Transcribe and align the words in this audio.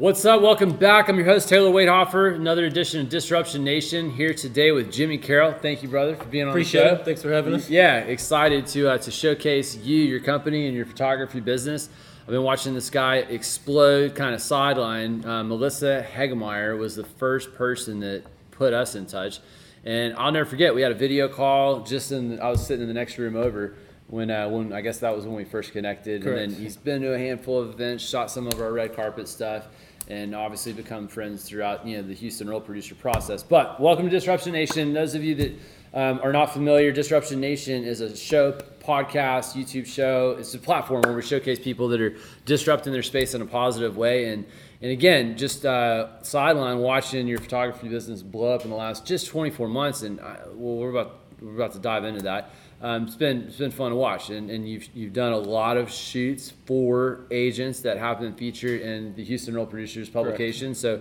What's 0.00 0.24
up? 0.24 0.40
Welcome 0.40 0.78
back. 0.78 1.10
I'm 1.10 1.18
your 1.18 1.26
host, 1.26 1.46
Taylor 1.50 1.70
Waithofer. 1.70 2.34
Another 2.34 2.64
edition 2.64 3.02
of 3.02 3.10
Disruption 3.10 3.62
Nation 3.62 4.08
here 4.10 4.32
today 4.32 4.72
with 4.72 4.90
Jimmy 4.90 5.18
Carroll. 5.18 5.52
Thank 5.52 5.82
you, 5.82 5.90
brother, 5.90 6.16
for 6.16 6.24
being 6.24 6.44
on 6.44 6.48
Appreciate 6.52 6.84
the 6.84 6.88
show. 6.88 6.94
it. 6.94 7.04
Thanks 7.04 7.20
for 7.20 7.30
having 7.30 7.52
us. 7.52 7.68
Yeah, 7.68 7.98
excited 7.98 8.66
to 8.68 8.92
uh, 8.92 8.96
to 8.96 9.10
showcase 9.10 9.76
you, 9.76 9.98
your 9.98 10.20
company, 10.20 10.68
and 10.68 10.74
your 10.74 10.86
photography 10.86 11.40
business. 11.40 11.90
I've 12.22 12.28
been 12.28 12.42
watching 12.42 12.72
this 12.72 12.88
guy 12.88 13.16
explode, 13.16 14.14
kind 14.14 14.34
of 14.34 14.40
sideline. 14.40 15.22
Uh, 15.22 15.44
Melissa 15.44 16.02
Hegemeyer 16.10 16.78
was 16.78 16.96
the 16.96 17.04
first 17.04 17.54
person 17.54 18.00
that 18.00 18.22
put 18.52 18.72
us 18.72 18.94
in 18.94 19.04
touch, 19.04 19.40
and 19.84 20.14
I'll 20.16 20.32
never 20.32 20.48
forget. 20.48 20.74
We 20.74 20.80
had 20.80 20.92
a 20.92 20.94
video 20.98 21.28
call 21.28 21.80
just 21.80 22.10
in. 22.10 22.40
I 22.40 22.48
was 22.48 22.66
sitting 22.66 22.80
in 22.80 22.88
the 22.88 22.94
next 22.94 23.18
room 23.18 23.36
over 23.36 23.74
when 24.06 24.30
uh, 24.30 24.48
when 24.48 24.72
I 24.72 24.80
guess 24.80 25.00
that 25.00 25.14
was 25.14 25.26
when 25.26 25.36
we 25.36 25.44
first 25.44 25.72
connected, 25.72 26.22
Correct. 26.22 26.40
and 26.40 26.52
then 26.54 26.58
he's 26.58 26.78
been 26.78 27.02
to 27.02 27.12
a 27.12 27.18
handful 27.18 27.60
of 27.60 27.68
events, 27.68 28.02
shot 28.02 28.30
some 28.30 28.46
of 28.46 28.58
our 28.62 28.72
red 28.72 28.96
carpet 28.96 29.28
stuff. 29.28 29.66
And 30.10 30.34
obviously 30.34 30.72
become 30.72 31.06
friends 31.06 31.44
throughout, 31.44 31.86
you 31.86 31.96
know, 31.96 32.02
the 32.02 32.14
Houston 32.14 32.48
Real 32.50 32.60
Producer 32.60 32.96
process. 32.96 33.44
But 33.44 33.78
welcome 33.78 34.06
to 34.06 34.10
Disruption 34.10 34.50
Nation. 34.50 34.92
Those 34.92 35.14
of 35.14 35.22
you 35.22 35.36
that 35.36 35.52
um, 35.94 36.18
are 36.24 36.32
not 36.32 36.52
familiar, 36.52 36.90
Disruption 36.90 37.38
Nation 37.38 37.84
is 37.84 38.00
a 38.00 38.16
show, 38.16 38.58
podcast, 38.80 39.54
YouTube 39.54 39.86
show. 39.86 40.34
It's 40.36 40.52
a 40.52 40.58
platform 40.58 41.02
where 41.02 41.14
we 41.14 41.22
showcase 41.22 41.60
people 41.60 41.86
that 41.90 42.00
are 42.00 42.16
disrupting 42.44 42.92
their 42.92 43.04
space 43.04 43.34
in 43.34 43.40
a 43.40 43.46
positive 43.46 43.96
way. 43.96 44.32
And 44.32 44.46
and 44.82 44.90
again, 44.90 45.36
just 45.36 45.64
uh, 45.64 46.20
sideline 46.24 46.78
watching 46.78 47.28
your 47.28 47.38
photography 47.38 47.88
business 47.88 48.20
blow 48.20 48.52
up 48.52 48.64
in 48.64 48.70
the 48.70 48.76
last 48.76 49.06
just 49.06 49.28
24 49.28 49.68
months. 49.68 50.02
And 50.02 50.20
I, 50.20 50.38
well, 50.54 50.74
we're 50.74 50.90
about 50.90 51.20
we're 51.40 51.54
about 51.54 51.72
to 51.74 51.78
dive 51.78 52.02
into 52.02 52.22
that. 52.22 52.50
Um, 52.82 53.04
it's 53.04 53.14
been 53.14 53.42
it's 53.42 53.56
been 53.58 53.70
fun 53.70 53.90
to 53.90 53.96
watch, 53.96 54.30
and, 54.30 54.50
and 54.50 54.66
you've 54.66 54.88
you've 54.94 55.12
done 55.12 55.32
a 55.32 55.38
lot 55.38 55.76
of 55.76 55.90
shoots 55.90 56.50
for 56.64 57.26
agents 57.30 57.80
that 57.80 57.98
have 57.98 58.20
been 58.20 58.32
featured 58.34 58.80
in 58.80 59.14
the 59.14 59.22
Houston 59.24 59.54
Real 59.54 59.66
Producers 59.66 60.08
publication. 60.08 60.74
So 60.74 60.98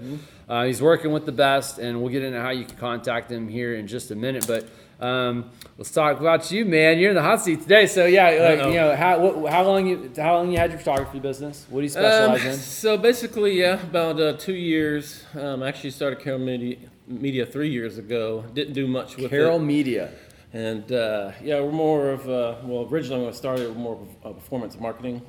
uh, 0.50 0.66
he's 0.66 0.82
working 0.82 1.14
with 1.14 1.26
the 1.26 1.32
best, 1.32 1.80
and 1.80 2.02
we'll 2.02 2.12
get 2.12 2.24
into 2.24 2.42
how 2.42 2.50
you 2.50 2.66
can 2.66 2.76
contact 2.76 3.32
him 3.32 3.48
here 3.48 3.76
in 3.76 3.88
just 3.88 4.12
a 4.12 4.16
minute. 4.16 4.46
But 4.46 4.68
um, 5.02 5.52
let's 5.78 5.92
talk 5.92 6.20
about 6.20 6.52
you, 6.52 6.66
man. 6.66 7.00
You're 7.00 7.12
in 7.12 7.16
the 7.16 7.22
hot 7.22 7.42
seat 7.42 7.62
today. 7.62 7.88
So 7.88 8.06
yeah, 8.06 8.26
like, 8.26 8.60
Uh-oh. 8.60 8.68
you 8.68 8.76
know 8.76 8.96
how 8.98 9.20
what, 9.20 9.50
how 9.50 9.64
long 9.64 9.88
you 9.88 10.12
how 10.18 10.36
long 10.36 10.52
you 10.52 10.58
had 10.58 10.72
your 10.72 10.80
photography 10.80 11.20
business? 11.22 11.66
What 11.70 11.80
do 11.80 11.84
you 11.84 11.90
specialize 11.90 12.42
Um, 12.42 12.48
in? 12.48 12.58
so 12.58 12.98
basically, 12.98 13.58
yeah, 13.58 13.82
about 13.82 14.20
uh, 14.20 14.34
two 14.34 14.56
years. 14.56 15.24
Um, 15.34 15.64
I 15.64 15.70
actually 15.70 15.92
started 15.92 16.20
Carol 16.20 16.40
Media, 16.40 16.76
Media 17.08 17.46
three 17.46 17.70
years 17.70 17.98
ago. 17.98 18.44
Didn't 18.54 18.74
do 18.74 18.86
much 18.86 19.16
with 19.16 19.30
Carol 19.30 19.56
it. 19.56 19.64
Media. 19.64 20.12
And 20.54 20.92
uh, 20.92 21.32
yeah, 21.44 21.60
we're 21.62 21.72
more 21.72 22.10
of 22.10 22.28
a, 22.28 22.58
well, 22.64 22.88
originally 22.90 23.22
when 23.22 23.30
I 23.30 23.36
started, 23.36 23.68
we 23.68 23.74
were 23.74 23.80
more 23.80 24.00
of 24.24 24.32
a 24.32 24.34
performance 24.34 24.80
marketing 24.80 25.22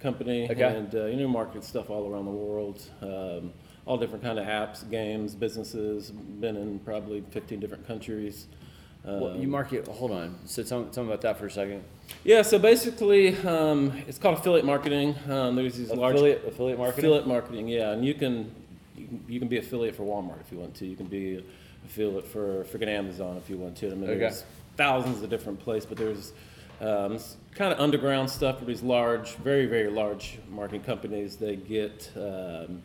company. 0.00 0.50
Okay. 0.50 0.62
And 0.62 0.94
uh, 0.94 1.04
you 1.06 1.16
know, 1.16 1.28
market 1.28 1.64
stuff 1.64 1.88
all 1.90 2.10
around 2.12 2.24
the 2.24 2.30
world. 2.32 2.82
Um, 3.00 3.52
all 3.84 3.96
different 3.96 4.24
kind 4.24 4.36
of 4.40 4.46
apps, 4.46 4.88
games, 4.90 5.36
businesses. 5.36 6.10
Been 6.10 6.56
in 6.56 6.80
probably 6.80 7.22
15 7.30 7.60
different 7.60 7.86
countries. 7.86 8.46
Well, 9.04 9.28
Um, 9.34 9.40
you 9.40 9.46
market. 9.46 9.86
Hold 9.86 10.10
on. 10.10 10.36
So 10.46 10.64
tell, 10.64 10.84
tell 10.86 11.04
me 11.04 11.10
about 11.10 11.20
that 11.22 11.38
for 11.38 11.46
a 11.46 11.50
second. 11.50 11.84
Yeah, 12.24 12.42
so 12.42 12.58
basically, 12.58 13.36
um, 13.38 13.92
it's 14.08 14.18
called 14.18 14.38
affiliate 14.38 14.64
marketing. 14.64 15.14
Um, 15.30 15.54
there's 15.54 15.76
these 15.76 15.92
large 15.92 16.16
Affiliate 16.16 16.44
affiliate 16.44 16.78
marketing. 16.78 17.04
affiliate 17.04 17.26
marketing. 17.28 17.68
Yeah, 17.68 17.92
and 17.92 18.04
you 18.04 18.14
can 18.14 18.50
you 19.28 19.38
can 19.38 19.46
be 19.46 19.58
affiliate 19.58 19.94
for 19.94 20.02
Walmart 20.02 20.40
if 20.40 20.50
you 20.50 20.58
want 20.58 20.74
to. 20.76 20.86
You 20.86 20.96
can 20.96 21.06
be 21.06 21.44
affiliate 21.86 22.26
for 22.26 22.64
freaking 22.64 22.88
Amazon 22.88 23.36
if 23.36 23.48
you 23.48 23.56
want 23.56 23.76
to. 23.78 23.86
I 23.86 23.94
mean, 23.94 24.10
Okay. 24.10 24.18
there's 24.20 24.44
thousands 24.76 25.22
of 25.22 25.30
different 25.30 25.58
places, 25.60 25.86
but 25.86 25.98
there's 25.98 26.32
um, 26.80 27.18
kind 27.54 27.72
of 27.72 27.80
underground 27.80 28.28
stuff 28.30 28.58
for 28.58 28.66
these 28.66 28.82
large, 28.82 29.34
very 29.36 29.66
very 29.66 29.88
large 29.88 30.38
marketing 30.50 30.82
companies. 30.82 31.36
They 31.36 31.56
get. 31.56 32.10
Um, 32.16 32.82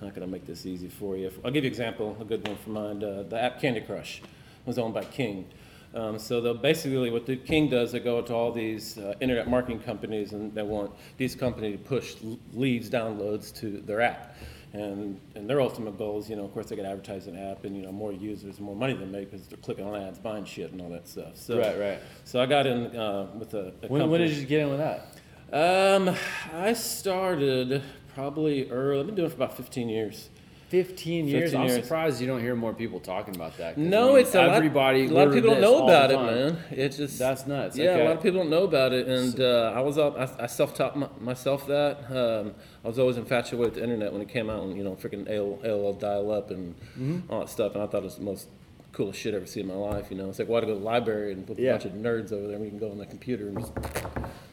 not 0.00 0.14
gonna 0.14 0.28
make 0.28 0.46
this 0.46 0.64
easy 0.64 0.88
for 0.88 1.16
you? 1.16 1.28
I'll 1.44 1.50
give 1.50 1.64
you 1.64 1.68
an 1.68 1.72
example, 1.72 2.16
a 2.20 2.24
good 2.24 2.46
one 2.46 2.56
for 2.58 2.70
mine. 2.70 3.02
Uh, 3.02 3.24
the 3.28 3.42
app 3.42 3.60
Candy 3.60 3.80
Crush 3.80 4.22
was 4.64 4.78
owned 4.78 4.94
by 4.94 5.02
King. 5.04 5.44
Um, 5.92 6.18
so 6.20 6.40
they'll 6.40 6.54
basically, 6.54 7.10
what 7.10 7.26
the 7.26 7.34
King 7.36 7.68
does, 7.68 7.90
they 7.92 7.98
go 7.98 8.20
to 8.22 8.32
all 8.34 8.52
these 8.52 8.96
uh, 8.98 9.14
internet 9.20 9.48
marketing 9.48 9.80
companies 9.80 10.32
and 10.34 10.54
they 10.54 10.62
want 10.62 10.92
these 11.16 11.34
companies 11.34 11.78
to 11.78 11.84
push 11.84 12.14
leads, 12.52 12.88
downloads 12.90 13.52
to 13.56 13.80
their 13.80 14.00
app. 14.00 14.36
And, 14.72 15.18
and 15.34 15.48
their 15.48 15.60
ultimate 15.60 15.96
goal 15.96 16.18
is, 16.18 16.28
you 16.28 16.36
know, 16.36 16.44
of 16.44 16.52
course, 16.52 16.66
they 16.66 16.76
get 16.76 16.84
advertise 16.84 17.26
an 17.26 17.38
app 17.38 17.64
and, 17.64 17.74
you 17.74 17.82
know, 17.82 17.92
more 17.92 18.12
users, 18.12 18.60
more 18.60 18.76
money 18.76 18.92
they 18.92 19.06
make 19.06 19.30
because 19.30 19.46
they're 19.46 19.56
clicking 19.58 19.86
on 19.86 19.94
ads, 20.00 20.18
buying 20.18 20.44
shit 20.44 20.72
and 20.72 20.80
all 20.82 20.90
that 20.90 21.08
stuff. 21.08 21.36
So, 21.36 21.58
Right, 21.58 21.78
right. 21.78 21.98
So 22.24 22.40
I 22.40 22.46
got 22.46 22.66
in 22.66 22.94
uh, 22.94 23.28
with 23.38 23.54
a, 23.54 23.72
a 23.82 23.86
When, 23.88 24.10
when 24.10 24.20
did 24.20 24.30
you 24.32 24.44
get 24.44 24.60
in 24.60 24.68
with 24.70 24.78
that? 24.78 25.16
Um, 25.50 26.14
I 26.54 26.74
started 26.74 27.82
probably 28.14 28.70
early. 28.70 29.00
I've 29.00 29.06
been 29.06 29.14
doing 29.14 29.26
it 29.26 29.30
for 29.30 29.36
about 29.36 29.56
15 29.56 29.88
years. 29.88 30.28
15 30.68 31.28
years. 31.28 31.42
15 31.52 31.60
I'm 31.60 31.66
years. 31.68 31.82
surprised 31.82 32.20
you 32.20 32.26
don't 32.26 32.40
hear 32.40 32.54
more 32.54 32.74
people 32.74 33.00
talking 33.00 33.34
about 33.34 33.56
that. 33.56 33.78
No, 33.78 34.10
I 34.10 34.12
mean, 34.12 34.18
it's 34.20 34.34
a 34.34 34.38
lot- 34.46 34.50
everybody. 34.56 35.06
A 35.06 35.10
lot 35.10 35.28
of 35.28 35.34
people 35.34 35.50
don't 35.52 35.60
know 35.62 35.84
about 35.84 36.10
it, 36.10 36.16
man. 36.20 36.58
It's 36.70 36.96
just 36.98 37.18
That's 37.18 37.46
nuts. 37.46 37.76
Yeah, 37.76 37.90
okay. 37.90 38.00
a 38.02 38.04
lot 38.08 38.16
of 38.18 38.22
people 38.22 38.40
don't 38.40 38.50
know 38.50 38.64
about 38.64 38.92
it, 38.92 39.08
and 39.08 39.40
uh, 39.40 39.72
I 39.74 39.80
was 39.80 39.96
up. 39.98 40.16
I, 40.18 40.44
I 40.44 40.46
self-taught 40.46 40.96
my, 40.98 41.08
myself 41.20 41.66
that. 41.68 41.98
Um, 42.10 42.54
I 42.84 42.88
was 42.88 42.98
always 42.98 43.16
infatuated 43.16 43.58
with 43.66 43.74
the 43.76 43.82
internet 43.82 44.12
when 44.12 44.20
it 44.22 44.28
came 44.28 44.50
out, 44.50 44.62
and 44.62 44.76
you 44.76 44.84
know, 44.84 44.94
freaking 44.94 45.26
AOL, 45.28 45.64
AOL 45.64 45.98
dial-up 45.98 46.50
and 46.50 46.74
Mm-hmm. 46.98 47.32
all 47.32 47.40
that 47.40 47.48
stuff. 47.48 47.74
And 47.74 47.82
I 47.82 47.86
thought 47.86 48.02
it 48.02 48.04
was 48.04 48.16
the 48.16 48.22
most 48.22 48.48
coolest 48.92 49.18
shit 49.20 49.32
I've 49.34 49.38
ever 49.42 49.46
seen 49.46 49.62
in 49.62 49.68
my 49.68 49.74
life. 49.74 50.06
You 50.10 50.16
know, 50.16 50.28
it's 50.28 50.38
like, 50.38 50.48
why 50.48 50.60
to 50.60 50.66
go 50.66 50.74
to 50.74 50.78
the 50.78 50.84
library 50.84 51.32
and 51.32 51.46
put 51.46 51.58
Yeah. 51.58 51.70
a 51.70 51.72
bunch 51.74 51.84
of 51.86 51.92
nerds 51.92 52.32
over 52.32 52.46
there? 52.46 52.56
and 52.56 52.62
We 52.64 52.68
can 52.68 52.78
go 52.78 52.90
on 52.90 52.98
the 52.98 53.06
computer 53.06 53.48
and 53.48 53.58
just, 53.60 53.72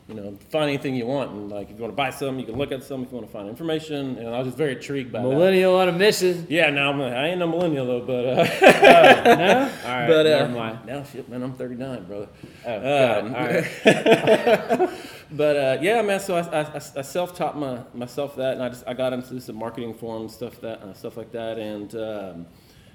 you 0.08 0.14
know, 0.14 0.38
find 0.50 0.70
anything 0.70 0.96
you 0.96 1.08
want. 1.08 1.32
And 1.32 1.50
like, 1.50 1.70
if 1.70 1.78
you 1.78 1.82
want 1.82 1.94
to 1.94 1.96
buy 1.96 2.12
something, 2.12 2.40
you 2.40 2.46
can 2.46 2.58
look 2.58 2.72
at 2.72 2.84
some. 2.84 3.04
If 3.04 3.12
you 3.12 3.18
want 3.18 3.28
to 3.28 3.34
find 3.34 3.50
information, 3.50 4.18
and 4.18 4.30
I 4.30 4.38
was 4.40 4.48
just 4.48 4.58
very 4.58 4.76
intrigued 4.76 5.12
by 5.12 5.22
that. 5.22 5.28
Millennial 5.28 5.76
on 5.76 5.90
a 5.90 5.92
mission. 5.92 6.46
Yeah, 6.50 6.70
now 6.70 6.92
I'm, 6.92 7.02
I 7.02 7.30
ain't 7.30 7.40
no 7.40 7.48
millennial 7.48 7.86
though, 7.86 8.02
but. 8.02 8.26
Uh, 8.26 8.44
no? 9.36 9.72
All 9.84 9.92
right. 9.92 10.08
but 10.08 10.28
uh, 10.28 10.80
now, 10.86 11.04
shit, 11.04 11.28
man, 11.28 11.42
I'm 11.42 11.54
39, 11.54 12.04
brother. 12.04 12.28
Oh, 12.66 13.20
um, 13.20 13.36
All 13.36 13.48
right. 13.48 14.90
But 15.32 15.56
uh, 15.58 15.78
yeah, 15.82 16.02
man. 16.02 16.20
So 16.20 16.36
I, 16.36 16.62
I, 16.62 16.76
I 16.76 17.02
self-taught 17.02 17.58
my, 17.58 17.80
myself 17.94 18.36
that, 18.36 18.54
and 18.54 18.64
I 18.64 18.70
just 18.70 18.84
I 18.88 18.94
got 18.94 19.12
into 19.12 19.42
some 19.42 19.56
marketing 19.56 19.94
forums, 19.94 20.34
stuff 20.34 20.62
that 20.62 20.82
uh, 20.82 20.94
stuff 20.94 21.18
like 21.18 21.32
that, 21.32 21.58
and 21.58 21.94
um, 21.96 22.46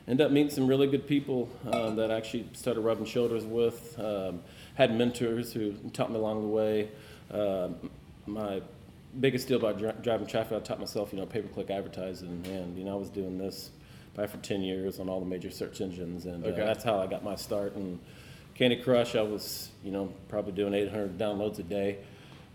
ended 0.06 0.26
up 0.26 0.32
meeting 0.32 0.50
some 0.50 0.66
really 0.66 0.86
good 0.86 1.06
people 1.06 1.50
um, 1.72 1.96
that 1.96 2.10
I 2.10 2.16
actually 2.16 2.48
started 2.52 2.80
rubbing 2.80 3.04
shoulders 3.04 3.44
with. 3.44 3.98
Um, 3.98 4.40
had 4.80 4.96
mentors 4.96 5.52
who 5.52 5.72
taught 5.92 6.10
me 6.10 6.16
along 6.16 6.40
the 6.40 6.48
way. 6.48 6.88
Um, 7.30 7.90
my 8.26 8.62
biggest 9.20 9.46
deal 9.46 9.58
about 9.58 9.76
dri- 9.78 9.92
driving 10.02 10.26
traffic, 10.26 10.56
I 10.56 10.60
taught 10.60 10.80
myself, 10.80 11.12
you 11.12 11.18
know, 11.18 11.26
pay-per-click 11.26 11.68
advertising, 11.68 12.42
and 12.46 12.78
you 12.78 12.84
know, 12.84 12.92
I 12.92 12.98
was 12.98 13.10
doing 13.10 13.36
this 13.36 13.70
probably 14.14 14.32
for 14.34 14.38
10 14.38 14.62
years 14.62 14.98
on 14.98 15.10
all 15.10 15.20
the 15.20 15.26
major 15.26 15.50
search 15.50 15.82
engines, 15.82 16.24
and 16.24 16.42
Okay. 16.46 16.62
uh, 16.62 16.64
that's 16.64 16.82
how 16.82 16.98
I 16.98 17.06
got 17.06 17.22
my 17.22 17.34
start. 17.34 17.76
And 17.76 17.98
Candy 18.54 18.76
Crush, 18.76 19.14
I 19.16 19.20
was, 19.22 19.68
you 19.84 19.90
know, 19.90 20.10
probably 20.28 20.52
doing 20.52 20.72
800 20.72 21.18
downloads 21.18 21.58
a 21.58 21.62
day, 21.62 21.98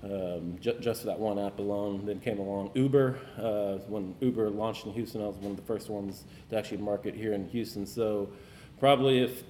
um, 0.03 0.57
ju- 0.59 0.77
just 0.79 1.01
for 1.01 1.07
that 1.07 1.19
one 1.19 1.37
app 1.37 1.59
alone. 1.59 2.07
Then 2.07 2.19
came 2.21 2.39
along 2.39 2.71
Uber. 2.73 3.19
Uh, 3.37 3.77
when 3.87 4.15
Uber 4.19 4.49
launched 4.49 4.87
in 4.87 4.93
Houston, 4.93 5.21
I 5.21 5.27
was 5.27 5.35
one 5.37 5.51
of 5.51 5.57
the 5.57 5.63
first 5.63 5.91
ones 5.91 6.23
to 6.49 6.57
actually 6.57 6.79
market 6.79 7.13
here 7.13 7.33
in 7.33 7.47
Houston. 7.49 7.85
So 7.85 8.29
probably 8.79 9.19
if, 9.19 9.43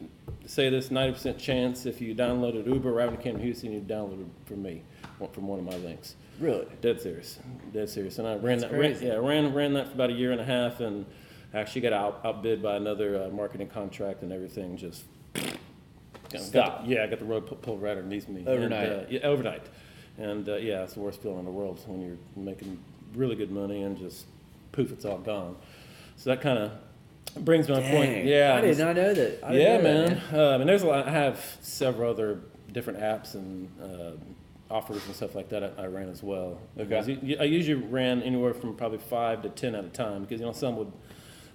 say 0.45 0.69
this 0.69 0.89
90% 0.89 1.37
chance, 1.37 1.85
if 1.85 2.01
you 2.01 2.15
downloaded 2.15 2.67
Uber 2.67 2.91
right 2.91 3.05
when 3.05 3.15
it 3.15 3.21
came 3.21 3.37
to 3.37 3.43
Houston, 3.43 3.71
you 3.71 3.81
downloaded 3.81 4.27
from 4.45 4.63
me, 4.63 4.83
from 5.33 5.47
one 5.47 5.59
of 5.59 5.65
my 5.65 5.75
links. 5.77 6.15
Really? 6.39 6.67
Dead 6.81 6.99
serious, 6.99 7.39
dead 7.73 7.89
serious. 7.89 8.19
And 8.19 8.27
I 8.27 8.35
ran 8.35 8.59
That's 8.59 8.71
that. 8.71 8.79
Ran, 8.79 9.01
yeah, 9.01 9.13
ran 9.15 9.53
ran 9.53 9.73
that 9.73 9.87
for 9.87 9.93
about 9.93 10.09
a 10.09 10.13
year 10.13 10.31
and 10.31 10.41
a 10.41 10.45
half, 10.45 10.81
and 10.81 11.05
actually 11.53 11.81
got 11.81 11.93
out, 11.93 12.21
outbid 12.25 12.61
by 12.61 12.75
another 12.75 13.23
uh, 13.23 13.29
marketing 13.29 13.67
contract, 13.67 14.21
and 14.21 14.33
everything 14.33 14.75
just 14.75 15.05
Stop. 16.37 16.79
Got, 16.79 16.87
yeah, 16.87 17.03
I 17.03 17.07
got 17.07 17.19
the 17.19 17.25
rug 17.25 17.45
pu- 17.45 17.55
pulled 17.55 17.81
right 17.81 17.97
underneath 17.97 18.27
me. 18.27 18.43
Overnight. 18.45 18.89
And, 18.89 19.01
uh, 19.01 19.05
yeah, 19.09 19.19
overnight. 19.21 19.63
And 20.17 20.47
uh, 20.47 20.55
yeah, 20.55 20.83
it's 20.83 20.93
the 20.93 20.99
worst 20.99 21.21
feeling 21.21 21.39
in 21.39 21.45
the 21.45 21.51
world 21.51 21.79
when 21.87 22.01
you're 22.01 22.17
making 22.35 22.79
really 23.13 23.35
good 23.35 23.51
money 23.51 23.83
and 23.83 23.97
just 23.97 24.25
poof, 24.71 24.91
it's 24.91 25.05
all 25.05 25.17
gone. 25.17 25.55
So 26.17 26.29
that 26.29 26.41
kind 26.41 26.57
of 26.57 26.71
brings 27.39 27.67
my 27.69 27.81
point. 27.81 28.25
Yeah, 28.25 28.55
I 28.55 28.61
did 28.61 28.77
not 28.77 28.95
know 28.95 29.13
that. 29.13 29.39
Yeah, 29.53 29.77
know 29.77 29.83
that, 29.83 29.83
man. 29.83 30.21
Um, 30.39 30.61
and 30.61 30.69
there's 30.69 30.83
a 30.83 30.87
lot. 30.87 31.07
I 31.07 31.11
have 31.11 31.57
several 31.61 32.09
other 32.09 32.39
different 32.71 32.99
apps 32.99 33.35
and 33.35 33.69
uh, 33.81 34.11
offers 34.73 35.05
and 35.05 35.15
stuff 35.15 35.35
like 35.35 35.49
that. 35.49 35.63
I, 35.77 35.83
I 35.83 35.87
ran 35.87 36.09
as 36.09 36.23
well. 36.23 36.59
Okay. 36.77 37.17
You- 37.21 37.37
I 37.39 37.43
usually 37.43 37.81
ran 37.81 38.21
anywhere 38.21 38.53
from 38.53 38.75
probably 38.75 38.97
five 38.99 39.41
to 39.43 39.49
ten 39.49 39.75
at 39.75 39.85
a 39.85 39.89
time 39.89 40.21
because 40.23 40.39
you 40.39 40.45
know 40.45 40.53
some 40.53 40.75
would. 40.77 40.91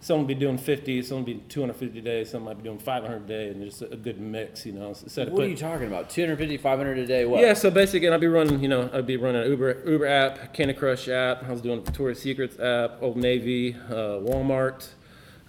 Some 0.03 0.21
would 0.21 0.29
be 0.29 0.35
doing 0.35 0.57
50, 0.57 1.03
some 1.03 1.19
would 1.19 1.27
be 1.27 1.35
250 1.51 2.01
days, 2.01 2.31
some 2.31 2.45
might 2.45 2.57
be 2.57 2.63
doing 2.63 2.79
500 2.79 3.17
a 3.17 3.21
day, 3.27 3.49
and 3.49 3.63
just 3.63 3.83
a, 3.83 3.97
good 3.97 4.19
mix, 4.19 4.65
you 4.65 4.73
know. 4.73 4.89
Instead 4.89 5.29
of 5.29 5.35
What 5.35 5.43
are 5.45 5.49
you 5.49 5.55
talking 5.59 5.89
about? 5.89 6.09
250, 6.09 6.57
500 6.57 6.99
a 7.01 7.07
day? 7.07 7.27
What? 7.27 7.43
yeah, 7.43 7.53
so 7.53 7.71
basically, 7.71 8.09
I'd 8.09 8.19
be 8.19 8.27
running, 8.27 8.61
you 8.63 8.69
know, 8.69 8.89
I'd 8.95 9.07
be 9.07 9.19
running 9.19 9.43
an 9.43 9.51
Uber 9.51 9.83
Uber 9.87 10.07
app, 10.07 10.55
Candy 10.55 10.73
Crush 10.73 11.07
app. 11.09 11.45
I 11.45 11.51
was 11.51 11.61
doing 11.61 11.85
Victoria's 11.85 12.19
Secrets 12.23 12.59
app, 12.59 13.03
Old 13.03 13.19
Navy, 13.19 13.75
uh, 13.91 14.25
Walmart, 14.25 14.89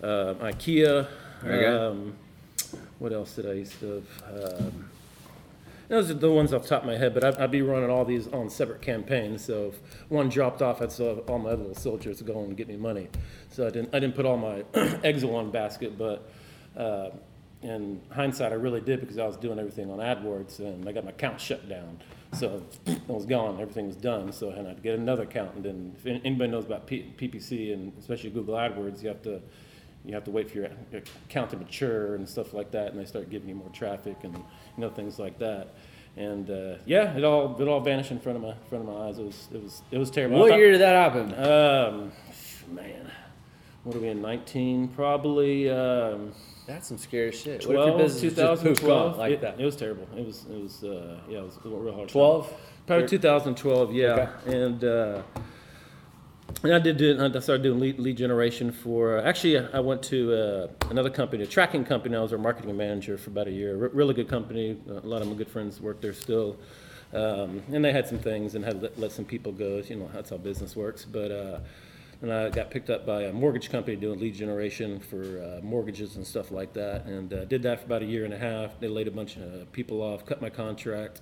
uh, 0.02 0.34
IKEA. 0.36 1.08
Um, 1.44 2.16
what 3.00 3.14
else 3.14 3.36
did 3.36 3.48
I 3.48 3.54
used 3.54 3.80
to? 3.80 4.04
have? 4.26 4.62
Um, 4.62 4.90
those 5.92 6.10
are 6.10 6.14
the 6.14 6.32
ones 6.32 6.54
off 6.54 6.64
the 6.64 6.70
top 6.70 6.84
of 6.84 6.88
my 6.88 6.96
head, 6.96 7.14
but 7.14 7.22
I'd, 7.22 7.36
I'd 7.36 7.52
be 7.52 7.62
running 7.62 7.90
all 7.90 8.06
these 8.06 8.30
on 8.30 8.50
separate 8.50 8.82
campaigns. 8.82 9.44
So 9.44 9.74
if 9.74 10.10
one 10.10 10.30
dropped 10.30 10.62
off, 10.62 10.82
I'd 10.82 10.90
still 10.90 11.16
have 11.16 11.30
all 11.30 11.38
my 11.38 11.50
other 11.50 11.64
little 11.64 11.76
soldiers 11.76 12.22
going 12.22 12.46
and 12.46 12.56
get 12.56 12.70
me 12.70 12.78
money. 12.78 13.10
So 13.50 13.68
I 13.68 13.72
didn't, 13.72 13.94
I 13.94 14.00
didn't 14.00 14.16
put 14.16 14.26
all 14.26 14.38
my 14.38 14.64
eggs 15.04 15.24
in 15.24 15.30
one 15.30 15.52
basket, 15.52 15.98
but 15.98 16.32
uh, 16.78 17.10
in 17.62 18.00
hindsight, 18.10 18.54
I 18.54 18.56
really 18.56 18.80
did 18.80 19.02
because 19.02 19.18
I 19.18 19.26
was 19.28 19.36
doing 19.36 19.60
everything 19.60 19.92
on 19.92 20.00
AdWords 20.00 20.60
and 20.60 20.88
I 20.88 20.94
got 20.94 21.04
my 21.04 21.12
account 21.12 21.42
shut 21.42 21.68
down. 21.68 22.00
So 22.40 22.64
it 22.86 23.02
was 23.10 23.26
gone, 23.26 23.60
everything 23.60 23.88
was 23.88 23.98
done. 23.98 24.32
So 24.32 24.50
I 24.50 24.56
had 24.56 24.78
to 24.78 24.82
get 24.82 24.98
another 24.98 25.24
account. 25.24 25.56
And 25.56 25.66
then 25.66 25.96
if 25.98 26.06
anybody 26.06 26.52
knows 26.52 26.64
about 26.64 26.88
P- 26.88 27.14
PPC 27.18 27.74
and 27.74 27.92
especially 28.00 28.30
Google 28.30 28.56
AdWords, 28.56 29.04
you 29.04 29.10
have 29.10 29.22
to 29.24 29.42
you 30.06 30.14
have 30.14 30.24
to 30.24 30.32
wait 30.32 30.50
for 30.50 30.58
your 30.58 30.70
account 31.28 31.52
to 31.52 31.58
mature 31.58 32.16
and 32.16 32.28
stuff 32.28 32.54
like 32.54 32.72
that, 32.72 32.92
and 32.92 33.00
they 33.00 33.06
start 33.06 33.30
giving 33.30 33.50
you 33.50 33.56
more 33.56 33.70
traffic 33.70 34.18
and 34.24 34.34
you 34.36 34.44
know 34.78 34.90
things 34.90 35.20
like 35.20 35.38
that. 35.40 35.76
And 36.18 36.50
uh, 36.50 36.76
yeah, 36.86 37.16
it 37.16 37.24
all 37.24 37.60
it 37.62 37.68
all 37.68 37.80
vanished 37.80 38.12
in 38.12 38.20
front 38.20 38.38
of 38.38 38.42
my 38.44 38.54
front 38.70 38.88
of 38.88 38.94
my 38.94 39.08
eyes. 39.08 39.20
It 39.20 39.26
was 39.26 39.48
it 39.54 39.64
was 39.64 39.82
it 39.92 39.98
was 39.98 40.12
terrible. 40.12 40.40
What 40.40 40.50
thought- 40.50 40.60
year 40.60 40.72
did 40.72 40.82
that 40.82 40.96
happen? 40.96 41.34
Um, 41.34 42.12
man, 42.74 43.12
what 43.84 43.96
are 43.96 44.00
we 44.00 44.10
in? 44.10 44.22
Nineteen, 44.22 44.88
probably. 44.90 45.70
Um, 45.70 46.34
That's 46.68 46.88
some 46.88 46.98
scary 46.98 47.32
shit. 47.32 47.66
What 47.66 47.74
12, 47.74 47.98
business 47.98 48.22
just 48.22 48.36
poofed 48.36 48.76
2012. 48.76 49.12
off 49.14 49.18
like 49.18 49.34
it, 49.34 49.42
that? 49.42 49.60
It 49.60 49.66
was 49.66 49.76
terrible. 49.76 50.08
It 50.18 50.26
was 50.26 50.46
it 50.52 50.62
was 50.62 50.84
uh, 50.84 51.20
yeah, 51.30 51.40
it 51.40 51.44
was 51.44 51.60
real 51.64 51.94
hard. 51.94 52.10
12? 52.10 52.54
Probably 52.88 53.08
2012, 53.08 53.94
yeah. 53.94 54.08
Okay. 54.46 54.64
And 54.64 54.84
uh, 54.84 55.22
and 56.64 56.74
I 56.74 56.80
did 56.80 56.98
do, 56.98 57.20
I 57.20 57.40
started 57.40 57.64
doing 57.64 57.80
lead, 57.80 58.00
lead 58.00 58.18
generation 58.18 58.72
for. 58.72 59.18
Actually, 59.20 59.60
I 59.60 59.80
went 59.80 60.04
to 60.04 60.34
uh, 60.34 60.68
another 60.90 61.10
company, 61.10 61.44
a 61.44 61.48
tracking 61.48 61.84
company. 61.84 62.16
I 62.16 62.22
was 62.22 62.32
their 62.32 62.40
marketing 62.40 62.76
manager 62.78 63.18
for 63.18 63.30
about 63.30 63.48
a 63.48 63.52
year. 63.52 63.76
Re- 63.76 63.90
really 63.94 64.14
good 64.14 64.28
company. 64.28 64.78
A 64.88 65.08
lot 65.08 65.22
of 65.22 65.28
my 65.28 65.36
good 65.36 65.50
friends 65.50 65.82
work 65.82 66.02
there 66.02 66.14
still. 66.14 66.58
Um, 67.14 67.62
and 67.72 67.84
they 67.84 67.92
had 67.92 68.08
some 68.08 68.20
things 68.20 68.56
and 68.56 68.64
had 68.64 68.82
let, 68.82 69.00
let 69.00 69.12
some 69.12 69.26
people 69.26 69.52
go. 69.52 69.82
You 69.88 69.98
know, 69.98 70.10
that's 70.14 70.30
how 70.30 70.38
business 70.38 70.76
works. 70.76 71.04
But 71.04 71.32
uh, 71.32 71.60
and 72.22 72.32
I 72.32 72.50
got 72.50 72.70
picked 72.70 72.90
up 72.90 73.06
by 73.06 73.24
a 73.24 73.34
mortgage 73.34 73.72
company 73.72 73.96
doing 73.96 74.20
lead 74.20 74.36
generation 74.36 75.00
for 75.00 75.42
uh, 75.42 75.66
mortgages 75.66 76.18
and 76.18 76.26
stuff 76.26 76.52
like 76.52 76.74
that. 76.74 77.06
And 77.06 77.34
uh, 77.34 77.46
did 77.46 77.64
that 77.64 77.80
for 77.80 77.86
about 77.86 78.04
a 78.04 78.06
year 78.06 78.26
and 78.26 78.34
a 78.34 78.38
half. 78.38 78.80
They 78.80 78.88
laid 78.88 79.08
a 79.08 79.12
bunch 79.12 79.38
of 79.38 79.72
people 79.72 80.02
off, 80.02 80.26
cut 80.26 80.42
my 80.42 80.50
contract. 80.50 81.22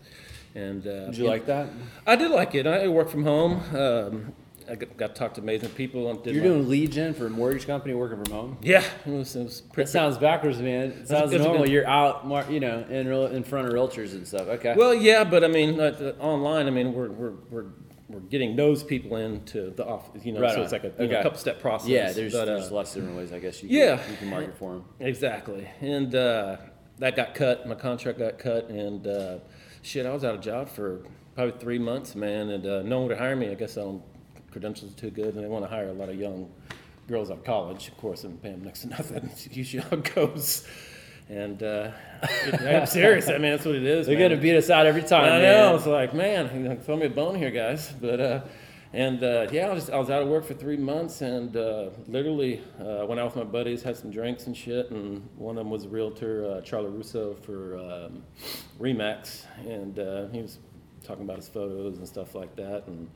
And 0.55 0.85
uh, 0.85 1.05
Did 1.07 1.17
you 1.17 1.27
like 1.27 1.45
that? 1.45 1.69
I 2.05 2.15
did 2.15 2.31
like 2.31 2.53
it. 2.55 2.67
I 2.67 2.87
worked 2.87 3.11
from 3.11 3.23
home. 3.23 3.63
Um, 3.75 4.33
I 4.69 4.75
got, 4.75 4.98
got 4.98 5.07
to 5.16 5.19
talk 5.19 5.33
to 5.36 5.42
amazing 5.42 5.69
people. 5.69 6.10
and 6.10 6.21
did 6.24 6.36
You're 6.36 6.44
my- 6.44 6.50
doing 6.50 6.69
lead 6.69 6.92
gen 6.92 7.13
for 7.13 7.25
a 7.27 7.30
mortgage 7.30 7.66
company 7.66 7.94
working 7.94 8.24
from 8.24 8.33
home? 8.33 8.57
Yeah, 8.62 8.83
it 9.06 9.10
was, 9.10 9.36
it 9.36 9.44
was 9.44 9.63
That 9.75 9.89
sounds 9.89 10.18
backwards, 10.18 10.60
man. 10.60 10.92
It 10.92 11.07
sounds 11.07 11.31
it's 11.33 11.44
normal. 11.44 11.63
good- 11.63 11.71
You're 11.71 11.88
out, 11.88 12.51
you 12.51 12.60
know, 12.60 12.86
in 12.89 13.07
real, 13.07 13.25
in 13.27 13.44
front 13.44 13.68
of 13.68 13.74
realtors 13.74 14.13
and 14.13 14.27
stuff. 14.27 14.48
Okay. 14.48 14.75
Well, 14.77 14.94
yeah, 14.94 15.24
but 15.24 15.44
I 15.44 15.48
mean, 15.48 15.80
uh, 15.80 16.13
online. 16.19 16.68
I 16.68 16.69
mean, 16.69 16.94
we're 16.94 17.10
we're 17.10 17.33
we're 17.50 17.66
we're 18.10 18.19
getting 18.21 18.56
those 18.56 18.81
people 18.83 19.18
into 19.18 19.69
the 19.71 19.86
office. 19.86 20.25
You 20.25 20.31
know, 20.33 20.42
Right 20.42 20.51
so 20.51 20.57
on. 20.57 20.63
it's 20.63 20.72
like 20.74 20.83
a, 20.83 20.88
you 21.00 21.07
know, 21.10 21.13
Okay. 21.15 21.24
couple 21.24 21.38
step 21.38 21.60
process. 21.60 21.88
yeah, 21.89 22.12
there's, 22.12 22.33
but, 22.33 22.50
uh, 22.50 22.56
there's 22.57 22.72
lots 22.72 22.95
of 22.95 23.01
different 23.04 23.19
ways, 23.19 23.31
I 23.31 23.38
guess. 23.38 23.62
You 23.62 23.69
yeah. 23.69 23.98
can, 23.98 24.12
you 24.12 24.18
can 24.18 24.30
market 24.30 24.57
for 24.57 24.74
them. 24.74 24.86
Exactly. 25.00 25.68
And 25.80 26.15
uh, 26.15 26.57
that 26.98 27.15
got 27.15 27.36
cut. 27.36 27.68
My 27.68 27.75
contract 27.75 28.18
got 28.18 28.39
cut, 28.39 28.69
and 28.69 29.06
uh, 29.06 29.38
shit, 29.83 30.06
I 30.07 30.12
was 30.13 30.24
out 30.24 30.33
of 30.36 30.42
job 30.42 30.69
for 30.69 31.04
probably 31.36 31.60
three 31.60 31.77
months, 31.77 32.15
man. 32.15 32.50
And 32.50 32.65
uh, 32.65 32.81
no 32.81 33.00
one 33.01 33.10
would 33.10 33.18
hire 33.19 33.36
me. 33.36 33.50
I 33.51 33.54
guess 33.54 33.77
I 33.77 33.81
don't 33.81 34.01
credentials 34.51 34.94
are 34.94 34.96
too 34.96 35.10
good, 35.10 35.36
and 35.36 35.44
they 35.44 35.48
want 35.48 35.63
to 35.63 35.69
hire 35.69 35.90
a 35.90 35.94
lot 35.94 36.10
of 36.10 36.16
young 36.16 36.50
girls 37.07 37.31
out 37.31 37.40
of 37.40 37.44
college, 37.44 37.88
of 37.88 37.98
course, 37.98 38.24
and 38.24 38.42
pay 38.42 38.51
them 38.51 38.63
next 38.63 38.81
to 38.81 38.90
nothing. 38.90 39.30
It's 39.31 39.48
usually 39.56 39.84
how 39.84 39.98
it 39.98 40.16
goes. 40.16 40.68
And 41.28 41.62
uh, 41.62 41.92
I'm 42.60 42.86
serious. 42.88 43.30
I 43.30 43.34
mean, 43.34 43.51
that's 43.51 43.66
what 43.66 43.75
it 43.75 43.84
is. 43.84 44.07
They're 44.07 44.18
gonna 44.18 44.42
beat 44.42 44.56
us 44.56 44.69
out 44.69 44.86
every 44.86 45.04
time. 45.04 45.25
I 45.25 45.40
man. 45.40 45.42
know. 45.42 45.75
It's 45.75 45.86
like, 45.86 46.13
man, 46.13 46.50
you 46.54 46.69
know, 46.69 46.75
throw 46.75 46.98
me 46.98 47.06
a 47.06 47.10
bone 47.10 47.36
here, 47.36 47.51
guys. 47.51 47.94
But 48.01 48.19
uh, 48.19 48.42
and 48.92 49.24
uh, 49.24 49.48
yeah, 49.51 49.68
I 49.68 49.74
was 49.74 49.90
I 49.92 49.98
was 49.98 50.10
out 50.10 50.24
of 50.24 50.28
work 50.28 50.44
for 50.44 50.56
three 50.56 50.78
months, 50.78 51.22
and 51.22 51.56
uh, 51.56 51.90
literally 52.07 52.62
uh, 52.80 53.06
went 53.06 53.19
out 53.19 53.25
with 53.25 53.36
my 53.36 53.44
buddies, 53.44 53.84
had 53.84 53.96
some 53.96 54.10
drinks 54.10 54.48
and 54.48 54.57
shit, 54.57 54.90
and 54.90 55.28
one 55.38 55.57
of 55.57 55.63
them 55.63 55.69
was 55.69 55.86
a 55.86 55.90
realtor, 55.90 56.51
uh, 56.51 56.62
Charlie 56.62 56.90
Russo 56.90 57.36
for 57.36 57.78
um, 57.78 58.24
Remax, 58.80 59.46
and 59.68 60.00
uh, 60.00 60.28
he 60.30 60.42
was 60.42 60.57
talking 61.04 61.24
about 61.24 61.38
his 61.38 61.48
photos 61.48 62.00
and 62.00 62.07
stuff 62.07 62.34
like 62.34 62.56
that, 62.56 62.88
and 62.88 63.07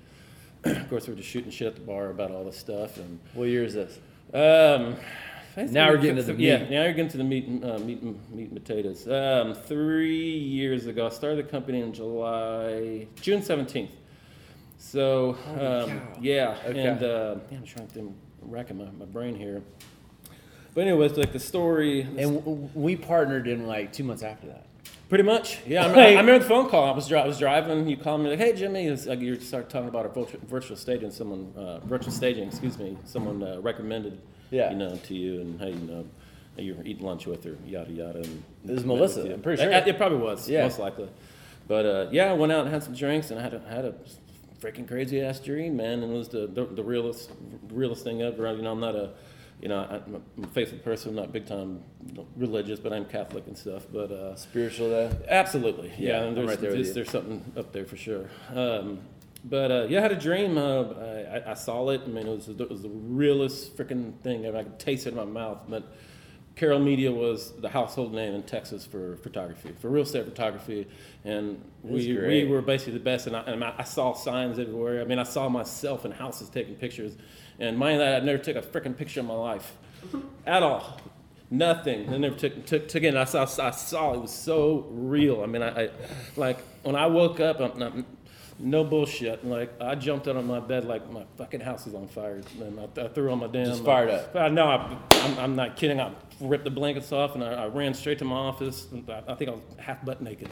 of 0.66 0.90
course 0.90 1.08
we 1.08 1.14
were 1.14 1.18
just 1.18 1.30
shooting 1.30 1.52
shit 1.52 1.68
at 1.68 1.76
the 1.76 1.82
bar 1.82 2.10
about 2.10 2.32
all 2.32 2.44
this 2.46 2.58
stuff, 2.58 2.98
and 2.98 3.20
What 3.34 3.46
year 3.50 3.64
is 3.64 3.74
this? 3.74 4.00
um, 4.34 4.96
Now 5.72 5.90
we're 5.90 5.98
getting 5.98 6.16
to 6.18 6.24
the 6.24 6.34
yeah. 6.42 6.58
Now 6.70 6.84
you're 6.84 6.94
getting 6.94 7.10
to 7.12 7.18
the 7.18 7.24
meat, 7.24 7.46
and, 7.48 7.64
uh, 7.64 7.78
meat, 7.80 8.02
and, 8.02 8.20
meat 8.32 8.50
and 8.50 8.54
potatoes. 8.66 9.08
Um, 9.08 9.54
three 9.54 10.38
years 10.38 10.88
ago, 10.88 11.06
I 11.06 11.10
started 11.10 11.46
the 11.46 11.50
company 11.50 11.82
in 11.82 11.94
July, 11.94 13.08
June 13.22 13.42
seventeenth. 13.44 13.92
So 14.78 15.38
um, 15.60 16.02
yeah, 16.22 16.58
Okay. 16.66 16.80
and 16.88 17.04
uh, 17.04 17.36
yeah, 17.52 17.58
I'm 17.58 17.64
trying 17.66 17.88
to 17.90 18.00
I'm 18.00 18.16
racking 18.42 18.78
my, 18.78 18.86
my 18.98 19.06
brain 19.06 19.36
here. 19.36 19.62
But 20.74 20.82
anyways, 20.88 21.18
like 21.18 21.32
the 21.34 21.40
story, 21.40 22.02
And 22.02 22.40
w- 22.44 22.70
we 22.74 22.96
partnered 22.96 23.48
in 23.48 23.68
like 23.68 23.94
two 23.94 24.04
months 24.04 24.24
after 24.24 24.48
that. 24.48 24.66
Pretty 25.10 25.24
much, 25.24 25.60
yeah. 25.68 25.84
I, 25.84 25.88
Like- 25.88 25.96
remember, 25.96 26.02
I 26.02 26.22
remember 26.22 26.40
the 26.40 26.50
phone 26.50 26.70
call. 26.70 26.86
I 26.86 26.92
was, 26.92 27.08
dri- 27.08 27.20
I 27.20 27.28
was 27.28 27.38
driving. 27.38 27.88
You 27.88 27.98
called 27.98 28.22
me 28.22 28.30
like, 28.32 28.40
"Hey, 28.40 28.54
Jimmy," 28.54 28.90
like 28.90 29.20
you 29.20 29.40
start 29.40 29.70
talking 29.70 29.88
about 29.90 30.06
a 30.06 30.10
virtual, 30.10 30.40
virtual 30.48 30.76
staging. 30.76 31.12
Someone 31.12 31.54
uh, 31.56 31.80
virtual 31.82 32.12
staging, 32.12 32.48
excuse 32.48 32.78
me. 32.80 32.98
Someone 33.06 33.44
uh, 33.44 33.60
recommended, 33.62 34.20
Yeah. 34.50 34.72
you 34.72 34.78
know, 34.78 34.96
to 34.96 35.14
you, 35.14 35.42
and 35.42 35.60
hey, 35.60 35.70
you 35.72 35.76
know, 35.88 36.06
you 36.58 36.74
were 36.76 36.84
eating 36.84 37.06
lunch 37.06 37.28
with 37.28 37.44
her, 37.44 37.56
yada 37.66 37.92
yada. 37.92 38.20
And 38.20 38.44
It 38.68 38.72
was 38.72 38.86
Melissa. 38.86 39.32
I'm 39.34 39.42
pretty 39.42 39.62
sure. 39.62 39.72
It, 39.72 39.88
it 39.88 39.98
probably 39.98 40.18
was, 40.18 40.50
Yeah. 40.50 40.64
most 40.64 40.80
likely. 40.80 41.10
But 41.68 41.86
uh, 41.86 42.08
yeah, 42.12 42.32
I 42.32 42.34
went 42.34 42.52
out 42.52 42.66
and 42.66 42.74
had 42.74 42.82
some 42.84 42.96
drinks, 42.96 43.30
and 43.30 43.40
I 43.40 43.44
had 43.44 43.54
a, 43.54 43.60
had 43.70 43.86
a 43.86 43.94
freaking 44.62 44.88
crazy 44.88 45.22
ass 45.22 45.40
dream, 45.40 45.78
man. 45.78 46.02
And 46.02 46.12
it 46.12 46.18
was 46.18 46.30
the, 46.30 46.48
the 46.48 46.66
the 46.66 46.84
realest 46.84 47.30
realest 47.70 48.04
thing 48.04 48.22
ever. 48.24 48.52
You 48.56 48.64
know, 48.64 48.72
I'm 48.72 48.80
not 48.80 48.96
a 48.96 49.12
you 49.64 49.70
know, 49.70 49.80
I- 49.90 49.96
I'm 49.96 50.22
a 50.44 50.48
faithful 50.48 50.78
person, 50.80 51.16
not 51.16 51.32
big 51.32 51.46
time 51.46 51.82
religious, 52.36 52.80
but 52.82 52.92
I'm 52.92 53.06
Catholic 53.06 53.48
and 53.48 53.58
stuff. 53.58 53.84
But 53.92 54.12
uh, 54.12 54.36
Spiritual 54.36 54.90
though. 54.90 55.12
Absolutely, 55.30 55.88
Yeah, 55.98 56.26
yeah. 56.26 56.34
There's, 56.34 56.48
right 56.50 56.60
there 56.60 56.72
there's, 56.74 56.94
there's 56.94 57.10
something 57.10 57.42
up 57.56 57.72
there 57.72 57.86
for 57.86 57.96
sure. 57.96 58.26
Um, 58.54 59.00
but 59.46 59.72
uh, 59.72 59.86
yeah, 59.90 60.00
I 60.00 60.02
had 60.02 60.12
a 60.12 60.20
dream. 60.20 60.58
Uh, 60.58 60.82
I, 60.84 61.38
I- 61.38 61.52
I 61.52 61.54
saw 61.54 61.88
it. 61.90 62.02
I 62.04 62.08
mean, 62.08 62.28
it 62.28 62.36
was, 62.36 62.50
it 62.50 62.70
was 62.70 62.82
the 62.82 62.90
realest 62.90 63.78
freaking 63.78 64.20
thing. 64.20 64.46
ever. 64.46 64.58
I 64.58 64.64
could 64.64 64.80
taste 64.80 65.08
it 65.08 65.12
in 65.12 65.16
my 65.16 65.24
mouth. 65.26 65.60
But 65.70 65.84
Carol 66.58 66.80
Media 66.80 67.12
was 67.12 67.54
the 67.62 67.70
household 67.70 68.14
name 68.14 68.34
in 68.36 68.44
Texas 68.44 68.86
for 68.86 69.16
photography, 69.18 69.72
for 69.80 69.88
real 69.90 70.04
estate 70.04 70.26
photography, 70.26 70.88
and 71.24 71.60
we, 71.82 72.16
we 72.28 72.46
were 72.46 72.62
basically 72.62 72.94
the 72.94 73.00
best. 73.00 73.28
And 73.28 73.36
I, 73.36 73.42
and 73.44 73.64
I 73.64 73.74
I 73.80 73.84
saw 73.84 74.14
signs 74.14 74.60
everywhere. 74.60 75.02
I 75.02 75.06
mean, 75.06 75.20
I 75.20 75.24
saw 75.24 75.48
myself 75.50 76.04
in 76.06 76.12
houses 76.12 76.50
taking 76.50 76.76
pictures, 76.76 77.16
and 77.60 77.78
mind 77.78 78.00
that, 78.00 78.22
I 78.22 78.26
never 78.26 78.38
took 78.42 78.56
a 78.56 78.62
freaking 78.62 78.96
picture 78.98 79.20
in 79.20 79.26
my 79.26 79.34
life, 79.36 79.74
at 80.46 80.64
all. 80.64 81.00
Nothing. 81.50 82.12
I 82.12 82.18
never 82.18 82.36
took 82.36 82.66
took, 82.66 82.88
took 82.88 83.04
it. 83.04 83.16
I 83.16 83.26
saw 83.26 83.44
I 83.44 83.70
saw 83.72 84.14
it 84.14 84.22
was 84.22 84.34
so 84.34 84.88
real. 84.90 85.44
I 85.44 85.46
mean, 85.46 85.62
I, 85.62 85.84
I 85.84 85.90
like 86.36 86.60
when 86.82 86.96
I 86.96 87.06
woke 87.06 87.40
up. 87.40 87.60
I'm, 87.60 87.80
I'm, 87.80 88.06
no 88.58 88.84
bullshit. 88.84 89.46
Like 89.46 89.72
I 89.80 89.94
jumped 89.94 90.28
out 90.28 90.36
of 90.36 90.46
my 90.46 90.60
bed 90.60 90.86
like 90.86 91.08
my 91.12 91.26
fucking 91.38 91.60
house 91.60 91.86
is 91.86 91.94
on 91.94 92.08
fire, 92.08 92.42
and 92.60 92.80
I, 92.80 93.02
I 93.04 93.08
threw 93.10 93.32
on 93.32 93.40
my 93.40 93.48
damn. 93.48 93.66
Just 93.66 93.84
fired 93.86 94.10
up. 94.10 94.36
I 94.36 94.48
know. 94.48 94.66
I, 94.68 94.98
I'm, 95.12 95.40
I'm 95.40 95.56
not 95.56 95.76
kidding. 95.76 96.00
I 96.02 96.12
ripped 96.40 96.64
the 96.64 96.72
blankets 96.72 97.12
off 97.12 97.36
and 97.36 97.44
I, 97.44 97.54
I 97.54 97.68
ran 97.68 97.94
straight 97.94 98.18
to 98.20 98.26
my 98.26 98.36
office. 98.36 98.88
I, 99.08 99.22
I 99.28 99.36
think 99.36 99.52
I 99.52 99.54
was 99.54 99.62
half 99.78 100.04
butt 100.04 100.22
naked, 100.24 100.50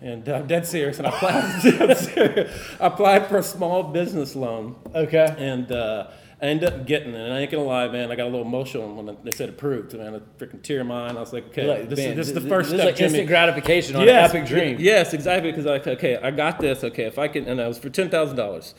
and 0.00 0.26
uh, 0.26 0.40
dead 0.42 0.66
serious. 0.66 0.98
And 0.98 1.08
I 1.08 1.10
applied. 1.10 2.48
I 2.80 2.86
applied 2.86 3.26
for 3.26 3.36
a 3.36 3.42
small 3.42 3.82
business 3.82 4.34
loan 4.34 4.76
Okay. 4.94 5.34
and 5.38 5.70
uh, 5.72 6.06
I 6.40 6.46
ended 6.46 6.72
up 6.72 6.86
getting 6.86 7.14
it. 7.14 7.20
And 7.20 7.32
I 7.32 7.40
ain't 7.40 7.50
gonna 7.50 7.64
lie, 7.64 7.88
man, 7.88 8.12
I 8.12 8.14
got 8.14 8.24
a 8.24 8.30
little 8.30 8.46
emotional 8.46 8.94
when 8.94 9.16
they 9.24 9.32
said 9.32 9.48
approved. 9.48 9.92
Man, 9.94 10.14
a 10.14 10.20
freaking 10.38 10.62
tear 10.62 10.80
in 10.80 10.86
my 10.86 11.08
eye. 11.08 11.10
I 11.10 11.12
was 11.14 11.32
like, 11.32 11.46
okay, 11.48 11.66
Like, 11.66 11.88
this, 11.88 11.98
man, 11.98 12.10
is, 12.10 12.16
this 12.16 12.28
is 12.28 12.34
the 12.34 12.48
first 12.48 12.70
this 12.70 12.78
step, 12.78 12.80
is 12.80 12.84
like 12.92 12.96
Jimmy. 12.96 13.06
instant 13.06 13.28
gratification 13.28 13.96
on 13.96 14.06
yes, 14.06 14.30
an 14.30 14.36
epic 14.36 14.48
dream. 14.48 14.76
Yes, 14.78 15.14
exactly. 15.14 15.50
Because 15.50 15.66
I 15.66 15.70
like, 15.70 15.86
okay, 15.86 16.16
I 16.16 16.30
got 16.30 16.60
this. 16.60 16.84
Okay, 16.84 17.04
if 17.04 17.18
I 17.18 17.26
can, 17.28 17.48
and 17.48 17.60
I 17.60 17.66
was 17.66 17.78
for 17.78 17.90
ten 17.90 18.08
thousand 18.08 18.36
dollars. 18.36 18.74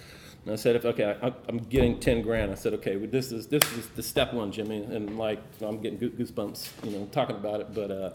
And 0.45 0.53
I 0.53 0.55
said, 0.55 0.77
if 0.77 0.85
okay, 0.85 1.17
I, 1.21 1.33
I'm 1.49 1.57
getting 1.57 1.99
ten 1.99 2.21
grand. 2.21 2.51
I 2.51 2.55
said, 2.55 2.73
okay, 2.75 2.95
well, 2.95 3.09
this 3.09 3.33
is 3.33 3.47
this 3.47 3.63
is 3.73 3.87
the 3.89 4.03
step 4.03 4.33
one, 4.33 4.53
Jimmy. 4.53 4.83
And 4.83 5.17
like, 5.17 5.41
I'm 5.61 5.81
getting 5.81 5.99
goo- 5.99 6.11
goosebumps, 6.11 6.85
you 6.85 6.97
know, 6.97 7.05
talking 7.11 7.35
about 7.35 7.59
it. 7.59 7.73
But 7.73 7.91
uh, 7.91 8.09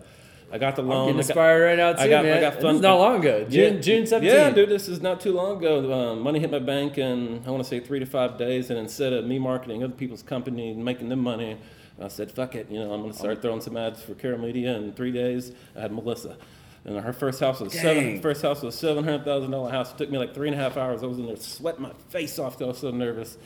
I 0.53 0.59
got 0.59 0.77
the 0.77 0.83
loan. 0.83 1.09
I 1.09 1.13
got- 1.13 1.19
inspired 1.19 1.65
right 1.65 1.77
now 1.77 1.93
too, 1.95 2.01
I 2.03 2.09
got- 2.09 2.21
I 2.25 2.29
man. 2.29 2.41
got 2.41 2.55
This 2.55 2.63
fun- 2.63 2.75
is 2.77 2.81
not 2.81 2.95
long 2.99 3.21
ago. 3.21 3.45
June 3.49 3.75
yeah. 3.75 3.81
June 3.81 4.03
17th. 4.07 4.23
Yeah, 4.23 4.51
dude, 4.51 4.69
this 4.69 4.89
is 4.89 5.01
not 5.01 5.21
too 5.21 5.33
long 5.33 5.57
ago. 5.59 5.93
Um, 5.93 6.21
money 6.21 6.39
hit 6.39 6.51
my 6.51 6.59
bank 6.61 6.97
in, 6.99 7.43
I 7.47 7.51
want 7.51 7.63
to 7.63 7.69
say, 7.69 7.81
three 7.81 7.99
to 7.99 8.07
five 8.07 8.39
days. 8.39 8.71
And 8.71 8.79
instead 8.79 9.13
of 9.13 9.25
me 9.27 9.39
marketing 9.39 9.83
other 9.83 9.93
people's 9.95 10.23
company 10.23 10.71
and 10.71 10.85
making 10.85 11.09
them 11.09 11.21
money, 11.21 11.57
I 12.01 12.09
said, 12.09 12.31
fuck 12.31 12.55
it. 12.55 12.69
You 12.71 12.81
know, 12.81 12.93
I'm 12.93 13.01
going 13.01 13.13
to 13.13 13.19
start 13.19 13.41
throwing 13.43 13.61
some 13.61 13.77
ads 13.77 14.03
for 14.03 14.15
Carol 14.15 14.39
Media. 14.39 14.77
In 14.77 14.93
three 14.93 15.13
days, 15.13 15.53
I 15.77 15.81
had 15.83 15.93
Melissa. 15.93 16.37
And 16.85 16.99
her 17.01 17.13
first 17.15 17.41
house 17.41 17.61
was 17.61 17.73
seven. 17.73 18.05
Dang. 18.05 18.21
First 18.21 18.43
house 18.43 18.61
was 18.63 18.75
a 18.75 18.79
seven 18.79 19.05
hundred 19.05 19.25
thousand 19.25 19.51
dollar 19.53 19.71
house. 19.71 19.91
It 19.93 19.97
took 19.99 20.11
me 20.11 20.19
like 20.19 20.35
three 20.35 20.49
and 20.49 20.55
a 20.59 20.63
half 20.63 20.77
hours. 20.77 21.03
I 21.03 21.07
was 21.07 21.19
in 21.19 21.25
there 21.27 21.37
sweating 21.37 21.81
my 21.83 21.93
face 22.11 22.39
off. 22.39 22.61
I 22.61 22.67
was 22.67 22.79
so 22.79 22.91
nervous. 22.91 23.39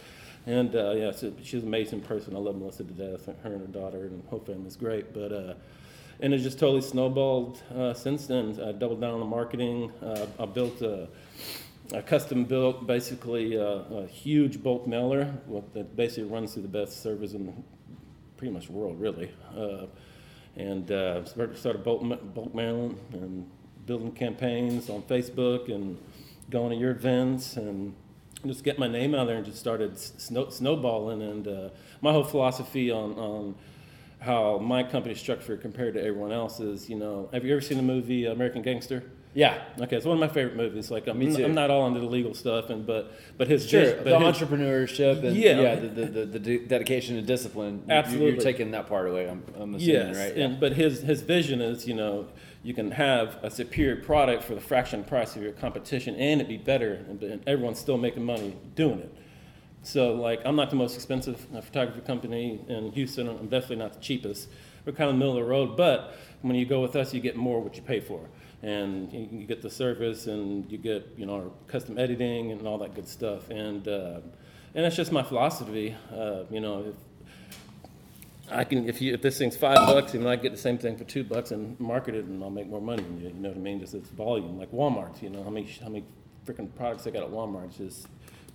And 0.44 0.74
uh, 0.74 0.90
yeah, 0.96 1.12
she's 1.42 1.62
an 1.62 1.68
amazing 1.68 2.00
person. 2.00 2.34
I 2.34 2.38
love 2.40 2.56
Melissa 2.56 2.82
to 2.84 2.92
death. 2.92 3.26
Her 3.26 3.52
and 3.52 3.60
her 3.60 3.66
daughter 3.68 4.06
and 4.06 4.24
her 4.30 4.38
family's 4.38 4.74
great. 4.76 5.12
But 5.14 5.30
uh, 5.32 5.54
and 6.20 6.34
it 6.34 6.38
just 6.38 6.58
totally 6.58 6.80
snowballed 6.80 7.62
uh, 7.74 7.94
since 7.94 8.26
then. 8.26 8.58
I 8.60 8.72
doubled 8.72 9.00
down 9.00 9.14
on 9.14 9.20
the 9.20 9.26
marketing. 9.26 9.92
Uh, 10.02 10.26
I 10.38 10.46
built 10.46 10.80
a, 10.82 11.08
a 11.92 12.02
custom 12.02 12.44
built, 12.44 12.86
basically 12.86 13.54
a, 13.54 13.66
a 13.66 14.06
huge 14.06 14.62
bulk 14.62 14.86
mailer 14.86 15.32
that 15.74 15.96
basically 15.96 16.24
runs 16.24 16.54
through 16.54 16.62
the 16.62 16.68
best 16.68 17.02
servers 17.02 17.34
in 17.34 17.64
pretty 18.36 18.52
much 18.52 18.66
the 18.66 18.72
world, 18.72 19.00
really. 19.00 19.30
Uh, 19.56 19.86
and 20.56 20.90
uh, 20.90 21.24
started 21.24 21.84
bulk, 21.84 22.02
bulk 22.34 22.54
mailing 22.54 22.98
and 23.12 23.48
building 23.86 24.12
campaigns 24.12 24.90
on 24.90 25.02
Facebook 25.02 25.72
and 25.72 25.98
going 26.50 26.70
to 26.70 26.76
your 26.76 26.90
events 26.90 27.56
and 27.56 27.94
just 28.46 28.64
get 28.64 28.78
my 28.78 28.88
name 28.88 29.14
out 29.14 29.26
there 29.26 29.36
and 29.36 29.46
just 29.46 29.58
started 29.58 29.98
snow, 29.98 30.48
snowballing. 30.50 31.22
And 31.22 31.48
uh, 31.48 31.68
my 32.00 32.12
whole 32.12 32.24
philosophy 32.24 32.90
on, 32.90 33.12
on 33.12 33.54
how 34.20 34.58
my 34.58 34.82
company's 34.82 35.20
structured 35.20 35.60
compared 35.60 35.94
to 35.94 36.00
everyone 36.00 36.32
else's. 36.32 36.88
you 36.90 36.96
know, 36.96 37.28
have 37.32 37.44
you 37.44 37.52
ever 37.52 37.60
seen 37.60 37.76
the 37.76 37.82
movie 37.82 38.26
American 38.26 38.62
Gangster? 38.62 39.02
Yeah. 39.34 39.62
Okay, 39.78 39.94
it's 39.96 40.06
one 40.06 40.16
of 40.16 40.20
my 40.20 40.26
favorite 40.34 40.56
movies. 40.56 40.90
Like 40.90 41.06
I'm. 41.06 41.20
I'm 41.20 41.54
not 41.54 41.70
all 41.70 41.86
into 41.86 42.00
the 42.00 42.06
legal 42.06 42.34
stuff, 42.34 42.70
and 42.70 42.84
but 42.86 43.12
but 43.36 43.46
his 43.46 43.68
Sure, 43.68 43.94
but 43.96 44.04
the 44.04 44.18
his- 44.18 44.36
entrepreneurship 44.38 45.22
and 45.22 45.36
Yeah. 45.36 45.60
yeah, 45.60 45.74
the, 45.76 45.88
the, 45.88 46.06
the, 46.06 46.26
the 46.26 46.38
de- 46.38 46.58
dedication 46.66 47.16
and 47.18 47.26
discipline. 47.26 47.84
Absolutely. 47.88 48.32
You're 48.32 48.40
taking 48.40 48.70
that 48.72 48.88
part 48.88 49.08
away, 49.08 49.28
I'm, 49.28 49.44
I'm 49.56 49.74
assuming, 49.74 49.94
Yes, 49.94 50.16
right? 50.16 50.36
and, 50.36 50.58
but 50.58 50.72
his, 50.72 51.02
his 51.02 51.20
vision 51.22 51.60
is, 51.60 51.86
you 51.86 51.94
know, 51.94 52.26
you 52.64 52.74
can 52.74 52.90
have 52.90 53.38
a 53.42 53.50
superior 53.50 53.96
product 54.02 54.42
for 54.42 54.54
the 54.54 54.60
fraction 54.60 55.04
price 55.04 55.36
of 55.36 55.42
your 55.42 55.52
competition 55.52 56.16
and 56.16 56.40
it 56.40 56.48
be 56.48 56.56
better, 56.56 57.04
and, 57.08 57.22
and 57.22 57.42
everyone's 57.46 57.78
still 57.78 57.98
making 57.98 58.24
money 58.24 58.56
doing 58.74 58.98
it. 58.98 59.14
So, 59.82 60.14
like, 60.14 60.42
I'm 60.44 60.56
not 60.56 60.70
the 60.70 60.76
most 60.76 60.96
expensive 60.96 61.40
photography 61.62 62.00
company 62.00 62.60
in 62.68 62.92
Houston. 62.92 63.28
I'm 63.28 63.48
definitely 63.48 63.76
not 63.76 63.94
the 63.94 64.00
cheapest. 64.00 64.48
We're 64.84 64.92
kind 64.92 65.10
of 65.10 65.16
middle 65.16 65.36
of 65.36 65.44
the 65.44 65.50
road, 65.50 65.76
but 65.76 66.14
when 66.42 66.56
you 66.56 66.66
go 66.66 66.80
with 66.80 66.96
us, 66.96 67.14
you 67.14 67.20
get 67.20 67.36
more 67.36 67.60
what 67.60 67.76
you 67.76 67.82
pay 67.82 68.00
for, 68.00 68.20
and 68.62 69.12
you, 69.12 69.46
get 69.46 69.62
the 69.62 69.70
service, 69.70 70.26
and 70.26 70.70
you 70.70 70.78
get, 70.78 71.06
you 71.16 71.26
know, 71.26 71.34
our 71.34 71.50
custom 71.66 71.98
editing 71.98 72.52
and 72.52 72.66
all 72.66 72.78
that 72.78 72.94
good 72.94 73.08
stuff. 73.08 73.50
And 73.50 73.86
uh, 73.86 74.20
and 74.74 74.84
that's 74.84 74.96
just 74.96 75.12
my 75.12 75.22
philosophy. 75.22 75.96
Uh, 76.12 76.44
you 76.50 76.60
know, 76.60 76.84
if, 76.88 76.94
I 78.50 78.64
can, 78.64 78.88
if 78.88 79.00
you, 79.00 79.14
if 79.14 79.22
this 79.22 79.38
thing's 79.38 79.56
five 79.56 79.76
bucks, 79.86 80.14
and 80.14 80.28
I 80.28 80.36
get 80.36 80.52
the 80.52 80.58
same 80.58 80.78
thing 80.78 80.96
for 80.96 81.04
two 81.04 81.24
bucks 81.24 81.50
and 81.50 81.78
market 81.80 82.14
it, 82.14 82.24
and 82.24 82.42
I'll 82.42 82.50
make 82.50 82.68
more 82.68 82.80
money. 82.80 83.04
You 83.20 83.28
You 83.28 83.34
know 83.34 83.48
what 83.48 83.58
I 83.58 83.60
mean? 83.60 83.80
Just 83.80 83.94
it's 83.94 84.10
volume, 84.10 84.58
like 84.58 84.70
Walmart. 84.72 85.22
You 85.22 85.30
know 85.30 85.42
how 85.42 85.50
many 85.50 85.66
how 85.82 85.88
many 85.88 86.04
freaking 86.46 86.74
products 86.74 87.04
they 87.04 87.10
got 87.10 87.22
at 87.22 87.30
Walmart? 87.30 87.66
It's 87.66 87.78
just 87.78 88.08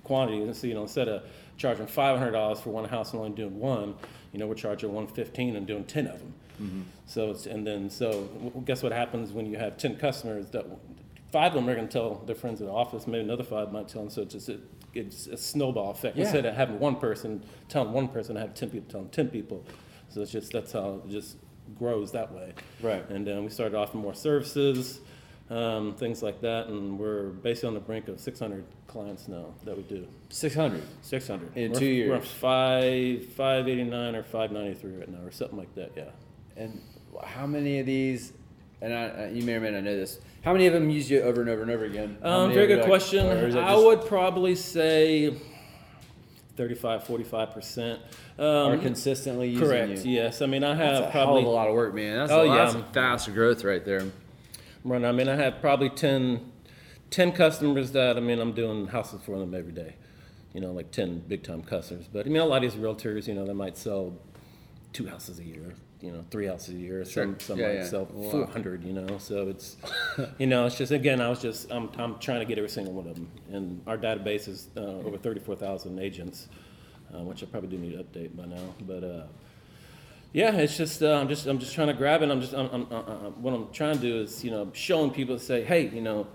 quantity. 0.03 0.41
And 0.41 0.55
so 0.55 0.67
you 0.67 0.74
know, 0.74 0.83
instead 0.83 1.07
of 1.07 1.24
charging 1.57 1.88
five 1.88 2.17
hundred 2.17 2.31
dollars 2.31 2.60
for 2.60 2.69
one 2.69 2.86
house 2.86 3.12
and 3.12 3.22
only 3.22 3.36
doing 3.36 3.60
one, 3.60 3.95
you 4.31 4.39
know, 4.39 4.48
we're 4.48 4.55
charging 4.55 4.93
one 4.93 5.07
fifteen 5.07 5.55
and 5.55 5.65
doing 5.67 5.86
ten 5.86 6.07
of 6.07 6.19
them. 6.19 6.33
Mm-hmm. 6.62 6.81
So 7.05 7.31
it's 7.31 7.45
and 7.45 7.65
then 7.65 7.89
so 7.89 8.24
guess 8.65 8.83
what 8.83 8.91
happens 8.91 9.31
when 9.31 9.45
you 9.45 9.57
have 9.57 9.77
ten 9.77 9.98
customers 9.98 10.50
that 10.51 10.65
five 11.31 11.51
of 11.51 11.55
them 11.55 11.67
are 11.67 11.75
going 11.75 11.88
to 11.88 11.91
tell 11.91 12.15
their 12.25 12.36
friends 12.36 12.62
at 12.62 12.67
the 12.67 12.74
office, 12.74 13.07
maybe 13.07 13.24
another 13.24 13.43
five 13.43 13.72
might 13.72 13.88
tell 13.88 14.01
them. 14.01 14.12
So 14.12 14.22
it's 14.22 14.33
just 14.33 14.50
a, 14.50 14.60
it's 14.93 15.25
a 15.25 15.36
snowball 15.36 15.89
effect. 15.89 16.15
Yeah. 16.15 16.25
Instead 16.25 16.45
of 16.45 16.53
having 16.55 16.77
one 16.79 16.98
person 16.98 17.43
telling 17.69 17.91
one 17.91 18.07
person, 18.07 18.38
I 18.38 18.41
have 18.41 18.53
ten 18.53 18.69
people 18.69 18.89
telling 18.91 19.10
ten 19.10 19.29
people. 19.29 19.65
So 20.10 20.22
it's 20.22 20.31
just 20.31 20.51
that's 20.51 20.74
how 20.74 21.01
it 21.03 21.10
just 21.10 21.38
grows 21.77 22.12
that 22.12 22.31
way. 22.31 22.53
Right. 22.81 23.10
And 23.10 23.25
then 23.25 23.43
we 23.43 23.50
started 23.50 23.75
offering 23.75 24.03
more 24.03 24.13
services, 24.13 25.00
um, 25.50 25.94
things 25.96 26.24
like 26.24 26.42
that, 26.42 26.68
and 26.68 26.98
we're 26.98 27.28
basically 27.30 27.68
on 27.70 27.74
the 27.74 27.80
brink 27.80 28.08
of 28.08 28.20
600 28.20 28.64
clients 28.88 29.28
now 29.28 29.46
that 29.66 29.76
we 29.76 29.84
do. 29.84 30.08
600. 30.30 30.82
600 31.02 31.56
In 31.58 31.72
We're- 31.72 31.80
two 31.80 31.86
We're 32.10 32.16
years. 32.18 32.28
five 32.28 33.26
589 33.34 34.16
or 34.16 34.24
593 34.24 34.92
right 35.00 35.10
now, 35.10 35.26
or 35.26 35.32
something 35.32 35.58
like 35.58 35.74
that. 35.76 35.92
Yeah. 35.96 36.04
And 36.56 36.82
how 37.24 37.46
many 37.46 37.80
of 37.80 37.86
these, 37.86 38.34
and 38.82 38.94
I, 38.94 39.30
you 39.34 39.44
may 39.44 39.56
or 39.56 39.60
may 39.60 39.72
not 39.72 39.84
know 39.84 39.96
this, 39.96 40.20
how 40.44 40.54
many 40.54 40.66
of 40.68 40.74
them 40.74 40.90
use 40.90 41.10
you 41.12 41.22
over 41.22 41.42
and 41.42 41.50
over 41.50 41.62
and 41.62 41.72
over 41.72 41.86
again? 41.86 42.18
Um, 42.24 42.52
very 42.54 42.68
good 42.68 42.80
like- 42.80 42.88
question. 42.88 43.26
I 43.58 43.76
would 43.76 44.06
probably 44.08 44.56
say 44.56 45.36
35, 46.56 47.04
45 47.06 47.52
percent. 47.54 48.00
are 48.40 48.74
Um, 48.74 48.82
consistently 48.82 49.50
using 49.50 49.68
correct. 49.68 50.06
you. 50.06 50.12
Yes. 50.14 50.42
I 50.42 50.46
mean, 50.48 50.64
I 50.64 50.76
have 50.76 50.96
That's 51.04 51.08
a 51.10 51.12
probably 51.12 51.44
a 51.44 51.48
lot 51.48 51.68
of 51.68 51.74
work, 51.76 51.94
man. 51.94 52.18
That's, 52.18 52.32
Oh, 52.32 52.42
a, 52.44 52.48
that's 52.48 52.74
yeah. 52.74 52.82
some 52.82 52.92
fast 52.94 53.34
growth 53.34 53.64
right 53.64 53.84
there. 53.84 54.04
Right. 54.84 55.04
I 55.04 55.12
mean, 55.12 55.30
I 55.30 55.36
have 55.36 55.62
probably 55.62 55.90
10, 55.90 56.52
10 57.10 57.32
customers 57.32 57.92
that 57.94 58.18
I 58.18 58.20
mean 58.20 58.40
I'm 58.40 58.54
doing 58.54 58.88
houses 58.88 59.22
for 59.25 59.38
them 59.40 59.54
every 59.54 59.72
day. 59.72 59.96
You 60.54 60.62
know, 60.62 60.72
like 60.72 60.92
ten 60.92 61.18
big 61.28 61.42
time 61.42 61.63
customers. 61.63 62.06
But 62.12 62.28
I 62.28 62.30
mean, 62.30 62.42
a 62.42 62.46
lot 62.46 62.63
of 62.63 62.72
these 62.72 62.80
realtors, 62.80 63.25
you 63.28 63.34
know, 63.34 63.44
they 63.44 63.54
might 63.54 63.75
sell 63.75 64.13
two 64.92 65.08
houses 65.08 65.40
a 65.40 65.44
year. 65.44 65.74
You 66.00 66.12
know, 66.12 66.24
three 66.30 66.46
houses 66.46 66.75
a 66.75 66.78
year. 66.78 67.04
Some 67.06 67.40
some 67.40 67.58
Yeah, 67.58 67.68
might 67.70 67.74
yeah. 67.75 67.86
sell 67.86 68.06
Wow. 68.12 68.30
four 68.30 68.46
hundred. 68.46 68.84
You 68.84 68.94
know, 68.94 69.18
so 69.18 69.48
it's, 69.50 69.78
you 70.38 70.46
know, 70.46 70.68
it's 70.68 70.78
just 70.78 70.92
again, 70.92 71.22
I 71.22 71.30
was 71.30 71.42
just 71.42 71.72
I'm 71.72 71.90
I'm 71.98 72.20
trying 72.20 72.40
to 72.42 72.46
get 72.46 72.60
every 72.60 72.70
single 72.70 72.94
one 72.94 73.08
of 73.08 73.16
them, 73.16 73.32
and 73.52 73.82
our 73.88 73.98
database 73.98 74.48
is 74.48 74.68
uh, 74.78 74.82
over 74.82 75.18
thirty 75.18 75.40
four 75.40 75.56
thousand 75.56 75.98
agents, 75.98 76.50
uh, 77.16 77.24
which 77.24 77.42
I 77.42 77.48
probably 77.48 77.70
do 77.70 77.78
need 77.80 77.98
to 77.98 78.04
update 78.04 78.36
by 78.36 78.46
now. 78.46 78.75
But 78.86 79.04
uh, 79.04 79.24
yeah, 80.34 80.52
it's 80.58 80.75
just 80.75 81.04
uh, 81.04 81.13
I'm 81.13 81.30
just 81.30 81.46
I'm 81.46 81.60
just 81.60 81.75
trying 81.75 81.88
to 81.88 81.94
grab 81.94 82.24
it. 82.24 82.32
I'm 82.32 82.42
just 82.42 82.54
I'm, 82.54 82.68
I'm, 82.74 82.88
uh, 82.92 82.96
uh, 82.96 83.16
what 83.40 83.54
I'm 83.54 83.72
trying 83.72 83.96
to 83.96 84.02
do 84.02 84.22
is 84.22 84.44
you 84.44 84.50
know 84.50 84.70
showing 84.74 85.12
people 85.12 85.38
to 85.38 85.44
say, 85.44 85.63
hey, 85.63 85.90
you 85.90 86.02
know, 86.02 86.25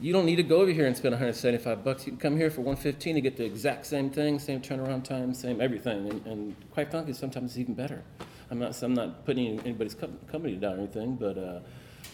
you 0.00 0.12
don't 0.12 0.26
need 0.26 0.36
to 0.36 0.42
go 0.42 0.60
over 0.60 0.70
here 0.70 0.86
and 0.86 0.94
spend 0.94 1.12
175 1.12 1.82
bucks. 1.82 2.06
You 2.06 2.12
can 2.12 2.20
come 2.20 2.36
here 2.36 2.50
for 2.50 2.60
115 2.60 3.14
to 3.14 3.20
get 3.22 3.38
the 3.38 3.46
exact 3.46 3.86
same 3.86 4.10
thing, 4.10 4.38
same 4.38 4.60
turnaround 4.60 5.04
time, 5.04 5.32
same 5.32 5.62
everything, 5.62 6.10
and, 6.10 6.26
and 6.26 6.56
quite 6.72 6.90
frankly, 6.90 7.14
sometimes 7.14 7.52
it's 7.52 7.58
even 7.58 7.72
better. 7.72 8.04
I'm 8.50 8.58
not 8.58 8.80
I'm 8.82 8.94
not 8.94 9.24
putting 9.24 9.58
anybody's 9.60 9.94
co- 9.94 10.12
company 10.30 10.56
down 10.56 10.74
or 10.74 10.78
anything, 10.80 11.16
but 11.16 11.38
uh, 11.38 11.60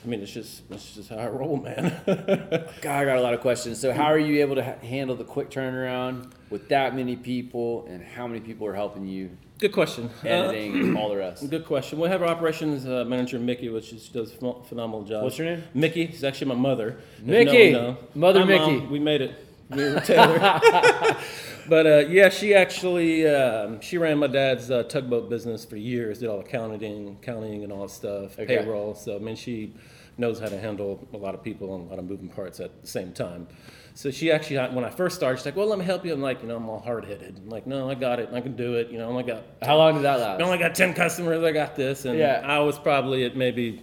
I 0.04 0.06
mean 0.06 0.20
it's 0.20 0.32
just 0.32 0.62
it's 0.70 0.94
just 0.94 1.08
how 1.08 1.16
I 1.16 1.26
roll, 1.26 1.56
man. 1.56 2.00
God, 2.06 2.86
I 2.86 3.04
got 3.04 3.16
a 3.16 3.20
lot 3.20 3.34
of 3.34 3.40
questions. 3.40 3.80
So, 3.80 3.92
how 3.92 4.04
are 4.04 4.18
you 4.18 4.40
able 4.40 4.54
to 4.54 4.64
ha- 4.64 4.86
handle 4.86 5.16
the 5.16 5.24
quick 5.24 5.50
turnaround 5.50 6.30
with 6.48 6.68
that 6.68 6.94
many 6.94 7.16
people, 7.16 7.86
and 7.88 8.04
how 8.04 8.28
many 8.28 8.38
people 8.38 8.68
are 8.68 8.74
helping 8.74 9.04
you 9.06 9.36
Good 9.58 9.72
question. 9.72 10.10
Uh, 10.24 10.28
editing 10.28 10.74
and 10.74 10.96
all 10.98 11.08
the 11.10 11.16
rest? 11.16 11.48
Good 11.48 11.64
question. 11.64 11.98
We 12.00 12.08
have 12.08 12.22
our 12.22 12.28
operations 12.28 12.86
uh, 12.86 13.04
manager 13.04 13.38
Mickey, 13.38 13.68
which 13.68 13.92
is, 13.92 14.08
does 14.08 14.32
a 14.32 14.36
phenomenal 14.36 15.04
job. 15.04 15.22
What's 15.22 15.36
her 15.36 15.44
name? 15.44 15.62
Mickey. 15.74 16.08
She's 16.08 16.24
actually 16.24 16.48
my 16.48 16.56
mother. 16.56 16.98
Mickey! 17.22 17.70
no 17.72 17.78
one 17.78 17.94
know. 17.94 17.98
Mother 18.14 18.40
Hi, 18.40 18.58
Mom. 18.58 18.72
Mickey. 18.74 18.86
We 18.86 18.98
made 18.98 19.20
it. 19.20 19.34
We 19.70 19.82
were 19.82 20.00
Taylor. 20.00 20.38
but 21.70 21.86
uh, 21.86 21.98
yeah, 22.10 22.28
she 22.28 22.52
actually 22.54 23.26
um, 23.26 23.80
she 23.80 23.96
ran 23.96 24.18
my 24.18 24.26
dad's 24.26 24.70
uh, 24.70 24.82
tugboat 24.82 25.30
business 25.30 25.64
for 25.64 25.76
years. 25.76 26.18
Did 26.18 26.28
all 26.28 26.36
the 26.36 26.44
accounting, 26.44 27.16
accounting, 27.22 27.64
and 27.64 27.72
all 27.72 27.82
that 27.82 27.90
stuff, 27.90 28.38
Okay. 28.38 28.58
payroll. 28.58 28.94
So 28.94 29.16
I 29.16 29.18
mean, 29.20 29.36
she 29.36 29.72
knows 30.18 30.38
how 30.38 30.48
to 30.48 30.58
handle 30.60 31.08
a 31.14 31.16
lot 31.16 31.34
of 31.34 31.42
people 31.42 31.74
and 31.74 31.86
a 31.86 31.90
lot 31.90 31.98
of 31.98 32.04
moving 32.04 32.28
parts 32.28 32.60
at 32.60 32.82
the 32.82 32.86
same 32.86 33.14
time. 33.14 33.48
So 33.96 34.10
she 34.10 34.32
actually, 34.32 34.56
when 34.74 34.84
I 34.84 34.90
first 34.90 35.14
started, 35.14 35.38
she's 35.38 35.46
like, 35.46 35.54
"Well, 35.56 35.68
let 35.68 35.78
me 35.78 35.84
help 35.84 36.04
you." 36.04 36.12
I'm 36.12 36.20
like, 36.20 36.42
you 36.42 36.48
know, 36.48 36.56
I'm 36.56 36.68
all 36.68 36.80
hard 36.80 37.04
headed. 37.04 37.38
I'm 37.42 37.48
like, 37.48 37.64
no, 37.66 37.88
I 37.88 37.94
got 37.94 38.18
it. 38.18 38.28
I 38.32 38.40
can 38.40 38.56
do 38.56 38.74
it. 38.74 38.90
You 38.90 38.98
know, 38.98 39.04
I 39.04 39.08
only 39.08 39.22
got 39.22 39.44
How 39.62 39.76
long 39.76 39.94
did 39.94 40.02
that 40.02 40.18
last? 40.18 40.40
I 40.40 40.44
only 40.44 40.58
got 40.58 40.74
10 40.74 40.94
customers. 40.94 41.42
I 41.44 41.52
got 41.52 41.76
this. 41.76 42.04
And 42.04 42.18
Yeah. 42.18 42.42
I 42.44 42.58
was 42.58 42.76
probably 42.76 43.24
at 43.24 43.36
maybe 43.36 43.82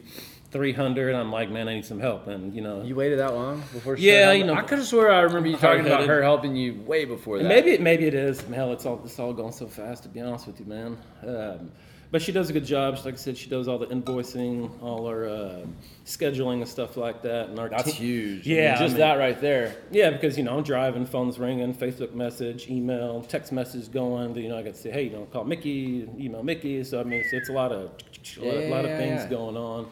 300. 0.51 1.15
I'm 1.15 1.31
like, 1.31 1.49
man, 1.49 1.69
I 1.69 1.75
need 1.75 1.85
some 1.85 1.99
help. 2.01 2.27
And, 2.27 2.53
you 2.53 2.59
know, 2.61 2.81
You 2.83 2.93
waited 2.93 3.19
that 3.19 3.33
long 3.33 3.61
before? 3.71 3.95
She 3.95 4.07
Yeah, 4.11 4.33
you 4.33 4.43
know, 4.43 4.53
I 4.53 4.63
could 4.63 4.79
have 4.79 4.87
swore 4.87 5.09
I 5.09 5.21
remember 5.21 5.47
you 5.47 5.55
talking 5.55 5.85
about 5.85 6.05
her 6.05 6.21
helping 6.21 6.57
you 6.57 6.81
way 6.85 7.05
before 7.05 7.37
that. 7.37 7.45
and 7.45 7.47
maybe, 7.49 7.81
maybe 7.81 8.05
it 8.05 8.13
is. 8.13 8.41
Hell, 8.41 8.73
it's 8.73 8.85
all, 8.85 9.01
it's 9.05 9.17
all 9.17 9.31
going 9.31 9.53
so 9.53 9.67
fast, 9.67 10.03
to 10.03 10.09
be 10.09 10.19
honest 10.19 10.45
with 10.45 10.59
you, 10.59 10.65
man. 10.65 10.97
Um, 11.25 11.71
but 12.11 12.21
she 12.21 12.31
does 12.33 12.49
a 12.49 12.53
good 12.53 12.65
job. 12.65 12.99
Like 13.05 13.13
I 13.13 13.17
said, 13.17 13.37
she 13.37 13.49
does 13.49 13.67
all 13.67 13.77
the 13.77 13.87
invoicing, 13.87 14.69
all 14.83 15.07
our 15.07 15.27
uh, 15.27 15.65
scheduling 16.05 16.55
and 16.55 16.67
stuff 16.67 16.97
like 16.97 17.21
that. 17.21 17.49
And 17.49 17.57
our 17.59 17.69
That's 17.69 17.85
team- 17.85 17.93
huge. 17.93 18.47
Yeah, 18.47 18.71
just 18.71 18.81
I 18.81 18.87
mean- 18.87 18.97
that 18.97 19.13
right 19.15 19.39
there. 19.39 19.75
Yeah, 19.91 20.09
because 20.09 20.37
you 20.37 20.43
know 20.43 20.57
I'm 20.57 20.63
driving, 20.63 21.05
phone's 21.05 21.39
ringing, 21.39 21.73
Facebook 21.73 22.13
message, 22.13 22.69
email, 22.69 23.21
text 23.23 23.51
message 23.51 23.91
going. 23.91 24.35
You 24.35 24.49
know 24.49 24.57
I 24.57 24.63
got 24.63 24.73
to 24.73 24.79
say, 24.79 24.91
hey, 24.91 25.03
you 25.03 25.11
know, 25.11 25.25
call 25.31 25.45
Mickey, 25.45 26.07
email 26.19 26.43
Mickey. 26.43 26.83
So 26.83 26.99
I 26.99 27.03
mean, 27.03 27.21
it's, 27.21 27.33
it's 27.33 27.49
a 27.49 27.53
lot 27.53 27.71
of 27.71 27.91
a 28.37 28.45
lot, 28.45 28.65
lot 28.65 28.85
of 28.85 28.97
things 28.97 29.21
yeah. 29.23 29.27
going 29.29 29.55
on. 29.55 29.87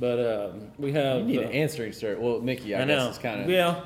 But 0.00 0.18
um, 0.50 0.70
we 0.78 0.92
have 0.92 1.20
You 1.20 1.24
need 1.26 1.38
uh, 1.38 1.42
an 1.48 1.52
answering 1.52 1.92
service. 1.92 2.22
Well, 2.22 2.40
Mickey, 2.40 2.74
I, 2.74 2.82
I 2.82 2.84
guess 2.86 2.98
know. 2.98 3.10
is 3.10 3.18
kind 3.18 3.42
of. 3.42 3.50
Yeah, 3.50 3.84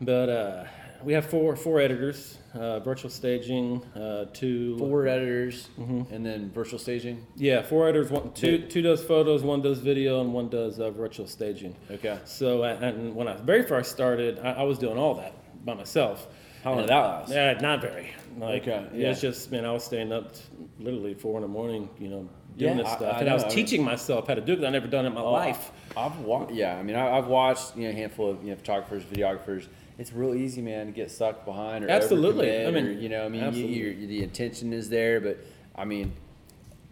but 0.00 0.28
uh, 0.28 0.64
we 1.06 1.12
have 1.12 1.24
four 1.24 1.54
four 1.54 1.80
editors, 1.80 2.36
uh, 2.52 2.80
virtual 2.80 3.08
staging, 3.10 3.80
uh, 3.94 4.24
two. 4.32 4.76
Four 4.76 5.06
editors 5.06 5.68
Mm-hmm. 5.78 6.12
and 6.12 6.26
then 6.26 6.50
virtual 6.50 6.80
staging. 6.80 7.24
Yeah, 7.36 7.62
four 7.62 7.86
editors. 7.88 8.10
One, 8.10 8.32
two 8.32 8.58
two 8.66 8.82
does 8.82 9.04
photos, 9.04 9.42
one 9.44 9.62
does 9.62 9.78
video, 9.78 10.20
and 10.20 10.34
one 10.34 10.48
does 10.48 10.80
uh, 10.80 10.90
virtual 10.90 11.28
staging. 11.28 11.76
Okay. 11.90 12.18
So 12.24 12.64
uh, 12.64 12.78
and 12.82 13.14
when 13.14 13.28
I 13.28 13.36
very 13.36 13.62
first 13.62 13.92
started, 13.92 14.40
I, 14.40 14.50
I 14.54 14.62
was 14.64 14.78
doing 14.78 14.98
all 14.98 15.14
that 15.14 15.32
by 15.64 15.74
myself. 15.74 16.26
How 16.64 16.72
long 16.72 16.80
did 16.80 16.88
that 16.90 16.96
last? 16.98 17.32
Yeah, 17.32 17.52
not 17.60 17.80
very. 17.80 18.10
Like, 18.36 18.62
Okay, 18.62 18.86
yeah. 18.92 19.10
It's 19.10 19.20
just, 19.20 19.52
man, 19.52 19.64
I 19.64 19.70
was 19.70 19.84
staying 19.84 20.12
up 20.12 20.34
t- 20.34 20.40
literally 20.80 21.14
four 21.14 21.36
in 21.38 21.42
the 21.42 21.48
morning, 21.48 21.88
you 22.00 22.08
know, 22.08 22.28
doing 22.58 22.76
Yeah, 22.76 22.82
this 22.82 22.92
I- 22.92 22.96
stuff. 22.96 23.14
I 23.14 23.20
and 23.20 23.30
I 23.30 23.34
was 23.34 23.44
know. 23.44 23.50
teaching 23.50 23.84
myself 23.84 24.26
how 24.26 24.34
to 24.34 24.40
do 24.40 24.52
it 24.54 24.56
'cause 24.56 24.64
I 24.64 24.70
never 24.70 24.88
done 24.88 25.04
it 25.04 25.08
in 25.08 25.14
my 25.14 25.20
Oh, 25.20 25.30
life. 25.30 25.70
I've 25.96 26.18
watched. 26.18 26.50
Yeah, 26.52 26.76
I 26.76 26.82
mean, 26.82 26.96
I, 26.96 27.16
I've 27.18 27.28
watched 27.28 27.76
you 27.76 27.84
know 27.84 27.90
a 27.90 27.92
handful 27.92 28.30
of 28.30 28.42
you 28.42 28.50
know 28.50 28.56
photographers, 28.56 29.04
videographers. 29.04 29.68
It's 29.98 30.12
real 30.12 30.34
easy, 30.34 30.60
man, 30.60 30.86
to 30.86 30.92
get 30.92 31.10
sucked 31.10 31.44
behind 31.46 31.84
or 31.84 31.90
Absolutely. 31.90 32.66
I 32.66 32.70
mean, 32.70 32.86
or, 32.86 32.90
you 32.92 33.08
know, 33.08 33.24
I 33.24 33.28
mean, 33.28 33.54
you, 33.54 33.64
you're, 33.66 33.94
the 34.06 34.22
intention 34.22 34.72
is 34.72 34.90
there, 34.90 35.20
but 35.20 35.38
I 35.74 35.84
mean, 35.86 36.12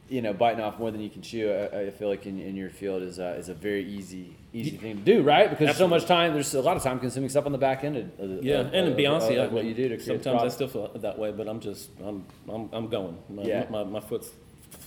you 0.09 0.23
know, 0.23 0.33
biting 0.33 0.63
off 0.63 0.79
more 0.79 0.91
than 0.91 1.01
you 1.01 1.11
can 1.11 1.23
chew. 1.23 1.51
I, 1.51 1.81
I 1.87 1.91
feel 1.91 2.09
like 2.09 2.27
in, 2.27 2.39
in 2.41 2.57
your 2.57 2.71
field 2.71 3.03
is 3.03 3.19
a, 3.19 3.35
is 3.37 3.49
a 3.49 3.55
very 3.55 3.85
easy 3.85 4.37
easy 4.53 4.77
thing 4.77 4.97
to 4.97 5.03
do, 5.03 5.23
right? 5.23 5.51
Because 5.51 5.67
there's 5.67 5.77
so 5.77 5.89
much 5.89 6.07
time. 6.07 6.33
There's 6.35 6.55
a 6.55 6.61
lot 6.63 6.77
of 6.77 6.83
time 6.83 7.01
consuming 7.01 7.29
stuff 7.29 7.47
on 7.47 7.53
the 7.53 7.59
back 7.59 7.85
end. 7.85 7.97
Of, 7.97 8.21
of, 8.21 8.45
Yeah, 8.45 8.61
of, 8.61 8.67
and 8.75 8.87
of- 8.89 8.93
of 8.93 9.31
yeah, 9.31 9.47
what 9.49 9.65
you 9.65 9.75
do 9.75 9.89
to 9.89 10.01
sometimes 10.01 10.43
I 10.43 10.49
still 10.49 10.69
feel 10.69 10.91
that 10.95 11.19
way, 11.19 11.33
but 11.33 11.49
I'm 11.49 11.61
just 11.61 11.91
I'm 12.03 12.25
I'm, 12.49 12.69
I'm 12.73 12.89
going. 12.89 13.19
My, 13.29 13.43
Yeah. 13.43 13.67
my, 13.71 13.85
my 13.85 14.01
foot's 14.01 14.31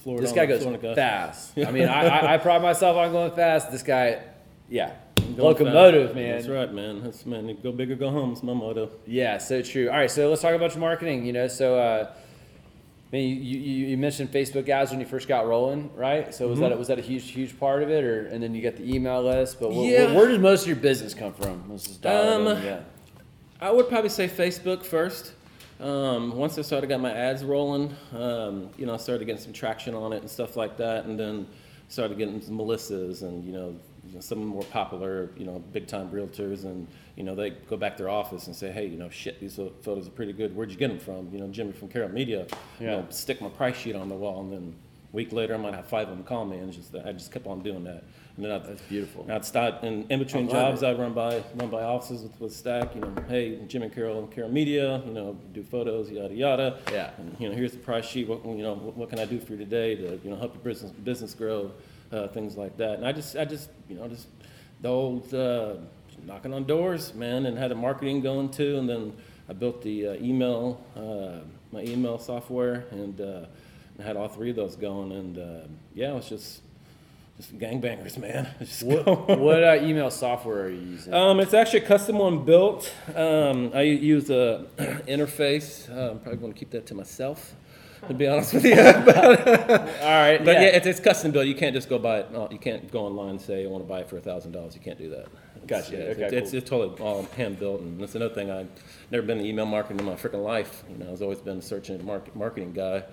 floored. 0.03 0.23
This 0.23 0.31
guy 0.31 0.45
goes 0.45 0.61
floor 0.61 0.75
and 0.75 0.83
it 0.83 0.95
fast. 0.95 1.57
I 1.57 1.71
mean, 1.71 1.87
I, 1.89 2.07
I, 2.07 2.33
I 2.35 2.37
pride 2.37 2.61
myself 2.61 2.95
on 2.97 3.11
going 3.11 3.31
fast. 3.31 3.71
This 3.71 3.83
guy, 3.83 4.21
yeah, 4.69 4.93
locomotive, 5.35 6.07
fast. 6.07 6.15
man. 6.15 6.31
That's 6.35 6.47
right, 6.47 6.73
man. 6.73 7.03
That's 7.03 7.25
man. 7.25 7.57
Go 7.61 7.71
big 7.71 7.91
or 7.91 7.95
go 7.95 8.09
home. 8.09 8.33
Is 8.33 8.43
my 8.43 8.53
motto. 8.53 8.89
Yeah, 9.05 9.37
so 9.37 9.61
true. 9.61 9.89
All 9.89 9.95
right, 9.97 10.09
so 10.11 10.29
let's 10.29 10.41
talk 10.41 10.53
about 10.53 10.71
your 10.71 10.79
marketing. 10.81 11.25
You 11.25 11.33
know, 11.33 11.47
so 11.47 11.77
uh, 11.77 12.11
I 12.13 13.15
mean, 13.15 13.41
you, 13.43 13.57
you, 13.59 13.87
you 13.87 13.97
mentioned 13.97 14.31
Facebook 14.31 14.67
ads 14.69 14.91
when 14.91 14.99
you 14.99 15.05
first 15.05 15.27
got 15.27 15.47
rolling, 15.47 15.89
right? 15.95 16.33
So 16.33 16.47
was 16.47 16.59
that 16.59 16.77
was 16.77 16.87
that 16.89 16.99
a 16.99 17.01
huge 17.01 17.29
huge 17.31 17.57
part 17.59 17.83
of 17.83 17.89
it, 17.89 18.03
or 18.03 18.27
and 18.27 18.41
then 18.43 18.53
you 18.53 18.61
got 18.61 18.75
the 18.75 18.93
email 18.93 19.23
list? 19.23 19.59
But 19.59 19.71
wh- 19.71 19.75
wh- 19.75 19.89
Yeah. 19.89 20.13
where, 20.13 20.27
does 20.27 20.39
most 20.39 20.63
of 20.63 20.67
your 20.67 20.75
business 20.77 21.13
come 21.13 21.33
from? 21.33 21.63
Let's 21.69 21.85
just 21.85 22.01
dial 22.01 22.47
Um, 22.47 22.57
in, 22.57 22.63
yeah. 22.65 22.79
I 23.61 23.71
would 23.71 23.89
probably 23.89 24.09
say 24.09 24.27
Facebook 24.27 24.83
first. 24.83 25.33
Um, 25.79 26.35
once 26.35 26.57
I 26.57 26.63
started 26.63 26.87
got 26.87 26.99
my 27.01 27.11
ads 27.13 27.43
rolling, 27.43 27.95
um, 28.13 28.69
you 28.77 28.85
know, 28.87 28.95
I 28.95 28.97
started 28.97 29.25
getting 29.25 29.41
some 29.41 29.53
traction 29.53 29.93
on 29.93 30.11
it 30.11 30.21
and 30.21 30.29
stuff 30.29 30.57
like 30.57 30.75
that, 30.77 31.05
and 31.05 31.19
then 31.19 31.47
started 31.87 32.17
getting 32.17 32.41
some 32.41 32.57
Melissas 32.57 33.21
and 33.21 33.45
you 33.45 33.51
know, 33.53 33.75
you 33.96 33.96
know, 34.17 34.21
some 34.21 34.45
more 34.45 34.63
popular, 34.63 35.29
you 35.37 35.45
know, 35.45 35.59
big 35.71 35.87
time 35.87 36.09
realtors, 36.11 36.65
and 36.65 36.87
you 37.15 37.23
know, 37.23 37.35
they 37.35 37.51
go 37.51 37.77
back 37.77 37.97
to 37.97 38.03
their 38.03 38.11
office 38.11 38.47
and 38.47 38.55
say, 38.55 38.71
hey, 38.71 38.85
you 38.85 38.97
know, 38.97 39.09
shit, 39.09 39.39
these 39.39 39.55
pho- 39.55 39.73
photos 39.81 40.07
are 40.07 40.11
pretty 40.11 40.33
good. 40.33 40.55
Where'd 40.55 40.69
you 40.71 40.77
get 40.77 40.89
them 40.89 40.99
from? 40.99 41.29
You 41.31 41.39
know, 41.39 41.47
Jimmy 41.47 41.71
from 41.71 41.87
Carol 41.87 42.09
Media. 42.09 42.45
You 42.79 42.87
know, 42.87 43.05
stick 43.09 43.41
my 43.41 43.49
price 43.49 43.77
sheet 43.77 43.95
on 43.95 44.09
the 44.09 44.15
wall, 44.15 44.41
and 44.41 44.51
then 44.51 44.75
a 45.11 45.15
week 45.15 45.31
later, 45.31 45.53
I 45.53 45.57
might 45.57 45.73
have 45.73 45.87
five 45.87 46.09
of 46.09 46.15
them 46.15 46.25
call 46.25 46.45
me, 46.45 46.57
and 46.57 46.71
just 46.71 46.93
I 46.95 47.11
just 47.13 47.31
kept 47.31 47.47
on 47.47 47.61
doing 47.61 47.83
that, 47.85 48.03
and 48.35 48.45
then 48.45 48.51
I, 48.51 48.59
That's 48.59 48.81
beautiful. 48.83 49.25
I'd 49.29 49.45
start 49.45 49.83
in, 49.83 50.05
in 50.09 50.19
between 50.19 50.49
jobs. 50.49 50.83
I'd 50.83 50.99
run 50.99 51.13
by 51.13 51.43
run 51.55 51.69
by 51.69 51.83
offices 51.83 52.23
with, 52.23 52.39
with 52.39 52.53
Stack. 52.53 52.93
You 52.93 53.01
know, 53.01 53.13
hey, 53.27 53.59
Jim 53.67 53.81
and 53.81 53.93
Carol 53.93 54.19
and 54.19 54.31
Carol 54.31 54.51
Media. 54.51 55.01
You 55.05 55.13
know, 55.13 55.37
do 55.53 55.63
photos, 55.63 56.11
yada 56.11 56.33
yada. 56.33 56.79
Yeah. 56.91 57.11
And, 57.17 57.35
you 57.39 57.49
know, 57.49 57.55
here's 57.55 57.71
the 57.71 57.79
price 57.79 58.05
sheet. 58.05 58.27
What 58.27 58.45
you 58.45 58.63
know, 58.63 58.73
what, 58.73 58.95
what 58.97 59.09
can 59.09 59.19
I 59.19 59.25
do 59.25 59.39
for 59.39 59.53
you 59.53 59.57
today 59.57 59.95
to 59.95 60.19
you 60.23 60.29
know 60.29 60.35
help 60.35 60.53
your 60.53 60.63
business 60.63 60.91
business 60.91 61.33
grow, 61.33 61.71
uh, 62.11 62.27
things 62.29 62.57
like 62.57 62.77
that. 62.77 62.95
And 62.95 63.05
I 63.05 63.11
just 63.11 63.35
I 63.35 63.45
just 63.45 63.69
you 63.89 63.95
know 63.95 64.07
just 64.07 64.27
the 64.81 64.89
old 64.89 65.33
uh, 65.33 65.75
knocking 66.25 66.53
on 66.53 66.65
doors, 66.65 67.13
man, 67.13 67.45
and 67.45 67.57
had 67.57 67.71
the 67.71 67.75
marketing 67.75 68.21
going 68.21 68.49
too. 68.49 68.77
And 68.77 68.87
then 68.89 69.13
I 69.49 69.53
built 69.53 69.81
the 69.81 70.07
uh, 70.09 70.13
email 70.15 70.81
uh, 70.95 71.45
my 71.71 71.81
email 71.81 72.17
software 72.19 72.85
and. 72.91 73.21
Uh, 73.21 73.45
I 73.99 74.03
had 74.03 74.15
all 74.15 74.27
three 74.27 74.51
of 74.51 74.55
those 74.55 74.75
going, 74.75 75.11
and 75.11 75.37
uh, 75.37 75.67
yeah, 75.95 76.11
it 76.11 76.13
was 76.13 76.29
just 76.29 76.61
just 77.37 77.57
gangbangers, 77.57 78.17
man. 78.17 78.47
Just 78.59 78.83
What, 78.83 79.05
what 79.39 79.63
uh, 79.63 79.77
email 79.81 80.09
software 80.09 80.63
are 80.65 80.69
you 80.69 80.81
using? 80.81 81.13
Um, 81.13 81.39
it's 81.39 81.53
actually 81.53 81.81
a 81.81 81.85
custom 81.87 82.17
one 82.17 82.43
built. 82.45 82.91
Um, 83.15 83.71
I 83.75 83.81
use 83.83 84.31
a 84.31 84.65
interface. 85.07 85.87
Uh, 85.87 86.11
I'm 86.11 86.19
probably 86.19 86.39
going 86.39 86.53
to 86.53 86.57
keep 86.57 86.71
that 86.71 86.87
to 86.87 86.95
myself, 86.95 87.53
to 88.07 88.13
be 88.13 88.27
honest 88.27 88.53
with 88.53 88.65
you. 88.65 88.75
but 88.75 89.17
All 90.01 90.09
right, 90.09 90.37
But 90.43 90.55
yeah, 90.55 90.75
it's, 90.77 90.85
it's 90.87 90.99
custom 90.99 91.31
built. 91.31 91.47
You 91.47 91.55
can't 91.55 91.73
just 91.73 91.89
go 91.89 91.97
buy 91.99 92.19
it. 92.19 92.31
No, 92.31 92.47
you 92.51 92.57
can't 92.59 92.89
go 92.91 93.05
online 93.05 93.31
and 93.31 93.41
say 93.41 93.65
I 93.65 93.67
want 93.69 93.83
to 93.83 93.87
buy 93.87 93.99
it 94.01 94.09
for 94.09 94.19
thousand 94.19 94.51
dollars. 94.51 94.75
You 94.75 94.81
can't 94.81 94.97
do 94.97 95.09
that. 95.09 95.19
It's- 95.19 95.27
Gotcha. 95.67 95.97
yeah, 95.97 96.03
Okay, 96.11 96.23
it's, 96.37 96.53
it's, 96.53 96.69
cool. 96.69 96.83
it's 96.83 96.99
totally 96.99 97.01
all 97.01 97.23
hand 97.35 97.59
built, 97.59 97.81
and 97.81 97.99
that's 97.99 98.15
another 98.15 98.33
thing. 98.33 98.49
I've 98.49 98.69
never 99.11 99.25
been 99.25 99.39
in 99.39 99.45
email 99.45 99.65
marketing 99.65 99.99
in 99.99 100.05
my 100.05 100.13
freaking 100.15 100.43
life. 100.43 100.83
You 100.89 100.97
know, 101.03 101.11
I've 101.11 101.21
always 101.21 101.39
been 101.41 101.57
a 101.57 101.61
search 101.61 101.89
engine 101.89 102.05
market, 102.05 102.35
marketing 102.35 102.71
guy, 102.73 103.03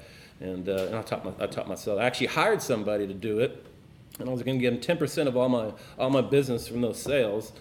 and, 0.40 0.68
uh, 0.68 0.86
and 0.86 0.94
I 0.96 1.02
taught 1.02 1.24
my, 1.24 1.32
I 1.42 1.46
taught 1.48 1.66
myself. 1.68 1.98
I 2.00 2.04
actually 2.04 2.28
hired 2.28 2.62
somebody 2.62 3.06
to 3.08 3.14
do 3.14 3.40
it, 3.40 3.64
and 4.20 4.28
I 4.28 4.32
was 4.32 4.42
going 4.42 4.58
to 4.58 4.62
give 4.62 4.72
him 4.72 4.80
ten 4.80 4.98
percent 4.98 5.28
of 5.28 5.36
all 5.36 5.48
my 5.48 5.72
all 5.98 6.10
my 6.10 6.20
business 6.20 6.68
from 6.68 6.80
those 6.80 7.00
sales. 7.02 7.52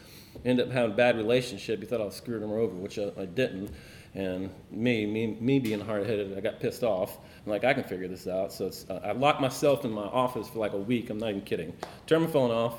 Ended 0.45 0.67
up 0.67 0.73
having 0.73 0.91
a 0.91 0.95
bad 0.95 1.15
relationship. 1.17 1.79
He 1.79 1.85
thought 1.85 2.01
I 2.01 2.05
was 2.05 2.15
screwing 2.15 2.43
him 2.43 2.51
over, 2.51 2.73
which 2.73 2.99
I, 2.99 3.11
I 3.19 3.25
didn't. 3.25 3.71
And 4.15 4.51
me, 4.69 5.07
me, 5.07 5.37
me 5.39 5.59
being 5.59 5.79
hard 5.79 6.05
headed, 6.05 6.37
I 6.37 6.41
got 6.41 6.59
pissed 6.59 6.83
off. 6.83 7.17
I'm 7.45 7.51
like, 7.51 7.63
I 7.63 7.73
can 7.73 7.83
figure 7.83 8.07
this 8.07 8.27
out. 8.27 8.53
So 8.53 8.67
it's, 8.67 8.87
uh, 8.89 8.99
I 9.03 9.11
locked 9.13 9.41
myself 9.41 9.85
in 9.85 9.91
my 9.91 10.03
office 10.03 10.47
for 10.47 10.59
like 10.59 10.73
a 10.73 10.77
week. 10.77 11.09
I'm 11.09 11.17
not 11.17 11.29
even 11.29 11.41
kidding. 11.41 11.73
Turned 12.05 12.25
my 12.25 12.29
phone 12.29 12.51
off, 12.51 12.75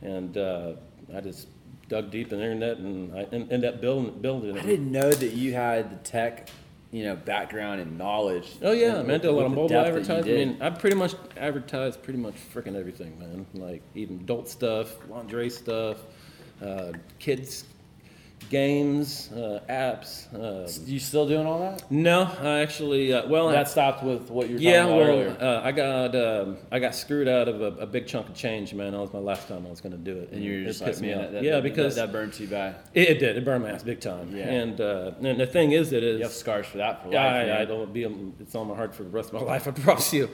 and 0.00 0.36
uh, 0.38 0.72
I 1.14 1.20
just 1.20 1.48
dug 1.88 2.10
deep 2.10 2.32
in 2.32 2.38
the 2.38 2.44
internet, 2.44 2.78
and 2.78 3.14
I 3.14 3.22
ended 3.24 3.64
up 3.66 3.80
building 3.80 4.20
building 4.20 4.58
I 4.58 4.62
didn't 4.62 4.90
know 4.90 5.10
that 5.10 5.32
you 5.32 5.52
had 5.54 5.90
the 5.90 5.96
tech, 5.96 6.48
you 6.90 7.04
know, 7.04 7.16
background 7.16 7.80
and 7.80 7.98
knowledge. 7.98 8.56
Oh 8.62 8.72
yeah, 8.72 9.02
man, 9.02 9.10
I 9.10 9.18
did 9.18 9.24
a 9.26 9.32
lot 9.32 9.46
of 9.46 9.52
mobile 9.52 9.68
depth 9.68 9.86
that 9.86 9.92
you 9.92 10.14
advertising. 10.14 10.32
I 10.32 10.44
mean, 10.44 10.62
I 10.62 10.70
pretty 10.70 10.96
much 10.96 11.14
advertised 11.36 12.02
pretty 12.02 12.18
much 12.18 12.34
freaking 12.54 12.76
everything, 12.76 13.18
man. 13.18 13.46
Like 13.54 13.82
even 13.94 14.20
adult 14.20 14.48
stuff, 14.48 14.96
lingerie 15.08 15.50
stuff, 15.50 15.98
uh, 16.62 16.92
kids 17.18 17.64
games, 18.50 19.30
uh, 19.32 19.60
apps. 19.68 20.26
Uh, 20.34 20.68
you 20.86 20.98
still 20.98 21.26
doing 21.28 21.46
all 21.46 21.58
that? 21.60 21.90
no, 21.90 22.22
I 22.40 22.60
actually, 22.60 23.12
uh, 23.12 23.26
well, 23.28 23.48
That 23.48 23.68
stopped 23.68 24.02
with 24.02 24.30
what 24.30 24.48
you're. 24.48 24.58
talking 24.58 24.70
yeah, 24.72 24.84
about 24.84 24.96
well, 24.96 25.08
earlier. 25.08 25.36
uh, 25.40 25.60
I 25.64 25.72
got 25.72 26.16
um, 26.16 26.56
I 26.72 26.78
got 26.78 26.94
screwed 26.94 27.28
out 27.28 27.48
of 27.48 27.60
a, 27.60 27.82
a 27.82 27.86
big 27.86 28.06
chunk 28.06 28.28
of 28.28 28.34
change, 28.34 28.72
man. 28.74 28.92
That 28.92 29.00
was 29.00 29.12
my 29.12 29.18
last 29.18 29.48
time 29.48 29.66
I 29.66 29.70
was 29.70 29.80
going 29.80 29.92
to 29.92 29.98
do 29.98 30.16
it, 30.18 30.30
And 30.32 30.42
you 30.42 30.52
were 30.52 30.58
it 30.60 30.64
just 30.66 30.80
like, 30.80 30.90
pissed 30.90 31.02
me 31.02 31.08
man, 31.08 31.16
off. 31.18 31.22
that, 31.24 31.32
that, 31.32 31.42
yeah, 31.44 31.50
that- 31.56 31.62
because 31.62 31.96
that, 31.96 32.06
that 32.06 32.12
burnt 32.12 32.38
you 32.40 32.46
bad. 32.46 32.76
it, 32.94 33.08
it 33.10 33.18
did. 33.18 33.36
It 33.36 33.44
burned 33.44 33.64
my 33.64 33.70
ass 33.70 33.82
big 33.82 34.00
time. 34.00 34.34
Yeah. 34.34 34.48
And 34.48 34.80
uh, 34.80 35.12
and 35.22 35.38
the 35.40 35.46
thing 35.46 35.72
is, 35.72 35.92
it 35.92 36.02
is 36.02 36.18
You 36.18 36.24
have 36.24 36.32
scars 36.32 36.66
for 36.66 36.78
that 36.78 37.02
for 37.02 37.08
life. 37.08 37.14
yeah, 37.14 37.24
I, 37.26 37.40
I 37.40 37.44
man. 37.46 37.68
don't 37.68 37.92
be. 37.92 38.04
It's 38.40 38.54
on 38.54 38.68
my 38.68 38.74
heart 38.76 38.94
for 38.94 39.02
the 39.04 39.10
rest 39.10 39.28
of 39.32 39.40
my 39.40 39.46
life. 39.52 39.68
I 39.68 39.72
promise 39.72 40.12
you. 40.12 40.28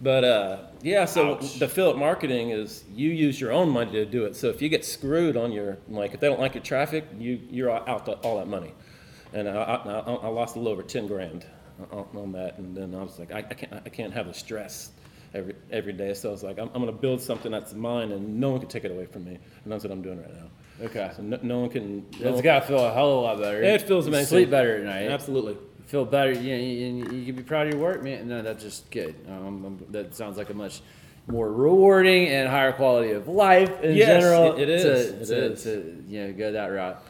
But 0.00 0.22
uh, 0.24 0.58
yeah, 0.82 1.06
so 1.06 1.34
Ouch. 1.34 1.58
the 1.58 1.64
affiliate 1.64 1.96
marketing 1.98 2.50
is 2.50 2.84
you 2.94 3.10
use 3.10 3.40
your 3.40 3.50
own 3.52 3.68
money 3.68 3.90
to 3.92 4.04
do 4.04 4.24
it. 4.26 4.36
So 4.36 4.48
if 4.48 4.62
you 4.62 4.68
get 4.68 4.84
screwed 4.84 5.36
on 5.36 5.50
your 5.50 5.78
like, 5.88 6.14
if 6.14 6.20
they 6.20 6.28
don't 6.28 6.38
like 6.40 6.54
your 6.54 6.62
traffic, 6.62 7.04
you 7.18 7.40
you're 7.50 7.70
out 7.70 8.06
the, 8.06 8.12
all 8.12 8.38
that 8.38 8.46
money. 8.46 8.74
And 9.32 9.48
I, 9.48 9.54
I, 9.54 9.98
I- 10.00 10.28
lost 10.28 10.54
a 10.56 10.58
little 10.58 10.72
over 10.72 10.82
ten 10.82 11.06
grand 11.08 11.44
on, 11.90 12.06
on 12.14 12.32
that. 12.32 12.58
And 12.58 12.76
then 12.76 12.94
I 12.94 13.02
was 13.02 13.18
like, 13.18 13.32
I, 13.32 13.38
I 13.38 13.42
can't 13.42 13.72
I 13.86 13.88
can't 13.88 14.12
have 14.12 14.26
the 14.28 14.34
stress 14.34 14.92
every 15.34 15.54
every 15.72 15.92
day. 15.92 16.14
So 16.14 16.28
I 16.28 16.32
was 16.32 16.44
like, 16.44 16.58
I'm, 16.60 16.68
I'm 16.74 16.80
going 16.80 16.86
to 16.86 16.92
build 16.92 17.20
something 17.20 17.50
that's 17.50 17.74
mine, 17.74 18.12
and 18.12 18.38
no 18.38 18.50
one 18.50 18.60
can 18.60 18.68
take 18.68 18.84
it 18.84 18.92
away 18.92 19.06
from 19.06 19.24
me. 19.24 19.36
And 19.64 19.72
that's 19.72 19.82
what 19.82 19.92
I'm 19.92 20.02
doing 20.02 20.20
right 20.20 20.32
now. 20.34 20.86
Okay. 20.86 21.10
So 21.16 21.22
no, 21.22 21.38
no 21.42 21.58
one 21.58 21.70
can. 21.70 22.06
no 22.20 22.32
It's 22.32 22.40
got 22.40 22.60
to 22.60 22.66
feel 22.68 22.78
a 22.86 22.92
hell 22.92 23.10
of 23.10 23.18
a 23.18 23.20
lot 23.22 23.38
better. 23.40 23.60
It 23.62 23.82
feels 23.82 24.06
amazing. 24.06 24.26
Sleep 24.26 24.50
better 24.50 24.76
at 24.76 24.84
night. 24.84 25.10
Absolutely. 25.10 25.56
Feel 25.88 26.04
better. 26.04 26.32
Yeah, 26.32 26.56
you, 26.56 26.76
you, 26.96 27.10
you 27.16 27.24
can 27.26 27.34
be 27.34 27.42
proud 27.42 27.66
of 27.66 27.72
your 27.72 27.82
work, 27.82 28.02
man. 28.02 28.28
No, 28.28 28.42
that's 28.42 28.62
just 28.62 28.90
good. 28.90 29.14
Um, 29.26 29.64
um, 29.64 29.84
that 29.90 30.14
sounds 30.14 30.36
like 30.36 30.50
a 30.50 30.54
much 30.54 30.82
more 31.26 31.50
rewarding 31.50 32.28
and 32.28 32.46
higher 32.46 32.72
quality 32.72 33.12
of 33.12 33.26
life 33.26 33.82
in 33.82 33.96
Yes, 33.96 34.22
general. 34.22 34.52
it- 34.56 34.68
it 34.68 34.82
to, 34.82 34.92
is. 34.92 35.30
It 35.30 35.34
to, 35.34 35.52
is. 35.52 35.62
to 35.64 36.04
you 36.06 36.26
know 36.26 36.32
go 36.34 36.52
that 36.52 36.66
route. 36.66 37.02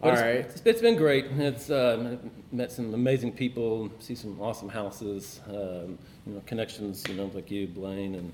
But 0.00 0.06
All 0.06 0.12
it's- 0.14 0.24
right. 0.24 0.36
it's, 0.48 0.62
it's 0.64 0.80
been 0.80 0.96
great. 0.96 1.26
It's 1.26 1.70
uh, 1.70 2.18
met 2.52 2.70
some 2.70 2.94
amazing 2.94 3.32
people, 3.32 3.90
see 3.98 4.14
some 4.14 4.40
awesome 4.40 4.68
houses, 4.68 5.40
um, 5.48 5.98
you 6.24 6.34
know, 6.34 6.42
connections, 6.46 7.04
you 7.08 7.14
know, 7.16 7.30
like 7.34 7.50
you, 7.50 7.66
Blaine, 7.66 8.14
and, 8.14 8.32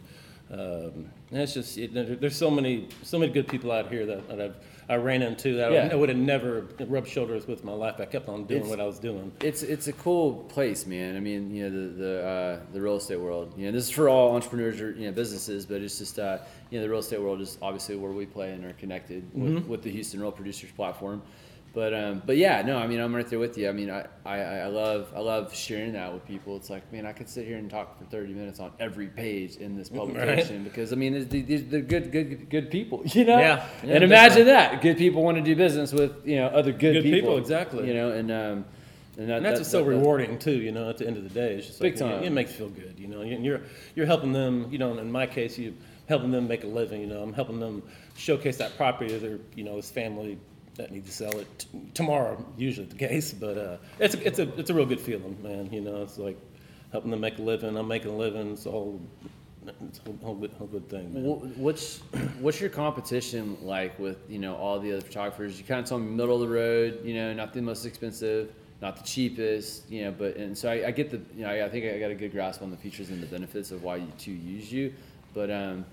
um, 0.60 1.10
and 1.30 1.40
it's 1.40 1.54
just 1.54 1.76
it, 1.78 2.20
there's 2.20 2.36
so 2.36 2.50
many 2.50 2.88
so 3.02 3.18
many 3.18 3.32
good 3.32 3.48
people 3.48 3.72
out 3.72 3.88
here 3.88 4.06
that, 4.06 4.28
that 4.28 4.40
I've 4.40 4.56
I 4.88 4.94
ran 4.94 5.20
into 5.22 5.56
that 5.56 5.72
Yeah. 5.72 5.88
I 5.90 5.96
would 5.96 6.08
have 6.08 6.18
never 6.18 6.64
rubbed 6.86 7.08
shoulders 7.08 7.48
with 7.48 7.64
my 7.64 7.72
life. 7.72 7.96
I 7.98 8.04
kept 8.04 8.28
on 8.28 8.44
doing 8.44 8.60
It's- 8.60 8.70
what 8.70 8.78
I 8.80 8.86
was 8.86 9.00
doing. 9.00 9.32
It's 9.40 9.64
it's 9.64 9.88
a 9.88 9.92
cool 9.92 10.44
place, 10.48 10.86
man. 10.86 11.16
I 11.16 11.20
mean, 11.20 11.52
you 11.52 11.68
know, 11.68 11.70
the 11.70 11.88
the 12.04 12.24
uh, 12.26 12.60
the 12.72 12.80
real 12.80 12.94
estate 12.96 13.18
world. 13.18 13.52
You 13.56 13.66
know, 13.66 13.72
this 13.72 13.84
is 13.84 13.90
for 13.90 14.08
all 14.08 14.36
entrepreneurs 14.36 14.80
or 14.80 14.92
you 14.92 15.06
know 15.06 15.12
businesses, 15.12 15.66
but 15.66 15.80
it's 15.82 15.98
just 15.98 16.20
uh, 16.20 16.38
you 16.70 16.78
know 16.78 16.84
the 16.84 16.90
real 16.90 17.00
estate 17.00 17.20
world 17.20 17.40
is 17.40 17.58
obviously 17.60 17.96
where 17.96 18.12
we 18.12 18.26
play 18.26 18.52
and 18.52 18.64
are 18.64 18.74
connected 18.74 19.24
Mm-hmm. 19.34 19.68
with 19.68 19.82
the 19.82 19.90
Houston 19.90 20.20
Real 20.20 20.30
Producers 20.32 20.70
platform. 20.70 21.20
But 21.76 21.92
um, 21.92 22.22
but 22.24 22.38
yeah, 22.38 22.62
no, 22.62 22.78
I 22.78 22.86
mean, 22.86 23.00
I'm 23.00 23.14
right 23.14 23.28
there 23.28 23.38
with 23.38 23.58
you. 23.58 23.68
I 23.68 23.72
mean, 23.72 23.90
I, 23.90 24.06
I, 24.24 24.38
I 24.38 24.66
love 24.68 25.12
I 25.14 25.20
love 25.20 25.54
sharing 25.54 25.92
that 25.92 26.10
with 26.10 26.26
people. 26.26 26.56
It's 26.56 26.70
like, 26.70 26.90
man, 26.90 27.04
I 27.04 27.12
could 27.12 27.28
sit 27.28 27.46
here 27.46 27.58
and 27.58 27.70
talk 27.70 27.98
for 27.98 28.04
30 28.06 28.32
minutes 28.32 28.60
on 28.60 28.72
every 28.80 29.08
page 29.08 29.56
in 29.56 29.76
this 29.76 29.88
publication 30.00 30.64
because 30.64 30.90
I 30.94 30.96
mean, 30.96 31.14
it's- 31.14 31.30
these 31.30 31.66
they're 31.66 31.82
good 31.82 32.10
good 32.10 32.48
good 32.48 32.70
people, 32.70 33.02
you 33.04 33.26
know. 33.26 33.38
Yeah. 33.38 33.68
Yeah, 33.84 33.96
and 33.96 34.04
imagine 34.04 34.46
that 34.46 34.80
good 34.80 34.96
people 34.96 35.22
want 35.22 35.36
to 35.36 35.42
do 35.42 35.54
business 35.54 35.92
with 35.92 36.26
you 36.26 36.36
know 36.36 36.46
other 36.46 36.72
good, 36.72 36.94
Good 36.94 37.02
people, 37.02 37.36
exactly. 37.36 37.86
You 37.88 37.92
know, 37.92 38.10
and 38.10 38.30
um, 38.30 38.64
and, 39.18 39.28
that, 39.28 39.36
And 39.36 39.44
that's 39.44 39.58
that- 39.58 39.60
what's 39.60 39.70
so 39.70 39.84
that- 39.84 39.90
rewarding 39.90 40.38
too, 40.38 40.56
you 40.56 40.72
know. 40.72 40.88
At 40.88 40.96
the 40.96 41.06
end 41.06 41.18
of 41.18 41.24
the 41.24 41.28
day, 41.28 41.56
it's 41.56 41.66
just 41.66 41.80
Big 41.82 42.00
like, 42.00 42.10
time. 42.10 42.22
It, 42.22 42.28
it 42.28 42.30
makes 42.30 42.52
you 42.52 42.56
feel 42.56 42.68
good, 42.70 42.94
you 42.98 43.06
know. 43.06 43.20
And 43.20 43.44
you're 43.44 43.60
you're 43.94 44.06
helping 44.06 44.32
them, 44.32 44.66
you 44.70 44.78
know. 44.78 44.96
In 44.96 45.12
my 45.12 45.26
case, 45.26 45.58
you 45.58 45.74
helping 46.08 46.30
them 46.30 46.48
make 46.48 46.64
a 46.64 46.68
living, 46.68 47.02
you 47.02 47.06
know. 47.06 47.22
I'm 47.22 47.34
helping 47.34 47.60
them 47.60 47.82
showcase 48.16 48.56
that 48.56 48.78
property 48.78 49.10
to 49.10 49.18
their, 49.18 49.38
you 49.54 49.64
know, 49.64 49.76
his 49.76 49.90
family 49.90 50.38
that 50.76 50.90
need 50.92 51.06
to 51.06 51.12
sell 51.12 51.36
it 51.38 51.58
t- 51.58 51.68
tomorrow. 51.94 52.44
Usually 52.56 52.86
the 52.86 52.96
case, 52.96 53.32
but 53.44 53.58
uh, 53.58 53.76
it's 53.98 54.14
a, 54.14 54.26
it's 54.26 54.38
a 54.38 54.58
it's 54.58 54.70
a 54.70 54.74
real 54.74 54.86
good 54.86 55.00
feeling, 55.00 55.36
man. 55.42 55.72
You 55.72 55.80
know, 55.80 56.02
it's 56.02 56.18
like 56.18 56.38
helping 56.92 57.10
them 57.10 57.20
make 57.20 57.38
a 57.38 57.42
living. 57.42 57.76
I'm 57.76 57.88
making 57.88 58.10
a 58.10 58.16
living. 58.16 58.52
It's 58.52 58.66
a 58.66 58.70
whole 58.70 59.00
it's 59.88 59.98
a 59.98 60.24
whole, 60.24 60.36
good, 60.36 60.52
whole 60.52 60.68
good 60.68 60.88
thing, 60.88 61.12
man. 61.12 61.24
What's 61.56 61.98
what's 62.40 62.60
your 62.60 62.70
competition 62.70 63.56
like 63.62 63.98
with 63.98 64.18
you 64.28 64.38
know 64.38 64.54
all 64.56 64.78
the 64.78 64.92
other 64.92 65.00
photographers? 65.00 65.58
You 65.58 65.64
kind 65.64 65.80
of 65.80 65.86
told 65.86 66.02
me 66.02 66.08
middle 66.10 66.40
of 66.40 66.48
the 66.48 66.54
road, 66.54 67.00
you 67.04 67.14
know, 67.14 67.32
not 67.32 67.52
the 67.52 67.60
most 67.62 67.84
expensive. 67.84 68.52
not 68.82 68.96
the 68.96 69.02
cheapest, 69.02 69.90
you 69.90 70.04
know, 70.04 70.12
but 70.12 70.36
and 70.36 70.56
so 70.56 70.70
I, 70.70 70.88
I 70.88 70.90
get 70.90 71.10
the 71.10 71.20
you 71.34 71.44
know 71.44 71.50
I, 71.50 71.64
I 71.64 71.68
think 71.68 71.86
I 71.86 71.98
got 71.98 72.10
a 72.10 72.14
good 72.14 72.30
grasp 72.32 72.62
on 72.62 72.70
the 72.70 72.76
features 72.76 73.08
and 73.08 73.22
the 73.22 73.26
benefits 73.26 73.70
of 73.70 73.82
why 73.82 73.96
you 73.96 74.12
to 74.18 74.30
use 74.30 74.70
you, 74.70 74.92
but 75.34 75.50
um, 75.50 75.84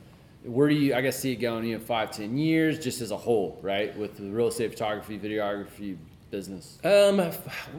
where 0.45 0.67
do 0.69 0.75
you 0.75 0.93
I 0.93 1.01
guess 1.01 1.17
see 1.19 1.31
it 1.31 1.37
going 1.37 1.65
you 1.65 1.77
know 1.77 1.83
five 1.83 2.11
ten 2.11 2.37
years 2.37 2.79
just 2.79 3.01
as 3.01 3.11
a 3.11 3.17
whole 3.17 3.59
right 3.61 3.95
with 3.97 4.17
the 4.17 4.29
real 4.29 4.47
estate 4.47 4.71
photography 4.71 5.17
videography 5.17 5.97
business 6.31 6.79
Um, 6.83 7.17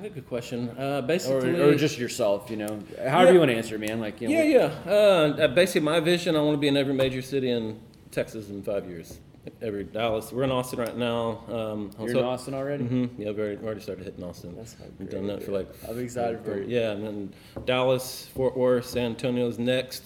good 0.03 0.27
question. 0.29 0.70
Uh, 0.79 1.03
basically, 1.03 1.61
or 1.61 1.74
just 1.74 1.98
yourself 1.98 2.48
you 2.50 2.57
know 2.57 2.79
however 3.07 3.27
Yeah. 3.27 3.33
you 3.33 3.38
want 3.40 3.50
to 3.50 3.57
answer 3.57 3.74
it 3.74 3.81
man 3.81 4.00
like 4.00 4.20
you 4.20 4.29
know 4.29 4.35
yeah, 4.42 4.70
yeah. 4.85 4.90
Uh, 4.92 5.37
uh, 5.44 5.48
basically, 5.48 5.81
my 5.83 6.00
vision: 6.00 6.37
I 6.37 6.40
want 6.40 6.55
to 6.55 6.61
be 6.61 6.68
in 6.68 6.77
every 6.77 6.94
major 6.94 7.20
city 7.22 7.50
in 7.50 7.81
Texas 8.12 8.48
in 8.50 8.62
five 8.62 8.87
years. 8.88 9.18
Every 9.61 9.85
Dallas. 9.85 10.33
We're 10.33 10.44
in 10.44 10.50
Austin 10.53 10.79
right 10.79 10.96
now. 10.96 11.42
Um, 11.48 11.90
you're 11.98 12.16
in 12.16 12.24
Austin 12.24 12.55
already 12.55 12.85
Mm-hmm. 12.85 13.20
Yeah, 13.20 13.33
very, 13.33 13.59
already 13.59 13.81
started 13.81 14.05
hitting 14.07 14.24
Austin. 14.24 14.55
That's 14.57 14.72
great, 14.74 15.11
done 15.11 15.27
that 15.27 15.42
for 15.42 15.53
like. 15.53 15.68
I'm 15.87 15.98
excited 15.98 16.42
for 16.44 16.57
you. 16.62 16.64
Yeah, 16.66 16.92
and 16.92 17.05
then 17.05 17.35
Dallas, 17.66 18.27
Fort 18.35 18.57
Worth, 18.57 18.87
San 18.87 19.11
Antonio's 19.11 19.59
next. 19.59 20.03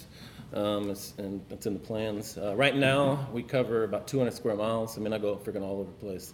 Um, 0.54 0.90
it's, 0.90 1.12
and 1.18 1.44
that's 1.48 1.66
in 1.66 1.74
the 1.74 1.78
plans. 1.78 2.38
Uh, 2.38 2.54
right 2.56 2.74
now, 2.74 3.28
we 3.32 3.42
cover 3.42 3.84
about 3.84 4.08
200 4.08 4.32
square 4.32 4.54
miles. 4.56 4.96
I 4.96 5.00
mean, 5.00 5.12
I 5.12 5.18
go 5.18 5.37
freaking 5.37 5.62
all 5.62 5.80
over 5.80 5.84
the 5.84 6.06
place. 6.06 6.32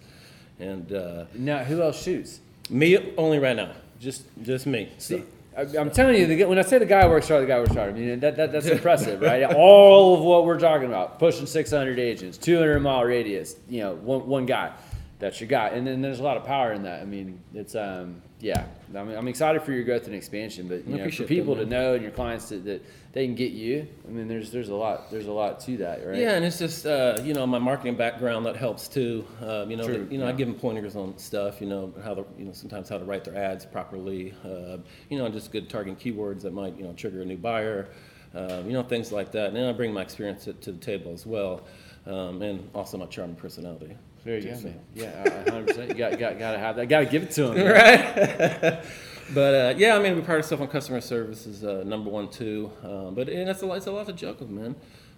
And 0.61 0.92
uh, 0.92 1.24
now 1.35 1.64
who 1.64 1.83
else 1.83 2.00
shoots 2.00 2.40
me 2.70 3.12
only 3.16 3.38
right 3.38 3.57
now, 3.57 3.72
just 4.00 4.24
just 4.42 4.66
me. 4.66 4.88
See, 4.98 5.22
I, 5.57 5.62
I'm 5.79 5.90
telling 5.90 6.16
you, 6.16 6.27
the, 6.27 6.37
guy- 6.37 6.44
when 6.46 6.59
I 6.59 6.62
say 6.62 6.79
the 6.79 6.87
guy 6.87 7.07
works 7.07 7.29
hard, 7.29 7.42
the 7.42 7.46
guy 7.46 7.59
works 7.59 7.74
hard. 7.74 7.90
I 7.90 7.92
mean, 7.98 8.20
that, 8.20 8.37
that, 8.37 8.53
that's 8.53 8.66
impressive, 8.66 9.20
right? 9.20 9.42
All 9.55 10.14
of 10.14 10.20
what 10.20 10.44
we're 10.44 10.59
talking 10.59 10.87
about, 10.88 11.18
pushing 11.18 11.46
600 11.46 11.98
agents, 11.98 12.38
200 12.38 12.81
mile 12.81 13.05
radius, 13.05 13.57
you 13.68 13.81
know, 13.81 13.94
one, 13.94 14.27
one 14.27 14.46
guy, 14.46 14.72
that's 15.18 15.40
you 15.40 15.46
got. 15.46 15.72
And 15.72 15.87
then 15.87 16.03
there's 16.03 16.20
a 16.20 16.22
lot 16.22 16.37
of 16.37 16.44
power 16.44 16.72
in 16.72 16.83
that. 16.83 17.00
I 17.00 17.05
mean, 17.05 17.40
it's, 17.55 17.74
um, 17.74 18.20
yeah, 18.40 18.66
I 18.94 19.05
mean, 19.05 19.16
I'm 19.16 19.29
excited 19.29 19.62
for 19.62 19.72
your 19.72 19.85
growth 19.85 20.07
and 20.07 20.14
expansion, 20.14 20.68
but, 20.68 20.87
you 20.87 20.98
know, 20.98 21.11
for 21.11 21.24
people 21.24 21.55
that, 21.55 21.64
to 21.64 21.70
know 21.70 21.94
and 21.94 22.03
your 22.03 22.11
clients 22.11 22.48
to, 22.50 22.59
that 22.61 22.85
they 23.12 23.24
can 23.24 23.35
get 23.35 23.53
you, 23.53 23.87
I 24.07 24.11
mean, 24.11 24.29
there's, 24.29 24.50
there's 24.50 24.68
a 24.68 24.74
lot, 24.74 25.11
there's 25.11 25.29
a 25.29 25.33
lot 25.33 25.61
to 25.61 25.77
that, 25.79 26.05
right? 26.07 26.18
Yeah, 26.18 26.35
and 26.35 26.44
it's 26.44 26.59
just 26.59 26.85
uh, 26.85 27.18
you 27.22 27.33
know 27.33 27.46
my 27.46 27.59
marketing 27.59 27.94
background 27.94 28.44
that 28.46 28.57
helps 28.57 28.88
too. 28.88 29.24
Uh, 29.40 29.64
you 29.68 29.77
know, 29.77 29.87
True, 29.87 30.09
you 30.11 30.18
know 30.18 30.27
I 30.27 30.33
give 30.33 30.48
them 30.48 30.59
pointers 30.59 30.96
on 30.96 31.16
stuff. 31.16 31.61
You 31.61 31.68
know 31.68 31.94
how 32.03 32.14
to 32.14 32.24
you 32.37 32.44
know 32.44 32.53
sometimes 32.53 32.88
how 32.88 32.98
to 32.98 33.05
write 33.05 33.24
their 33.24 33.37
ads 33.37 33.64
properly. 33.64 34.35
Uh, 34.44 34.79
you 35.09 35.18
know, 35.18 35.29
just 35.29 35.53
good 35.53 35.70
targeting 35.70 35.96
keywords 35.96 36.42
that 36.42 36.53
might 36.53 36.77
you 36.77 36.85
know 36.85 36.92
trigger 36.92 37.22
a 37.22 37.24
new 37.24 37.37
buyer. 37.37 37.88
Uh, 38.35 38.62
you 38.66 38.72
know 38.72 38.83
things 38.83 39.12
like 39.12 39.31
that. 39.33 39.46
And 39.46 39.57
then 39.57 39.68
I 39.68 39.72
bring 39.72 39.92
my 39.92 40.03
experience 40.03 40.44
to, 40.44 40.55
to 40.55 40.72
the 40.72 40.79
table 40.79 41.12
as 41.12 41.24
well, 41.24 41.62
um, 42.07 42.42
and 42.42 42.68
also 42.74 42.98
my 42.98 43.07
charming 43.07 43.37
personality. 43.37 43.96
There 44.25 44.39
you 44.39 44.51
go, 44.51 44.57
so. 44.57 44.65
man. 44.65 44.81
Yeah, 44.95 45.45
100%. 45.45 45.89
You 45.89 45.95
got, 45.95 46.19
got, 46.19 46.39
got 46.39 46.53
to 46.53 46.59
have 46.59 46.77
that. 46.77 46.87
Got 46.87 47.01
to 47.01 47.07
give 47.07 47.25
it 47.25 47.31
to 47.33 47.49
them. 47.49 47.57
right? 47.67 48.83
but 49.35 49.55
uh, 49.55 49.75
yeah, 49.77 49.97
I 49.97 50.03
mean, 50.03 50.17
we 50.17 50.23
pride 50.23 50.37
ourselves 50.37 50.63
on 50.63 50.69
customer 50.69 51.01
service 51.03 51.47
is 51.47 51.63
uh, 51.63 51.83
number 51.85 52.11
one 52.11 52.29
too. 52.29 52.71
Um, 52.83 53.15
but 53.15 53.29
and 53.29 53.49
it's 53.49 53.63
a 53.63 53.67
lot, 53.67 53.77
it's 53.77 53.87
a 53.87 53.93
lot 53.93 54.07
to 54.07 54.15
juggle, 54.15 54.49
man. 54.49 54.75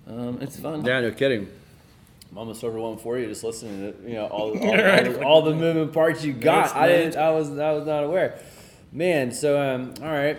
Um, 0.09 0.39
it's 0.41 0.59
fun. 0.59 0.85
Yeah, 0.85 1.01
no 1.01 1.13
kidding. 1.13 1.49
I'm 2.31 2.39
almost 2.39 2.65
over 2.65 2.79
one 2.79 2.99
for 2.99 3.17
you, 3.19 3.27
just 3.27 3.45
listening 3.45 3.93
to 3.93 4.09
you 4.09 4.15
know 4.15 4.27
all, 4.27 4.59
all, 4.59 4.71
all, 4.71 5.03
the, 5.05 5.25
all 5.25 5.43
the 5.43 5.55
moving 5.55 5.91
parts 5.91 6.25
you 6.25 6.33
got. 6.33 6.71
Thanks, 6.71 6.77
I 6.77 6.89
didn't. 6.89 7.17
I 7.17 7.31
was. 7.31 7.57
I 7.59 7.73
was 7.73 7.87
not 7.87 8.03
aware. 8.03 8.39
Man, 8.93 9.31
so 9.31 9.61
um, 9.61 9.95
all 10.03 10.09
right. 10.09 10.39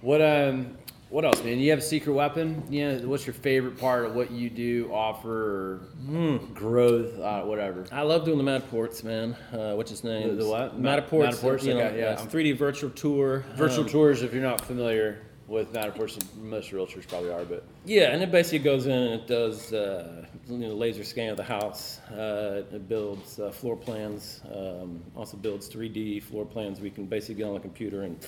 What 0.00 0.22
um, 0.22 0.75
what 1.08 1.24
else, 1.24 1.42
man? 1.44 1.58
You 1.58 1.70
have 1.70 1.78
a 1.78 1.82
secret 1.82 2.12
weapon? 2.12 2.64
Yeah. 2.68 2.96
what's 3.04 3.26
your 3.26 3.34
favorite 3.34 3.78
part 3.78 4.06
of 4.06 4.14
what 4.14 4.30
you 4.30 4.50
do, 4.50 4.90
offer, 4.92 5.80
Hmm. 6.04 6.36
growth, 6.54 7.18
uh, 7.20 7.42
whatever? 7.42 7.84
I 7.92 8.02
love 8.02 8.24
doing 8.24 8.38
the 8.38 8.44
Matterports, 8.44 9.04
man. 9.04 9.36
Uh, 9.52 9.74
what's 9.74 9.90
his 9.90 10.02
name? 10.04 10.36
The- 10.36 10.44
the 10.44 10.48
what? 10.50 10.78
Ma- 10.78 10.96
Matterports. 10.96 11.28
Matterports, 11.40 11.64
You 11.64 11.74
know, 11.74 11.80
okay, 11.80 11.98
yeah. 11.98 12.12
it's 12.14 12.22
3D 12.26 12.52
virtual 12.52 12.90
tour. 12.90 13.44
Virtual 13.56 13.84
Um, 13.84 13.90
tours, 13.90 14.22
if 14.22 14.32
you're 14.34 14.42
not 14.42 14.60
familiar 14.60 15.18
with 15.48 15.72
not 15.72 15.86
of 15.86 15.94
course 15.94 16.18
most 16.40 16.72
realtors 16.72 17.06
probably 17.06 17.30
are, 17.30 17.44
but 17.44 17.64
Yeah, 17.84 18.12
and 18.12 18.22
it 18.22 18.32
basically 18.32 18.60
goes 18.60 18.86
in 18.86 18.92
and 18.92 19.20
it 19.20 19.26
does 19.26 19.72
uh, 19.72 20.26
you 20.48 20.58
know, 20.58 20.74
laser 20.74 21.04
scan 21.04 21.30
of 21.30 21.36
the 21.36 21.44
house. 21.44 22.00
Uh, 22.10 22.62
it 22.72 22.88
builds 22.88 23.38
uh, 23.38 23.50
floor 23.50 23.76
plans. 23.76 24.40
Um, 24.52 25.02
also 25.14 25.36
builds 25.36 25.68
3D 25.68 26.22
floor 26.22 26.44
plans. 26.44 26.80
We 26.80 26.90
can 26.90 27.06
basically 27.06 27.36
get 27.36 27.44
on 27.44 27.54
the 27.54 27.60
computer 27.60 28.02
and 28.02 28.20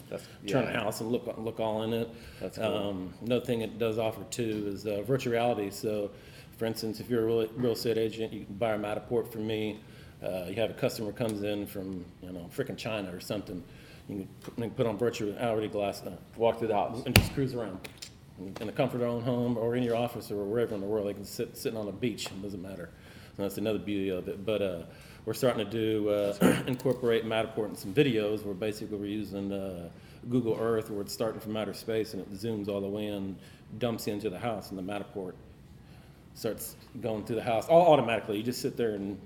turn 0.46 0.64
yeah. 0.64 0.72
the 0.72 0.78
house 0.78 1.00
and 1.00 1.11
look 1.11 1.37
look 1.38 1.59
all 1.61 1.83
in 1.83 1.92
it. 1.92 2.09
That's 2.40 2.59
cool. 2.59 2.76
Um, 2.76 3.14
another 3.24 3.44
thing 3.44 3.62
it 3.62 3.78
does 3.78 3.98
offer 3.98 4.22
too 4.31 4.70
is 4.72 4.87
uh, 4.87 5.02
virtual 5.02 5.33
reality. 5.33 5.70
So, 5.70 6.11
for 6.57 6.66
instance, 6.66 7.00
if 7.00 7.11
you're 7.11 7.22
a 7.22 7.26
real, 7.26 7.46
real 7.57 7.72
estate 7.72 7.98
agent, 7.98 8.33
you 8.33 8.44
can 8.44 8.54
buy 8.54 8.72
a 8.72 8.78
Matterport 8.78 9.33
from 9.33 9.46
me. 9.46 9.81
Uh, 10.22 10.46
you 10.48 10.57
have 10.57 10.70
a 10.70 10.74
customer 10.74 11.12
comes 11.12 11.42
in 11.42 11.66
from 11.66 12.04
you 12.22 12.33
know 12.33 12.48
freaking 12.54 12.76
China 12.76 13.14
or 13.14 13.20
something. 13.20 13.62
You 14.09 14.16
can 14.16 14.29
put, 14.40 14.59
you 14.59 14.64
can 14.64 14.71
put 14.71 14.87
on 14.87 14.97
virtual 14.97 15.33
reality 15.33 15.68
glass. 15.68 16.03
Uh, 16.03 16.16
walk 16.37 16.59
through 16.59 16.68
the 16.68 16.75
house. 16.75 17.03
and 17.05 17.14
just 17.14 17.35
cruise 17.35 17.55
around 17.55 17.79
in 18.61 18.66
the 18.66 18.73
comfort 18.73 18.97
of 18.97 19.01
their 19.01 19.09
own 19.09 19.23
home 19.23 19.59
or 19.59 19.75
in 19.75 19.83
your 19.83 19.97
office 19.97 20.31
or 20.31 20.44
wherever 20.44 20.75
in 20.75 20.81
the 20.81 20.87
world. 20.87 21.07
They 21.09 21.14
can 21.14 21.25
sit 21.25 21.57
sitting 21.57 21.79
on 21.79 21.88
a 21.88 21.92
beach. 21.92 22.27
It 22.27 22.42
doesn't 22.42 22.62
matter. 22.62 22.90
So 23.37 23.42
that's 23.42 23.59
another 23.59 23.79
beauty 23.79 24.09
of 24.11 24.29
it. 24.29 24.44
But 24.44 24.62
uh, 24.62 24.83
we're 25.25 25.35
starting 25.35 25.64
to 25.64 25.71
do 25.71 26.09
uh, 26.09 26.62
incorporate 26.66 27.25
Matterport 27.25 27.68
in 27.68 27.77
some 27.77 27.92
videos. 27.92 28.44
Where 28.44 28.55
basically 28.55 28.97
we're 28.97 29.07
using 29.07 29.53
uh, 29.53 29.88
Google 30.31 30.57
Earth, 30.59 30.90
where 30.90 31.03
it's 31.03 31.12
starting 31.12 31.40
from 31.40 31.57
outer 31.57 31.75
space 31.75 32.14
and 32.14 32.23
it 32.23 32.33
zooms 32.33 32.68
all 32.68 32.81
the 32.81 32.88
way 32.88 33.09
in, 33.09 33.37
dumps 33.79 34.07
you 34.07 34.14
into 34.14 34.31
the 34.31 34.38
house, 34.38 34.71
and 34.71 34.79
the 34.79 34.83
Matterport 34.83 35.35
starts 36.35 36.77
going 37.01 37.25
through 37.25 37.37
the 37.37 37.42
house 37.42 37.66
all 37.66 37.92
automatically. 37.92 38.37
You 38.37 38.42
just 38.42 38.62
sit 38.62 38.77
there 38.77 38.94
and 38.94 39.21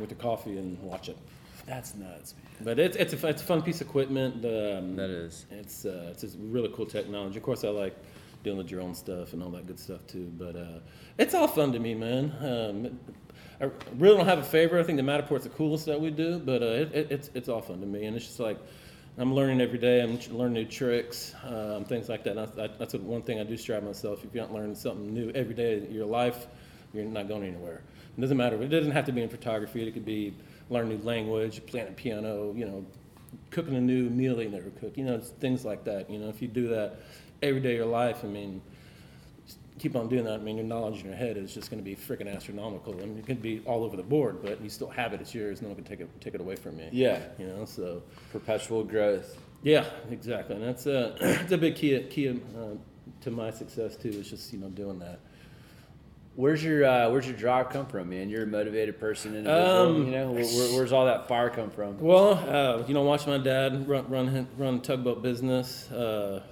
with 0.00 0.08
the 0.08 0.14
coffee 0.14 0.58
and 0.58 0.80
watch 0.82 1.08
it. 1.08 1.16
That's 1.66 1.94
nuts, 1.96 2.34
man. 2.34 2.64
But 2.64 2.78
it's 2.78 2.96
it's 2.96 3.12
a, 3.12 3.28
it's 3.28 3.42
a 3.42 3.44
fun 3.44 3.62
piece 3.62 3.80
of 3.80 3.88
equipment. 3.88 4.36
Um, 4.36 4.96
That 4.96 5.10
is. 5.10 5.46
It's 5.50 5.84
uh, 5.84 6.08
it's 6.10 6.22
just 6.22 6.36
really 6.40 6.70
cool 6.74 6.86
technology. 6.86 7.36
Of 7.36 7.42
course, 7.42 7.64
I 7.64 7.68
like 7.68 7.96
dealing 8.44 8.58
with 8.58 8.68
drone 8.68 8.94
stuff 8.94 9.32
and 9.32 9.42
all 9.42 9.50
that 9.50 9.66
good 9.66 9.78
stuff 9.78 10.06
too. 10.06 10.30
But 10.38 10.54
uh, 10.56 10.78
it's 11.18 11.34
all 11.34 11.48
fun 11.48 11.72
to 11.72 11.78
me, 11.78 11.94
man. 11.94 12.32
Um, 12.40 13.00
I 13.60 13.70
really 13.96 14.16
don't 14.16 14.26
have 14.26 14.38
a 14.38 14.44
favorite. 14.44 14.80
I 14.80 14.84
think 14.84 14.96
the 14.96 15.02
Matterport's 15.02 15.44
the 15.44 15.50
coolest 15.50 15.86
that 15.86 16.00
we 16.00 16.10
do, 16.10 16.38
but 16.38 16.62
uh, 16.62 16.66
it, 16.66 16.94
it, 16.94 17.10
it's 17.10 17.30
it's 17.34 17.48
all 17.48 17.60
fun 17.60 17.80
to 17.80 17.86
me, 17.86 18.04
and 18.04 18.16
it's 18.16 18.26
just 18.26 18.38
like 18.38 18.58
I'm 19.18 19.34
learning 19.34 19.60
every 19.60 19.78
day. 19.78 20.02
I'm 20.02 20.18
learning 20.30 20.54
new 20.54 20.64
tricks, 20.66 21.34
um, 21.44 21.84
things 21.84 22.08
like 22.08 22.22
that. 22.24 22.38
I, 22.38 22.42
I, 22.62 22.68
that's 22.78 22.94
one 22.94 23.22
thing 23.22 23.40
I 23.40 23.44
do 23.44 23.56
strive 23.56 23.82
myself. 23.82 24.24
If 24.24 24.34
you're 24.34 24.44
not 24.44 24.52
learning 24.52 24.76
something 24.76 25.12
new 25.12 25.30
every 25.30 25.54
day 25.54 25.78
in 25.78 25.92
your 25.92 26.06
life, 26.06 26.46
you're 26.92 27.04
not 27.04 27.26
going 27.26 27.44
anywhere. 27.44 27.82
It 28.16 28.20
doesn't 28.20 28.36
matter. 28.36 28.60
It 28.62 28.68
doesn't 28.68 28.92
have 28.92 29.06
to 29.06 29.12
be 29.12 29.22
in 29.22 29.28
photography. 29.28 29.86
It 29.86 29.92
could 29.92 30.04
be 30.04 30.34
learn 30.70 30.88
new 30.88 30.98
language, 30.98 31.64
playing 31.66 31.88
a 31.88 31.92
piano, 31.92 32.52
you 32.56 32.64
know, 32.64 32.84
cooking 33.50 33.74
a 33.76 33.80
new 33.80 34.08
meal 34.10 34.36
they 34.36 34.48
never 34.48 34.70
cooked. 34.70 34.96
You 34.98 35.04
know, 35.04 35.18
things 35.20 35.64
like 35.64 35.84
that. 35.84 36.10
You 36.10 36.18
know, 36.18 36.28
if 36.28 36.40
you 36.42 36.48
do 36.48 36.68
that 36.68 36.96
every 37.42 37.60
day 37.60 37.72
of 37.72 37.76
your 37.76 37.86
life, 37.86 38.24
I 38.24 38.28
mean, 38.28 38.60
keep 39.78 39.94
on 39.94 40.08
doing 40.08 40.24
that. 40.24 40.34
I 40.34 40.38
mean, 40.42 40.56
your 40.56 40.64
knowledge 40.66 41.00
in 41.00 41.06
your 41.06 41.16
head 41.16 41.36
is 41.36 41.52
just 41.54 41.70
going 41.70 41.82
to 41.82 41.84
be 41.84 41.94
freaking 41.94 42.34
astronomical. 42.34 42.94
I 42.94 43.04
mean, 43.04 43.18
it 43.18 43.26
can 43.26 43.36
be 43.36 43.60
all 43.66 43.84
over 43.84 43.96
the 43.96 44.02
board, 44.02 44.38
but 44.42 44.60
you 44.60 44.70
still 44.70 44.88
have 44.88 45.12
it. 45.12 45.20
It's 45.20 45.34
yours. 45.34 45.60
No 45.62 45.68
one 45.68 45.76
can 45.76 45.84
take 45.84 46.00
it 46.00 46.08
take 46.20 46.34
it 46.34 46.40
away 46.40 46.56
from 46.56 46.78
you. 46.78 46.88
Yeah, 46.92 47.20
You 47.38 47.46
know, 47.46 47.64
so 47.64 48.02
perpetual 48.32 48.84
growth. 48.84 49.38
yeah, 49.62 49.84
exactly. 50.10 50.56
And 50.56 50.64
that's 50.64 50.86
a 50.86 51.14
it's 51.20 51.52
a 51.52 51.58
big 51.58 51.76
key 51.76 52.00
key 52.10 52.28
uh, 52.30 52.76
to 53.20 53.30
my 53.30 53.50
success 53.50 53.96
too. 53.96 54.08
Is 54.08 54.30
just 54.30 54.52
you 54.52 54.58
know 54.58 54.68
doing 54.68 54.98
that. 55.00 55.20
Where's 56.36 56.62
your 56.62 56.84
uh, 56.84 57.10
Where's 57.10 57.26
your 57.26 57.36
drive 57.36 57.70
come 57.70 57.86
from, 57.86 58.10
man? 58.10 58.28
You're 58.28 58.42
a 58.42 58.46
motivated 58.46 59.00
person, 59.00 59.34
individual. 59.34 59.86
Um, 59.86 60.04
you 60.04 60.10
know, 60.12 60.30
where, 60.32 60.44
where- 60.44 60.76
where's 60.76 60.92
all 60.92 61.06
that 61.06 61.28
fire 61.28 61.48
come 61.48 61.70
from? 61.70 61.98
Well, 61.98 62.34
uh, 62.34 62.86
you 62.86 62.92
know, 62.92 63.02
watch 63.02 63.26
my 63.26 63.38
dad 63.38 63.88
run 63.88 64.08
run 64.10 64.46
run 64.58 64.80
tugboat 64.82 65.22
business. 65.22 65.90
Uh, 65.90 66.42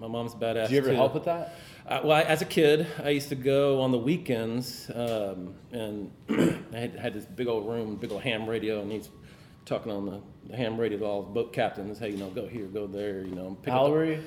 my 0.00 0.06
mom's 0.08 0.34
badass. 0.34 0.68
Did 0.68 0.70
you 0.72 0.78
ever 0.78 0.90
too. 0.90 0.96
help 0.96 1.14
with 1.14 1.24
that? 1.24 1.54
Uh, 1.86 2.00
well, 2.02 2.16
I, 2.16 2.22
as 2.22 2.40
a 2.42 2.46
kid, 2.46 2.86
I 3.04 3.10
used 3.10 3.28
to 3.28 3.34
go 3.36 3.80
on 3.82 3.92
the 3.92 3.98
weekends, 3.98 4.90
um, 4.94 5.54
and 5.70 6.10
I 6.74 6.78
had, 6.78 6.96
had 6.96 7.14
this 7.14 7.24
big 7.26 7.46
old 7.46 7.68
room, 7.68 7.96
big 7.96 8.10
old 8.10 8.22
ham 8.22 8.48
radio, 8.48 8.80
and 8.80 8.90
he's 8.90 9.08
talking 9.66 9.92
on 9.92 10.04
the, 10.06 10.20
the 10.48 10.56
ham 10.56 10.76
radio 10.78 10.98
to 10.98 11.04
all 11.04 11.22
the 11.22 11.30
boat 11.30 11.52
captains. 11.52 11.98
Hey, 11.98 12.10
you 12.10 12.16
know, 12.16 12.28
go 12.30 12.46
here, 12.48 12.66
go 12.66 12.86
there. 12.86 13.20
You 13.20 13.34
know, 13.34 13.56
pick 13.62 13.72
How 13.72 13.80
up 13.80 13.84
old 13.84 13.92
were 13.92 14.04
you? 14.06 14.22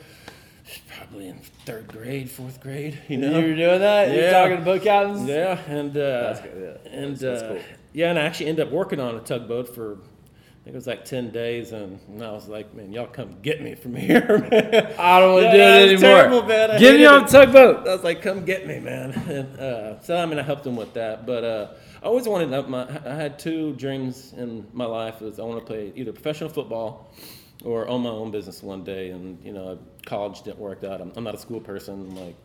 Probably 0.96 1.28
in 1.30 1.40
third 1.66 1.88
grade, 1.88 2.30
fourth 2.30 2.62
grade. 2.62 3.00
You 3.08 3.18
know, 3.18 3.28
You 3.28 3.34
know, 3.34 3.50
were 3.50 3.56
doing 3.56 3.80
that? 3.80 4.14
You're 4.14 4.32
talking 4.32 4.58
to 4.58 4.64
boat 4.64 4.84
captains? 4.84 5.28
yeah, 5.28 5.60
and 5.68 5.96
uh, 5.96 6.00
That's 6.34 6.42
good, 6.42 6.80
yeah. 6.86 6.92
and 6.92 7.18
That's- 7.18 7.20
that's 7.20 7.42
uh, 7.44 7.48
cool. 7.48 7.62
yeah, 7.94 8.10
and 8.10 8.20
I 8.20 8.24
actually 8.24 8.48
ended 8.48 8.68
up 8.68 8.74
working 8.74 9.00
on 9.00 9.16
a 9.16 9.20
tugboat 9.22 9.74
for. 9.74 9.98
I 9.98 10.62
think 10.72 10.74
it 10.76 10.78
was 10.78 10.88
like 10.88 11.06
ten 11.06 11.32
days, 11.32 11.72
and, 11.72 12.00
and 12.10 12.22
I 12.22 12.32
was 12.32 12.50
like, 12.50 12.74
"Man, 12.76 12.92
y'all 12.92 13.08
come 13.08 13.38
get 13.42 13.62
me 13.64 13.76
from 13.76 13.96
here, 14.08 14.46
man." 14.52 14.94
I 15.00 15.20
don't 15.20 15.34
want 15.36 15.52
to 15.54 15.58
Yeah, 15.58 15.80
do 15.80 15.86
it 15.86 15.92
it's 15.94 16.04
anymore. 16.04 16.18
terrible, 16.22 16.44
man. 16.44 16.72
I 16.72 16.78
Get 16.78 16.92
me 16.96 16.98
hated 17.00 17.06
on 17.08 17.24
it. 17.24 17.28
tugboat. 17.30 17.88
I 17.88 17.94
was 17.96 18.04
like, 18.04 18.22
"Come 18.22 18.44
get 18.44 18.68
me, 18.68 18.80
man!" 18.80 19.12
And, 19.30 19.58
uh, 19.60 20.02
so 20.02 20.18
I 20.18 20.26
mean, 20.26 20.38
I 20.38 20.42
helped 20.44 20.66
them 20.66 20.76
with 20.76 20.94
that, 20.96 21.26
but 21.26 21.44
uh, 21.46 21.68
I 22.04 22.06
always 22.08 22.28
wanted. 22.28 22.50
to- 22.52 22.64
My, 22.64 22.84
I 23.06 23.16
had 23.16 23.40
two 23.40 23.72
dreams 23.76 24.34
in 24.38 24.68
my 24.74 24.86
life: 24.86 25.22
was 25.22 25.40
I 25.40 25.44
want 25.44 25.60
to 25.62 25.66
play 25.66 25.94
either 25.96 26.12
professional 26.12 26.50
football 26.50 27.14
or 27.64 27.88
own 27.88 28.02
my 28.02 28.10
own 28.10 28.32
business 28.32 28.64
one 28.64 28.84
day. 28.84 29.10
And 29.12 29.44
you 29.44 29.52
know, 29.54 29.80
college 30.06 30.42
didn't 30.44 30.60
work 30.60 30.84
out. 30.84 31.02
I'm, 31.02 31.12
I'm 31.16 31.24
not 31.24 31.36
a 31.36 31.40
school 31.40 31.60
person. 31.60 32.16
Like, 32.16 32.36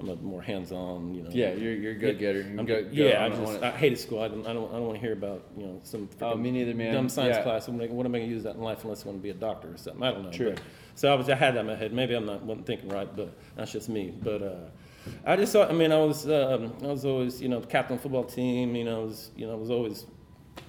I'm 0.00 0.08
a 0.10 0.16
more 0.16 0.40
hands-on, 0.42 1.12
you 1.14 1.22
know. 1.24 1.30
Yeah, 1.32 1.54
you're 1.54 1.72
you're 1.74 1.92
a 1.92 1.96
good 1.96 2.18
getter. 2.20 2.42
I'm 2.42 2.56
go- 2.58 2.82
good- 2.82 2.96
go- 2.96 3.04
yeah, 3.08 3.24
I 3.24 3.28
just 3.30 3.42
wanna- 3.42 3.66
I 3.66 3.70
hated 3.70 3.98
school. 3.98 4.20
I 4.20 4.28
don't 4.28 4.46
I 4.46 4.52
don't, 4.52 4.70
I 4.70 4.76
don't 4.76 4.86
want 4.86 4.94
to 4.94 5.00
hear 5.00 5.12
about 5.12 5.42
you 5.56 5.66
know 5.66 5.80
some 5.82 6.08
Oh, 6.22 6.36
me 6.36 6.50
neither, 6.52 6.72
man. 6.74 6.94
dumb 6.94 7.08
science 7.08 7.36
Yeah. 7.36 7.42
class. 7.42 7.66
What 7.66 7.74
am, 7.74 7.90
I, 7.90 7.92
what 7.92 8.06
am 8.06 8.14
I 8.14 8.18
going 8.18 8.28
to 8.30 8.34
use 8.34 8.44
that 8.44 8.54
in 8.54 8.62
life 8.62 8.84
unless 8.84 9.02
I 9.04 9.08
want 9.08 9.18
to 9.18 9.22
be 9.22 9.30
a 9.30 9.34
doctor 9.34 9.72
or 9.72 9.76
something? 9.76 10.02
I 10.04 10.12
don't 10.12 10.22
know. 10.24 10.30
True. 10.30 10.50
But, 10.52 10.60
so 10.94 11.12
I 11.12 11.16
was 11.16 11.28
I 11.28 11.34
had 11.34 11.54
that 11.54 11.60
in 11.60 11.66
my 11.66 11.74
head. 11.74 11.92
Maybe 11.92 12.14
I'm 12.14 12.26
not 12.26 12.42
wasn't 12.44 12.66
thinking 12.66 12.90
right, 12.90 13.08
but 13.16 13.36
that's 13.56 13.72
just 13.72 13.88
me. 13.88 14.12
But 14.22 14.42
uh, 14.42 14.54
I 15.24 15.34
just 15.36 15.52
thought. 15.52 15.68
I 15.70 15.72
mean, 15.72 15.90
I 15.90 15.98
was 15.98 16.28
um, 16.28 16.72
I 16.82 16.86
was 16.86 17.04
always 17.04 17.40
you 17.42 17.48
know 17.48 17.60
captain 17.60 17.96
of 17.96 18.00
the 18.00 18.02
football 18.04 18.24
team. 18.24 18.76
You 18.76 18.84
know, 18.84 19.00
I 19.00 19.04
was 19.04 19.30
you 19.36 19.46
know 19.48 19.52
I 19.54 19.56
was 19.56 19.70
always 19.70 20.06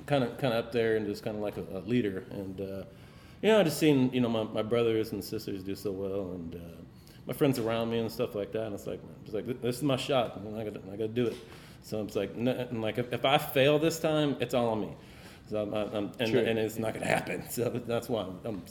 kind 0.07 0.23
of 0.23 0.37
kind 0.39 0.53
of 0.55 0.65
up 0.65 0.71
there 0.71 0.95
and 0.97 1.05
just 1.05 1.23
kind 1.23 1.35
of 1.35 1.43
like 1.43 1.57
a, 1.57 1.65
a 1.77 1.81
leader. 1.81 2.25
And 2.31 2.59
uh, 2.61 2.83
you 3.41 3.49
know, 3.49 3.59
I 3.59 3.63
just 3.63 3.77
seen 3.79 4.11
you 4.13 4.21
know 4.21 4.29
my, 4.29 4.43
my 4.43 4.61
brothers 4.61 5.11
and 5.11 5.23
sisters 5.23 5.63
do 5.63 5.75
so 5.75 5.91
well, 5.91 6.31
and 6.31 6.55
uh, 6.55 6.59
my 7.25 7.33
friends 7.33 7.59
around 7.59 7.89
me 7.89 7.99
and 7.99 8.11
stuff 8.11 8.35
like 8.35 8.51
that. 8.53 8.63
And 8.65 8.75
it's 8.75 8.87
like 8.87 9.01
it's 9.25 9.33
like 9.33 9.61
this 9.61 9.77
is 9.77 9.83
my 9.83 9.95
shot, 9.97 10.37
and 10.37 10.55
I 10.57 10.63
got 10.63 10.77
I 10.91 10.91
got 10.91 10.97
to 10.97 11.07
do 11.07 11.27
it. 11.27 11.35
So 11.81 12.01
it's 12.01 12.15
like 12.15 12.31
and 12.35 12.81
like 12.81 12.97
if, 12.97 13.11
if 13.13 13.25
I 13.25 13.37
fail 13.37 13.79
this 13.79 13.99
time, 13.99 14.35
it's 14.39 14.53
all 14.53 14.69
on 14.69 14.81
me. 14.81 14.95
So 15.49 15.63
I'm, 15.63 15.73
I'm, 15.73 16.11
and, 16.19 16.29
Sure. 16.29 16.43
and 16.43 16.59
it's 16.59 16.77
not 16.77 16.93
going 16.93 17.05
to 17.05 17.11
happen. 17.11 17.43
So 17.49 17.69
that's 17.69 18.07
why 18.07 18.21
I'm, 18.21 18.39
I'm 18.45 18.61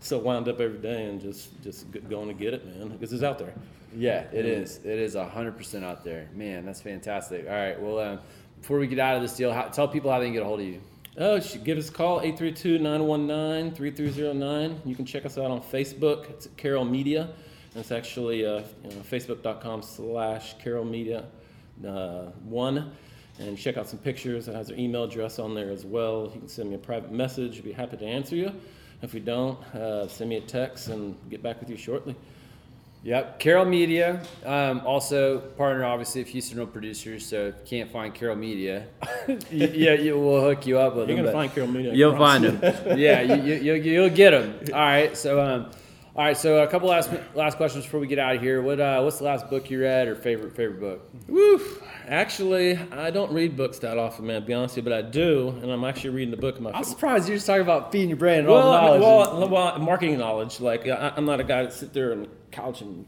so 0.00 0.18
wound 0.18 0.48
up 0.48 0.60
every 0.60 0.78
day 0.78 1.04
and 1.06 1.20
just 1.20 1.62
just 1.62 1.86
going 2.08 2.28
to 2.28 2.34
get 2.34 2.52
it, 2.54 2.66
man, 2.66 2.88
because 2.88 3.12
it's 3.12 3.22
out 3.22 3.38
there. 3.38 3.54
Yeah, 3.96 4.24
it 4.32 4.44
is. 4.46 4.78
It 4.84 4.98
is 4.98 5.14
hundred 5.14 5.56
percent 5.56 5.84
out 5.84 6.04
there, 6.04 6.28
man. 6.34 6.64
That's 6.66 6.80
fantastic. 6.80 7.46
All 7.48 7.54
right, 7.54 7.80
well, 7.80 7.98
um, 7.98 8.18
before 8.60 8.78
we 8.78 8.86
get 8.86 8.98
out 8.98 9.16
of 9.16 9.22
this 9.22 9.34
deal, 9.36 9.52
how, 9.52 9.64
tell 9.64 9.88
people 9.88 10.10
how 10.12 10.18
they 10.18 10.26
can 10.26 10.34
get 10.34 10.42
a 10.42 10.46
hold 10.46 10.60
of 10.60 10.66
you. 10.66 10.80
Oh, 11.22 11.36
you 11.36 11.60
give 11.60 11.76
us 11.76 11.90
a 11.90 11.92
call, 11.92 12.22
832-919-3309. 12.22 14.86
You 14.86 14.94
can 14.94 15.04
check 15.04 15.26
us 15.26 15.36
out 15.36 15.50
on 15.50 15.60
Facebook. 15.60 16.30
It's 16.30 16.48
Carol 16.56 16.86
Media. 16.86 17.28
And 17.74 17.82
it's 17.82 17.92
actually 17.92 18.46
uh, 18.46 18.62
you 18.82 18.88
know, 18.88 19.02
facebook.com 19.02 19.82
slash 19.82 20.56
Carol 20.60 20.86
Media 20.86 21.26
uh, 21.86 22.30
1. 22.44 22.92
And 23.38 23.58
check 23.58 23.76
out 23.76 23.86
some 23.86 23.98
pictures. 23.98 24.48
It 24.48 24.54
has 24.54 24.70
our 24.70 24.78
email 24.78 25.04
address 25.04 25.38
on 25.38 25.54
there 25.54 25.70
as 25.70 25.84
well. 25.84 26.30
You 26.32 26.40
can 26.40 26.48
send 26.48 26.70
me 26.70 26.76
a 26.76 26.78
private 26.78 27.12
message. 27.12 27.58
I'd 27.58 27.64
be 27.64 27.72
happy 27.72 27.98
to 27.98 28.06
answer 28.06 28.34
you. 28.34 28.54
If 29.02 29.12
we 29.12 29.20
don't, 29.20 29.62
uh, 29.74 30.08
send 30.08 30.30
me 30.30 30.36
a 30.36 30.40
text 30.40 30.88
and 30.88 31.14
get 31.28 31.42
back 31.42 31.60
with 31.60 31.68
you 31.68 31.76
shortly. 31.76 32.16
Yep, 33.02 33.38
Carol 33.38 33.64
Media, 33.64 34.20
um, 34.44 34.82
also 34.84 35.38
partner 35.38 35.84
obviously 35.86 36.20
of 36.20 36.28
Houston 36.28 36.58
Real 36.58 36.66
Producers. 36.66 37.24
So 37.24 37.46
if 37.46 37.54
you 37.60 37.78
can't 37.78 37.90
find 37.90 38.14
Carol 38.14 38.36
Media, 38.36 38.88
yeah, 39.50 39.94
you, 39.94 40.18
we'll 40.18 40.42
hook 40.42 40.66
you 40.66 40.78
up 40.78 40.96
with 40.96 41.08
You're 41.08 41.16
them. 41.16 41.24
going 41.24 41.26
to 41.26 41.32
find 41.32 41.54
Carol 41.54 41.70
Media. 41.70 41.94
You'll 41.94 42.14
promise. 42.14 42.60
find 42.60 42.60
them. 42.60 42.98
yeah, 42.98 43.22
you, 43.22 43.42
you, 43.42 43.54
you'll, 43.54 43.76
you'll 43.86 44.10
get 44.10 44.32
them. 44.32 44.54
All 44.74 44.80
right. 44.80 45.16
So, 45.16 45.40
um, 45.40 45.70
all 46.14 46.24
right. 46.24 46.36
So, 46.36 46.62
a 46.62 46.66
couple 46.66 46.90
last 46.90 47.10
last 47.34 47.56
questions 47.56 47.84
before 47.84 48.00
we 48.00 48.06
get 48.06 48.18
out 48.18 48.36
of 48.36 48.42
here. 48.42 48.60
What 48.60 48.80
uh, 48.80 49.00
what's 49.00 49.16
the 49.16 49.24
last 49.24 49.48
book 49.48 49.70
you 49.70 49.80
read 49.80 50.06
or 50.06 50.14
favorite 50.14 50.54
favorite 50.54 50.80
book? 50.80 51.10
Woo! 51.26 51.58
Actually, 52.06 52.76
I 52.92 53.10
don't 53.10 53.32
read 53.32 53.56
books 53.56 53.78
that 53.78 53.96
often, 53.96 54.26
man. 54.26 54.42
To 54.42 54.46
be 54.46 54.52
honest 54.52 54.76
with 54.76 54.84
you, 54.84 54.90
but 54.90 54.98
I 54.98 55.08
do, 55.08 55.48
and 55.62 55.70
I'm 55.70 55.84
actually 55.84 56.10
reading 56.10 56.32
the 56.32 56.36
book 56.36 56.56
of 56.56 56.60
my. 56.60 56.72
I'm 56.72 56.84
surprised 56.84 57.28
you're 57.28 57.38
just 57.38 57.46
talking 57.46 57.62
about 57.62 57.92
feeding 57.92 58.10
your 58.10 58.18
brain 58.18 58.40
and 58.40 58.48
well, 58.48 58.58
all 58.58 58.92
the 58.92 58.98
knowledge. 58.98 59.40
well, 59.40 59.48
well, 59.48 59.78
marketing 59.78 60.18
knowledge. 60.18 60.60
Like 60.60 60.86
I, 60.86 61.14
I'm 61.16 61.24
not 61.24 61.40
a 61.40 61.44
guy 61.44 61.62
that 61.62 61.72
sit 61.72 61.94
there 61.94 62.12
and 62.12 62.28
couch 62.50 62.80
and. 62.82 63.06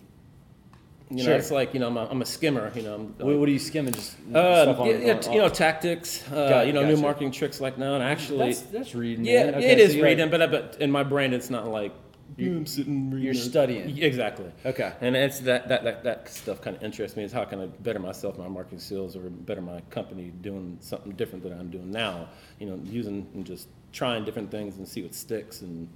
You 1.10 1.18
know, 1.18 1.24
Sure. 1.24 1.34
it's 1.34 1.50
like 1.50 1.74
you 1.74 1.80
know, 1.80 1.88
I'm 1.88 1.96
a, 1.98 2.06
I'm 2.06 2.22
a 2.22 2.24
skimmer. 2.24 2.72
You 2.74 2.82
know, 2.84 2.94
I'm, 2.94 3.06
what, 3.18 3.36
what 3.40 3.46
are 3.46 3.52
you 3.52 3.58
skimming? 3.58 3.92
Just 3.92 4.16
uh, 4.34 4.62
stuff 4.62 4.78
on, 4.80 4.86
yeah, 4.88 5.20
on- 5.22 5.32
you 5.34 5.38
know, 5.40 5.48
tactics. 5.50 6.24
Uh, 6.32 6.48
Got 6.48 6.66
you 6.68 6.72
know, 6.72 6.86
new 6.86 6.96
marketing 6.96 7.32
tricks 7.32 7.60
like 7.60 7.76
now. 7.76 7.94
And 7.96 8.02
actually, 8.02 8.46
that's 8.46 8.62
that's 8.62 8.94
reading. 8.94 9.26
yeah. 9.26 9.52
Okay, 9.54 9.72
it 9.72 9.78
so 9.78 9.84
is 9.84 9.94
you're- 9.94 10.08
reading, 10.08 10.30
but 10.30 10.50
but 10.50 10.78
in 10.80 10.90
my 10.90 11.02
brain, 11.02 11.34
it's 11.34 11.50
not 11.50 11.68
like 11.68 11.92
I'm 12.38 12.64
sitting 12.64 13.10
reading. 13.10 13.24
You're 13.26 13.34
studying. 13.34 13.98
Exactly. 14.02 14.50
Okay. 14.64 14.90
And 15.02 15.14
it's 15.14 15.40
that 15.40 15.68
that 15.68 15.84
that, 15.84 16.02
that 16.04 16.28
stuff 16.30 16.62
kind 16.62 16.78
of 16.78 16.82
interests 16.82 17.14
me. 17.14 17.24
Is 17.24 17.32
how 17.32 17.44
can 17.44 17.60
I 17.60 17.66
better 17.66 17.98
myself, 17.98 18.38
my 18.38 18.48
marketing 18.48 18.78
skills, 18.78 19.14
or 19.14 19.20
better 19.28 19.60
my 19.60 19.82
company 19.90 20.32
doing 20.40 20.78
something 20.80 21.12
different 21.12 21.42
than 21.44 21.52
I'm 21.52 21.68
doing 21.70 21.90
now? 21.90 22.28
You 22.58 22.66
know, 22.70 22.80
using 22.84 23.26
and 23.34 23.44
just 23.44 23.68
trying 23.92 24.24
different 24.24 24.50
things 24.50 24.78
and 24.78 24.88
see 24.88 25.02
what 25.02 25.14
sticks, 25.14 25.60
and 25.60 25.88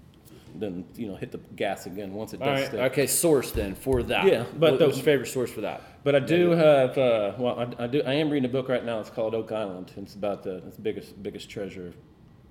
then 0.58 0.84
you 0.96 1.08
know 1.08 1.16
hit 1.16 1.32
the 1.32 1.38
gas 1.56 1.86
again 1.86 2.12
once 2.14 2.32
it 2.34 2.38
does 2.38 2.46
All 2.48 2.54
right. 2.54 2.66
stick. 2.66 2.80
Okay. 2.92 3.06
Source 3.06 3.50
then 3.52 3.74
for 3.74 4.02
that. 4.04 4.24
Yeah, 4.24 4.44
but 4.58 4.72
what, 4.72 4.78
the- 4.78 4.86
what's 4.86 4.98
your 4.98 5.04
favorite 5.04 5.26
source 5.28 5.50
for 5.50 5.62
that? 5.62 5.82
But 6.04 6.14
I 6.14 6.20
do 6.20 6.50
have 6.50 6.96
uh, 6.98 7.32
well, 7.38 7.58
I, 7.78 7.84
I 7.84 7.86
do 7.88 8.02
I 8.06 8.14
am 8.14 8.30
reading 8.30 8.48
a 8.48 8.52
book 8.52 8.68
right 8.68 8.84
now. 8.84 9.00
It's 9.00 9.10
called 9.10 9.34
Oak 9.34 9.50
Island. 9.52 9.92
It's 9.96 10.14
about 10.14 10.42
the 10.44 10.58
it's 10.66 10.76
the 10.76 10.82
biggest 10.82 11.22
biggest 11.22 11.50
treasure 11.50 11.92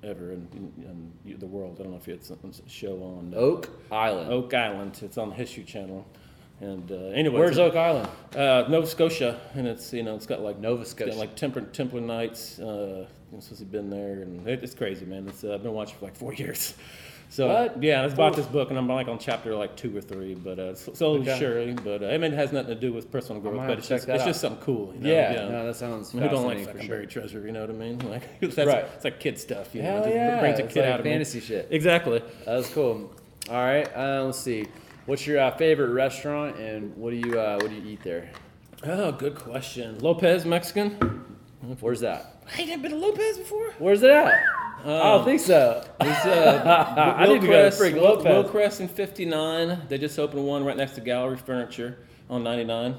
ever 0.04 0.34
in, 0.34 0.48
in, 0.54 1.12
in 1.32 1.39
the 1.39 1.48
world. 1.48 1.78
I 1.80 1.84
don't 1.84 1.91
know 1.94 1.98
if 1.98 2.08
you 2.08 2.13
it's 2.13 2.30
a 2.30 2.38
show 2.70 3.02
on 3.02 3.34
uh, 3.34 3.38
Oak 3.39 3.70
Island. 3.91 4.32
Oak 4.32 4.54
Island. 4.54 5.00
It's 5.02 5.18
on 5.18 5.30
the 5.30 5.36
History 5.36 5.63
Channel. 5.63 6.06
And 6.62 6.89
uh, 6.91 6.96
anyway, 7.13 7.38
Where's 7.39 7.58
Oak 7.58 7.76
Island? 7.76 8.08
Uh, 8.36 8.65
Nova 8.70 8.88
Scotia, 8.88 9.39
and 9.56 9.68
it's 9.68 9.91
you 9.91 10.04
know 10.04 10.15
it's 10.15 10.26
got 10.26 10.41
like 10.41 10.58
Nova 10.60 10.82
it's 10.84 10.94
got 10.94 11.08
Scotia. 11.08 11.20
like 11.20 11.36
Templar 11.36 11.63
Templar 11.63 12.02
Knights. 12.02 12.60
Uh, 12.60 13.06
I'm 13.34 13.41
supposed 13.41 13.60
to 13.60 13.65
have 13.65 13.72
been 13.72 13.89
there, 13.89 14.22
and 14.22 14.48
it, 14.48 14.63
it's 14.63 14.74
crazy, 14.76 15.06
man. 15.06 15.28
It's 15.28 15.44
uh, 15.44 15.54
I've 15.56 15.63
been 15.63 15.74
watching 15.74 15.98
for 15.98 16.06
like 16.06 16.15
four 16.15 16.34
years. 16.44 16.74
So 17.30 17.48
What? 17.48 17.84
yeah, 17.84 18.02
I 18.02 18.06
just 18.06 18.16
bought 18.16 18.36
this 18.36 18.46
book, 18.46 18.70
and 18.70 18.78
I'm 18.78 18.88
like 18.88 19.08
on 19.08 19.20
chapter 19.20 19.54
like 19.56 19.76
two 19.76 19.96
or 19.98 20.00
three, 20.02 20.36
but 20.36 20.58
uh, 20.60 20.76
slowly 20.76 21.22
Okay. 21.22 21.38
sure. 21.40 21.74
But 21.74 22.04
uh, 22.04 22.08
I 22.14 22.18
mean, 22.18 22.32
it 22.34 22.36
has 22.38 22.52
nothing 22.54 22.74
to 22.74 22.80
do 22.80 22.94
with 22.94 23.12
personal 23.12 23.42
growth, 23.42 23.58
but 23.68 23.78
it's 23.80 23.88
just 23.90 24.08
it's 24.08 24.22
out. 24.22 24.28
just 24.28 24.40
something 24.42 24.62
cool. 24.64 24.94
You 24.96 25.02
know? 25.02 25.10
yeah, 25.12 25.48
No, 25.50 25.66
that 25.66 25.76
sounds 25.76 26.12
Who 26.12 26.20
don't 26.22 26.46
like 26.46 26.66
fucking 26.66 26.82
sure. 26.82 26.90
buried 26.90 27.10
treasure? 27.10 27.46
You 27.46 27.52
know 27.52 27.62
what 27.62 27.70
I 27.72 27.74
mean? 27.74 28.00
Like 28.10 28.40
that's 28.40 28.58
Right. 28.58 28.86
it's 28.96 29.04
like 29.04 29.20
kid 29.20 29.38
stuff. 29.40 29.74
You 29.76 29.82
know, 29.82 29.90
Hell 29.90 29.98
it 30.02 30.04
just 30.06 30.16
yeah, 30.16 30.40
brings 30.40 30.60
a 30.60 30.64
it's 30.66 30.74
kid 30.74 30.82
like 30.82 30.90
out 30.94 31.00
of 31.02 31.06
fantasy 31.06 31.40
me. 31.40 31.44
shit. 31.46 31.68
Exactly. 31.72 32.22
That 32.46 32.56
was 32.56 32.70
cool. 32.70 33.12
All 33.50 33.56
right, 33.56 33.88
uh, 33.96 34.24
let's 34.26 34.40
see. 34.40 34.66
What's 35.06 35.28
your 35.28 35.40
uh, 35.40 35.56
favorite 35.58 35.90
restaurant, 35.92 36.58
and 36.58 36.96
what 36.98 37.12
do 37.12 37.18
you 37.18 37.40
uh, 37.40 37.58
what 37.62 37.70
do 37.70 37.76
you 37.76 37.86
eat 37.92 38.02
there? 38.04 38.30
Oh, 38.84 39.12
good 39.12 39.36
question. 39.36 40.00
Lopez 40.00 40.46
Mexican. 40.46 41.24
Where's 41.80 42.00
that? 42.02 42.44
I 42.56 42.60
ain't 42.62 42.70
never 42.70 42.84
been 42.84 42.92
to 42.92 42.98
Lopez 42.98 43.38
before. 43.40 43.72
Where's 43.80 44.04
it 44.04 44.12
at? 44.12 44.34
I 44.84 44.88
don't 45.14 45.26
think 45.26 45.42
so. 45.42 45.84
It's, 46.02 46.26
uh, 46.26 47.16
I 47.18 47.26
need 47.28 47.42
to 47.42 47.48
go 47.48 47.54
to 47.70 47.76
Wilcrest- 47.76 47.80
freaking 47.82 48.02
Wil- 48.02 48.16
Lopez. 48.22 48.52
Wilcrest 48.52 48.80
in 48.82 48.88
59. 48.88 49.82
They 49.90 49.98
just 49.98 50.18
opened 50.20 50.46
one 50.46 50.64
right 50.64 50.78
next 50.78 50.94
to 50.94 51.02
Gallery 51.02 51.38
Furniture 51.38 51.98
on 52.30 52.44
99. 52.44 52.96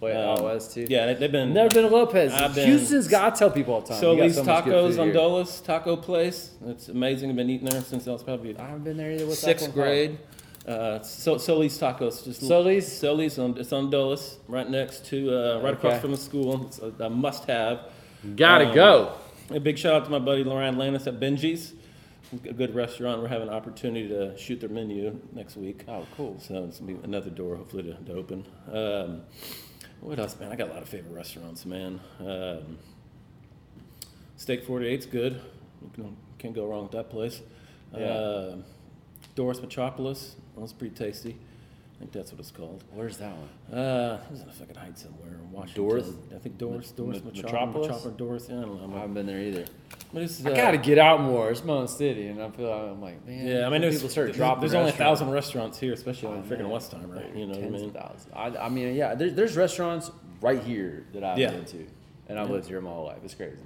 Wait, 0.00 0.14
Um, 0.16 0.38
oh, 0.38 0.44
West 0.44 0.72
too. 0.72 0.86
Yeah, 0.88 1.06
they- 1.06 1.14
they've 1.14 1.32
been. 1.32 1.52
Never 1.52 1.68
been 1.74 1.84
to 1.88 1.94
Lopez. 1.94 2.32
I've 2.32 2.54
been- 2.54 2.68
Houston's 2.68 3.06
got. 3.06 3.32
I 3.32 3.36
tell 3.36 3.50
people 3.50 3.74
all 3.74 3.80
the 3.82 3.88
time. 3.88 3.96
you 4.02 4.16
got 4.16 4.30
Solis 4.32 4.36
so 4.36 4.44
Tacos 4.44 4.90
food 4.92 4.98
on. 5.00 5.12
Dulles 5.12 5.60
Taco 5.60 5.96
Place. 5.96 6.52
It's 6.66 6.88
amazing. 6.88 7.28
I've 7.28 7.36
been 7.36 7.50
eating 7.50 7.68
there 7.68 7.82
since 7.82 8.08
I 8.08 8.12
was 8.12 8.22
probably 8.22 8.56
I 8.56 8.62
haven't 8.62 8.84
been 8.84 8.96
there 8.96 9.10
either. 9.12 9.26
What's 9.26 9.40
sixth 9.40 9.66
one 9.66 9.72
grade. 9.72 10.18
Uh, 10.66 11.00
so, 11.02 11.36
Solis 11.36 11.76
Tacos. 11.78 12.24
Just 12.24 12.46
Solis? 12.46 12.98
Solis 13.00 13.38
on 13.38 13.58
it's 13.58 13.72
on 13.74 13.90
Dulles, 13.90 14.38
right 14.48 14.68
next 14.68 15.04
to 15.06 15.34
uh, 15.34 15.60
right 15.60 15.74
across 15.74 16.00
from 16.00 16.12
the 16.12 16.16
school. 16.16 16.64
It's 16.66 16.78
a, 16.78 16.92
a 17.04 17.10
must-have. 17.10 17.80
Gotta 18.36 18.68
Um, 18.68 18.74
go. 18.74 19.12
A 19.52 19.58
big 19.58 19.78
shout 19.78 19.94
out 19.94 20.04
to 20.04 20.10
my 20.10 20.20
buddy 20.20 20.44
Lauren 20.44 20.78
Lannis 20.78 21.08
at 21.08 21.18
Benji's. 21.18 21.74
A 22.32 22.52
good 22.52 22.72
restaurant. 22.72 23.20
We're 23.20 23.26
having 23.26 23.48
an 23.48 23.54
opportunity 23.54 24.06
to 24.06 24.38
shoot 24.38 24.60
their 24.60 24.68
menu 24.68 25.18
next 25.32 25.56
week. 25.56 25.82
Oh, 25.88 26.06
cool. 26.16 26.38
So 26.38 26.66
it's 26.66 26.78
gonna 26.78 26.92
be 26.92 27.02
another 27.02 27.30
door, 27.30 27.56
hopefully, 27.56 27.82
to, 27.82 27.94
to 27.94 28.12
open. 28.12 28.46
Um, 28.72 29.22
what 30.00 30.20
else, 30.20 30.38
man? 30.38 30.52
I 30.52 30.56
got 30.56 30.68
a 30.68 30.72
lot 30.72 30.82
of 30.82 30.88
favorite 30.88 31.14
restaurants, 31.14 31.66
man. 31.66 31.98
Um, 32.20 32.78
Steak 34.36 34.64
48's 34.64 35.06
good. 35.06 35.40
You 35.82 35.90
can, 35.94 36.16
can't 36.38 36.54
go 36.54 36.66
wrong 36.68 36.84
with 36.84 36.92
that 36.92 37.10
place. 37.10 37.40
Yeah. 37.92 38.04
Uh, 38.04 38.56
Doris 39.34 39.60
Metropolis. 39.60 40.36
That 40.54 40.60
was 40.60 40.72
pretty 40.72 40.94
tasty. 40.94 41.36
I 42.00 42.02
think 42.04 42.12
that's 42.12 42.32
what 42.32 42.40
it's 42.40 42.50
called. 42.50 42.82
Where's 42.94 43.18
that 43.18 43.30
one? 43.36 43.78
Uh, 43.78 44.18
it 44.26 44.32
was 44.32 44.40
in 44.40 44.48
a 44.48 44.52
fucking 44.52 44.74
height 44.74 44.98
somewhere 44.98 45.32
in 45.34 45.52
Washington. 45.52 45.84
Doris? 45.86 46.10
I 46.34 46.38
think 46.38 46.56
Doris, 46.56 46.92
Doris, 46.92 47.22
Me- 47.22 47.42
Metropolis? 47.42 47.88
Metropolis, 47.88 48.16
Doris. 48.16 48.46
Yeah, 48.48 48.56
I 48.56 48.60
don't 48.62 48.90
know. 48.90 48.96
I 48.96 49.00
haven't 49.00 49.14
been 49.14 49.26
there 49.26 49.38
either. 49.40 49.66
But 50.14 50.22
it's, 50.22 50.44
I 50.46 50.52
uh, 50.52 50.56
gotta 50.56 50.78
get 50.78 50.96
out 50.96 51.20
more. 51.20 51.50
It's 51.50 51.62
my 51.62 51.74
own 51.74 51.88
City, 51.88 52.28
and 52.28 52.42
I 52.42 52.48
feel 52.52 52.70
like 52.70 52.90
I'm 52.90 53.02
like, 53.02 53.26
man. 53.26 53.46
Yeah, 53.46 53.66
I 53.66 53.68
mean, 53.68 53.82
people 53.90 54.08
start 54.08 54.32
dropping. 54.32 54.60
there's 54.60 54.72
only 54.72 54.88
a 54.92 54.94
thousand 54.94 55.30
restaurants 55.30 55.78
here, 55.78 55.92
especially 55.92 56.28
on 56.28 56.38
Oh, 56.38 56.42
freaking 56.42 56.60
man. 56.62 56.70
Westheimer, 56.70 57.14
right? 57.16 57.36
You 57.36 57.46
know 57.46 57.58
what 57.58 57.64
I 57.64 57.68
mean? 57.68 58.58
I, 58.58 58.64
I 58.64 58.68
mean, 58.70 58.94
yeah, 58.94 59.14
there's, 59.14 59.34
there's 59.34 59.56
restaurants 59.58 60.10
right 60.40 60.62
here 60.62 61.04
that 61.12 61.22
I've 61.22 61.38
Yeah. 61.38 61.50
been 61.50 61.66
to, 61.66 61.86
and 62.30 62.38
I've 62.38 62.48
Yeah. 62.48 62.54
lived 62.54 62.66
here 62.66 62.80
my 62.80 62.88
whole 62.90 63.04
life. 63.04 63.18
It's 63.24 63.34
crazy. 63.34 63.58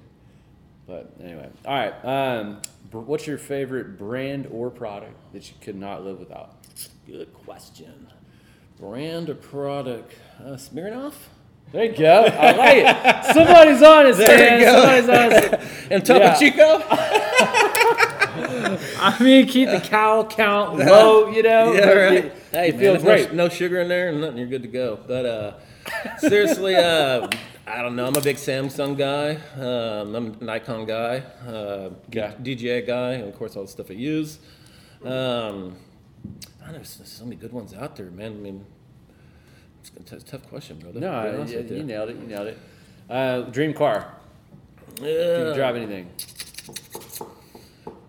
But 0.89 1.13
anyway, 1.23 1.49
all 1.65 1.73
right. 1.73 2.05
Um, 2.05 2.61
what's 2.91 3.29
your 3.29 3.39
favorite 3.39 3.97
brand 3.97 4.49
or 4.51 4.71
product 4.71 5.15
that 5.33 5.49
you 5.49 5.55
could 5.61 5.77
not 5.77 6.05
live 6.05 6.19
without? 6.19 6.57
Good 7.07 7.33
question. 7.33 8.09
Brand 8.79 9.31
or 9.31 9.35
product? 9.35 10.15
Uh, 10.41 10.51
Smirnoff? 10.57 11.15
There 11.73 11.85
you 11.85 11.97
go. 11.97 12.25
I 12.25 12.53
like 12.53 12.77
it. 12.79 13.25
Somebody's 13.35 13.83
honest, 13.83 14.19
man. 14.21 14.65
Somebody's 14.65 15.09
honest. 15.09 15.71
And 15.91 16.05
Topo 16.07 16.21
Yeah. 16.21 16.35
Chico? 16.39 16.83
I 19.01 19.17
mean, 19.21 19.47
keep 19.47 19.69
the 19.69 19.81
cow 19.81 20.25
count 20.25 20.77
low. 20.79 21.29
You 21.29 21.43
know. 21.43 21.73
Yeah. 21.73 21.83
Hey, 22.51 22.67
You 22.67 22.73
man, 22.73 22.81
feel 22.81 22.93
there's 22.93 23.03
no- 23.05 23.11
great. 23.11 23.33
No, 23.33 23.49
sugar 23.49 23.81
in 23.81 23.89
there 23.89 24.09
and 24.11 24.21
nothing. 24.21 24.39
You're 24.39 24.47
good 24.49 24.63
to 24.63 24.69
go. 24.69 24.99
But 25.07 25.27
uh, 25.27 25.55
seriously, 26.19 26.75
uh, 26.77 27.29
I 27.67 27.83
don't 27.83 27.97
know. 27.97 28.07
I'm 28.07 28.17
a 28.17 28.21
big 28.21 28.37
Samsung 28.37 28.97
guy. 28.97 29.37
Um, 29.61 30.15
I'm 30.15 30.37
a 30.41 30.45
Nikon 30.45 30.87
guy. 30.87 31.19
Uh, 31.47 31.91
Yeah. 32.11 32.33
DJI 32.43 32.83
guy. 32.83 33.13
And 33.15 33.29
of 33.29 33.37
course, 33.37 33.57
all 33.57 33.63
the 33.63 33.69
stuff 33.69 33.91
I 33.91 33.95
use. 33.95 34.39
Um, 35.05 35.77
I 36.65 36.69
don't 36.69 36.73
know. 36.77 36.79
There's 36.79 37.03
so 37.13 37.25
many 37.25 37.37
good 37.37 37.53
ones 37.53 37.75
out 37.75 37.95
there, 37.97 38.07
man. 38.11 38.33
I 38.33 38.37
mean, 38.37 38.65
It's 40.01 40.13
a 40.13 40.21
tough 40.21 40.49
question, 40.49 40.79
brother. 40.79 40.99
No, 41.01 41.11
to 41.11 41.13
I- 41.17 41.35
honest 41.35 41.53
you, 41.53 41.59
with 41.59 41.71
you. 41.71 41.77
you 41.79 41.83
nailed 41.85 42.11
it. 42.11 42.17
You 42.17 42.27
nailed 42.27 42.47
it. 42.49 42.59
Uh, 43.09 43.43
dream 43.43 43.75
car. 43.75 44.15
If 44.97 45.49
you 45.49 45.55
drive 45.55 45.77
anything. 45.77 46.09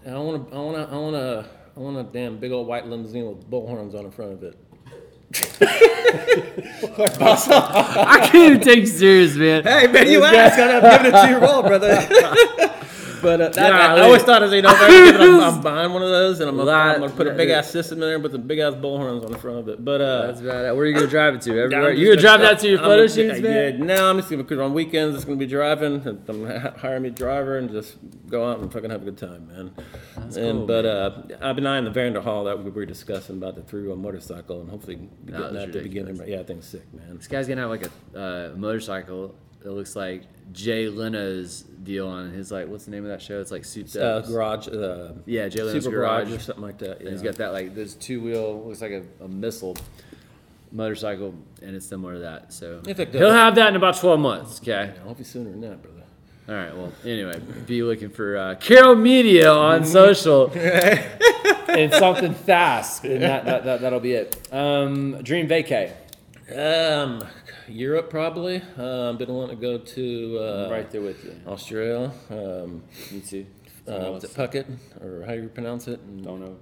I 0.07 0.17
want 0.19 0.49
to. 0.49 0.55
I 0.55 0.59
want 0.59 0.75
to. 0.77 0.93
I 0.93 0.97
want 0.97 1.15
to. 1.15 1.45
I 1.75 1.79
want 1.79 1.97
a 1.97 2.03
damn 2.03 2.37
big 2.37 2.51
old 2.53 2.67
white 2.67 2.87
limousine 2.87 3.27
with 3.27 3.49
bullhorns 3.51 3.93
on 3.95 4.05
the 4.05 4.11
front 4.11 4.31
of 4.33 4.43
it. 4.43 4.55
I 6.47 8.29
can't 8.31 8.35
even 8.35 8.61
take 8.61 8.79
you 8.81 8.85
serious, 8.85 9.35
man. 9.35 9.63
Hey 9.63 9.87
man, 9.87 10.07
you 10.09 10.23
asked, 10.23 10.57
I'm 10.59 10.81
giving 10.81 11.07
it 11.13 11.21
to 11.23 11.29
your 11.29 11.39
role, 11.41 11.61
brother. 11.63 11.95
but 13.25 13.41
uh, 13.41 13.49
that, 13.49 13.73
I, 13.73 13.95
I 13.97 14.01
always 14.01 14.21
thought 14.23 14.43
as 14.43 14.51
you 14.53 14.61
know, 14.61 14.69
if 14.69 14.79
I 14.79 14.85
ever 14.85 15.11
get 15.11 15.15
it, 15.21 15.21
I'm, 15.21 15.39
I'm 15.55 15.61
buying 15.61 15.91
one 15.93 16.01
of 16.03 16.09
those, 16.09 16.39
and 16.39 16.49
I'm 16.49 16.55
gonna, 16.57 16.69
That- 16.71 16.95
I'm 16.95 16.99
gonna 17.01 17.13
put 17.13 17.27
a 17.27 17.33
big 17.33 17.49
ass 17.49 17.69
system 17.71 17.97
in 17.97 18.01
there 18.01 18.13
and 18.15 18.23
put 18.23 18.31
some 18.31 18.43
big 18.43 18.59
ass 18.59 18.73
bullhorns 18.75 19.25
on 19.25 19.31
the 19.31 19.38
front 19.38 19.57
of 19.59 19.67
it. 19.69 19.83
But 19.83 20.01
uh, 20.01 20.27
That's 20.27 20.41
about 20.41 20.65
it. 20.65 20.75
Where 20.75 20.83
are 20.83 20.85
you 20.85 20.93
gonna 20.93 21.07
drive 21.07 21.33
it 21.35 21.41
to? 21.41 21.59
Everywhere. 21.63 21.91
You 21.93 22.07
gonna 22.09 22.21
drive 22.21 22.41
that 22.41 22.59
to 22.59 22.69
your 22.69 22.79
photo 22.79 23.07
shoots, 23.07 23.39
man? 23.39 23.79
Yeah, 23.79 23.85
no, 23.85 24.09
I'm 24.09 24.17
just 24.17 24.29
gonna 24.29 24.43
because 24.43 24.59
on 24.59 24.73
weekends 24.73 25.15
it's 25.15 25.25
gonna 25.25 25.38
be 25.38 25.47
driving. 25.47 25.95
I'm 26.27 26.45
gonna 26.45 26.75
hire 26.77 26.99
me 26.99 27.09
a 27.09 27.11
driver 27.11 27.57
and 27.57 27.69
just 27.71 27.97
go 28.29 28.49
out 28.49 28.59
and 28.59 28.71
fucking 28.71 28.89
have 28.91 29.01
a 29.01 29.05
good 29.05 29.17
time, 29.17 29.47
man. 29.47 29.71
and 30.15 30.33
cool, 30.33 30.67
but 30.67 30.85
uh, 30.85 31.11
I've 31.41 31.55
been 31.55 31.65
eyeing 31.67 31.85
the 31.85 31.91
Vanderhall 31.91 32.45
that 32.45 32.63
we 32.63 32.69
were 32.71 32.85
discussing 32.85 33.38
about 33.38 33.55
the 33.55 33.61
three 33.63 33.83
wheel 33.88 33.95
motorcycle 33.95 34.61
and 34.61 34.69
hopefully 34.69 34.95
That 35.25 35.31
getting 35.31 35.41
was 35.41 35.53
that 35.53 35.73
to 35.73 35.81
begin. 35.81 36.05
ridiculous. 36.05 36.29
Yeah, 36.29 36.39
I 36.39 36.43
think 36.43 36.59
it's 36.59 36.67
sick, 36.67 36.93
man. 36.93 37.17
This 37.17 37.27
guy's 37.27 37.47
gonna 37.47 37.61
have 37.61 37.69
like 37.69 37.88
a 38.13 38.19
uh, 38.19 38.57
motorcycle 38.57 39.35
that 39.65 39.71
looks 39.71 39.95
like 39.95 40.21
Jay 40.54 40.88
Leno's 40.89 41.62
deal 41.62 42.08
on 42.08 42.30
his 42.32 42.51
like 42.51 42.67
what's 42.67 42.86
the 42.86 42.91
name 42.91 43.04
of 43.04 43.10
that 43.10 43.19
show? 43.21 43.41
It's 43.41 43.49
like 43.51 43.65
Suits 43.65 43.95
Uh, 43.95 43.99
Up. 44.19 44.28
garage, 44.28 44.67
uh, 44.67 45.13
yeah, 45.25 45.47
Jay 45.49 45.63
Leno's 45.63 45.84
super 45.84 45.97
garage. 45.97 46.28
garage 46.28 46.38
or 46.38 46.39
something 46.39 46.63
like 46.63 46.78
that. 46.78 46.99
And 46.99 47.10
he's 47.10 47.21
yeah. 47.21 47.32
got 47.32 47.38
that 47.38 47.51
like 47.51 47.73
this 47.73 47.95
two 47.95 48.21
wheel 48.21 48.63
looks 48.63 48.82
like 48.82 48.91
a, 48.91 49.04
a 49.23 49.28
missile 49.28 49.75
motorcycle, 50.71 51.34
and 51.63 51.75
it's 51.75 51.88
similar 51.88 52.13
to 52.13 52.19
that. 52.19 52.54
So 52.54 52.82
it 52.88 53.10
he'll 53.12 53.32
have 53.32 53.56
that 53.56 53.69
in 53.69 53.75
about 53.75 53.97
twelve 53.97 54.19
months. 54.19 54.60
Okay. 54.62 54.93
I 54.95 55.08
hope 55.08 55.17
he's 55.17 55.28
sooner 55.28 55.49
than 55.49 55.62
that, 55.62 55.82
brother. 55.82 56.04
All 56.47 56.54
right. 56.54 56.78
Well, 56.78 56.93
anyway, 57.04 57.39
be 57.65 57.82
looking 57.82 58.10
for 58.12 58.38
uh, 58.38 58.56
Carol 58.56 58.93
Media 58.95 59.51
on 59.51 59.84
social 60.01 60.51
and 60.56 61.91
something 61.91 62.36
fast, 62.36 63.04
and 63.04 63.23
that, 63.23 63.45
that, 63.45 63.63
that 63.65 63.82
that'll 63.82 63.99
be 63.99 64.13
it. 64.13 64.47
Um, 64.54 65.23
Dream 65.23 65.47
vacay. 65.47 65.91
Um, 66.53 67.23
Europe 67.67 68.10
probably. 68.10 68.62
Um, 68.77 69.17
been 69.17 69.34
wanting 69.34 69.58
to 69.58 69.62
go 69.62 69.77
to 69.79 70.38
uh, 70.39 70.67
right 70.71 70.89
there 70.91 71.01
with 71.01 71.23
you. 71.23 71.36
Australia. 71.47 72.12
Um, 72.29 72.84
Me 73.12 73.19
too. 73.21 73.45
uh, 73.88 74.12
was 74.12 74.23
it 74.23 74.31
Phuket 74.31 74.65
or 75.01 75.25
how 75.25 75.34
you 75.34 75.47
pronounce 75.49 75.88
it? 75.88 75.99
And, 76.01 76.23
Don't 76.23 76.39
know. 76.41 76.58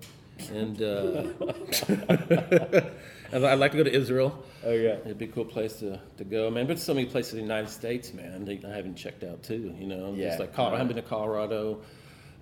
and 0.54 0.82
uh, 0.82 1.24
I'd 3.34 3.44
I'd 3.44 3.60
like 3.60 3.72
to 3.72 3.78
go 3.78 3.84
to 3.84 3.94
Israel. 3.94 4.42
Oh 4.66 4.72
yeah. 4.72 4.96
It'd 5.04 5.18
be 5.18 5.26
a 5.26 5.28
cool 5.28 5.44
place 5.46 5.74
to, 5.80 6.00
to 6.18 6.24
go, 6.24 6.50
man. 6.50 6.66
But 6.66 6.80
so 6.80 6.94
many 6.94 7.08
places 7.08 7.34
in 7.34 7.40
the 7.40 7.44
United 7.44 7.70
States, 7.70 8.14
man, 8.14 8.46
that 8.46 8.64
I 8.64 8.70
haven't 8.76 8.96
checked 8.96 9.24
out 9.26 9.44
too. 9.44 9.76
You 9.78 9.88
know, 9.88 10.14
Yeah. 10.16 10.30
just 10.30 10.40
like 10.40 10.54
Colorado. 10.54 10.76
I 10.76 10.78
haven't 10.80 10.96
been 10.96 11.04
to 11.04 11.10
Colorado. 11.10 11.82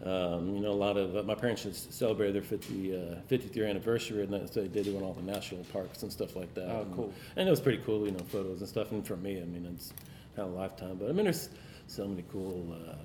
Um, 0.04 0.56
you 0.56 0.62
know, 0.62 0.72
a 0.72 0.74
lot 0.74 0.98
of 0.98 1.16
uh, 1.16 1.22
my 1.24 1.36
parents 1.36 1.62
just 1.64 1.94
celebrated 1.94 2.34
their 2.36 2.42
50, 2.42 2.96
uh, 2.96 2.98
50th 3.30 3.56
year 3.56 3.68
anniversary, 3.68 4.24
and 4.24 4.34
that's 4.34 4.56
what 4.56 4.64
they 4.64 4.68
did 4.82 4.88
it 4.88 4.96
in 4.96 5.04
all 5.04 5.14
the 5.14 5.22
national 5.22 5.64
parks 5.66 6.02
and 6.02 6.12
stuff 6.12 6.36
like 6.36 6.52
that. 6.56 6.68
Oh, 6.70 6.82
And- 6.82 6.96
cool. 6.96 7.14
And 7.36 7.48
it 7.48 7.52
was 7.52 7.60
pretty 7.60 7.84
cool, 7.86 8.06
you 8.06 8.12
know, 8.12 8.24
photos 8.30 8.60
and 8.62 8.68
stuff. 8.68 8.92
And 8.92 9.06
for 9.06 9.16
me, 9.16 9.40
I 9.40 9.46
mean, 9.46 9.68
it's 9.72 9.94
kind 10.36 10.48
of 10.50 10.56
a 10.56 10.58
lifetime. 10.58 10.98
But 11.00 11.10
I 11.10 11.12
mean, 11.12 11.26
there's 11.26 11.50
so 11.86 12.08
many 12.08 12.24
cool 12.32 12.74
uh, 12.74 12.96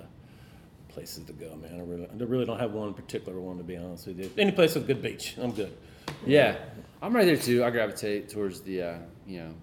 places 0.87 1.23
to 1.25 1.33
go, 1.33 1.55
man. 1.57 1.75
I 1.79 1.83
really, 1.83 2.07
I 2.09 2.23
really 2.23 2.45
don't 2.45 2.59
have 2.59 2.71
one 2.71 2.93
particular 2.95 3.39
one 3.39 3.57
to 3.57 3.63
be 3.63 3.77
honest 3.77 4.07
with 4.07 4.19
you. 4.19 4.31
Any 4.35 4.51
place 4.51 4.73
with 4.73 4.87
good 4.87 5.01
beach, 5.03 5.35
I'm 5.39 5.51
good. 5.51 5.77
Yeah, 6.25 6.55
I'm 7.01 7.15
right 7.15 7.25
there 7.25 7.37
too. 7.37 7.63
I 7.63 7.69
gravitate 7.69 8.29
towards 8.29 8.61
the 8.61 8.81
uh, 8.81 8.97
you 9.27 9.39
know 9.41 9.53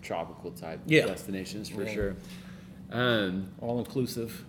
tropical 0.00 0.50
type 0.52 0.80
Yeah. 0.86 1.06
destinations 1.06 1.68
for 1.68 1.82
Yeah. 1.82 1.92
sure. 1.92 2.16
Um, 2.90 3.48
All 3.60 3.80
inclusive, 3.80 4.44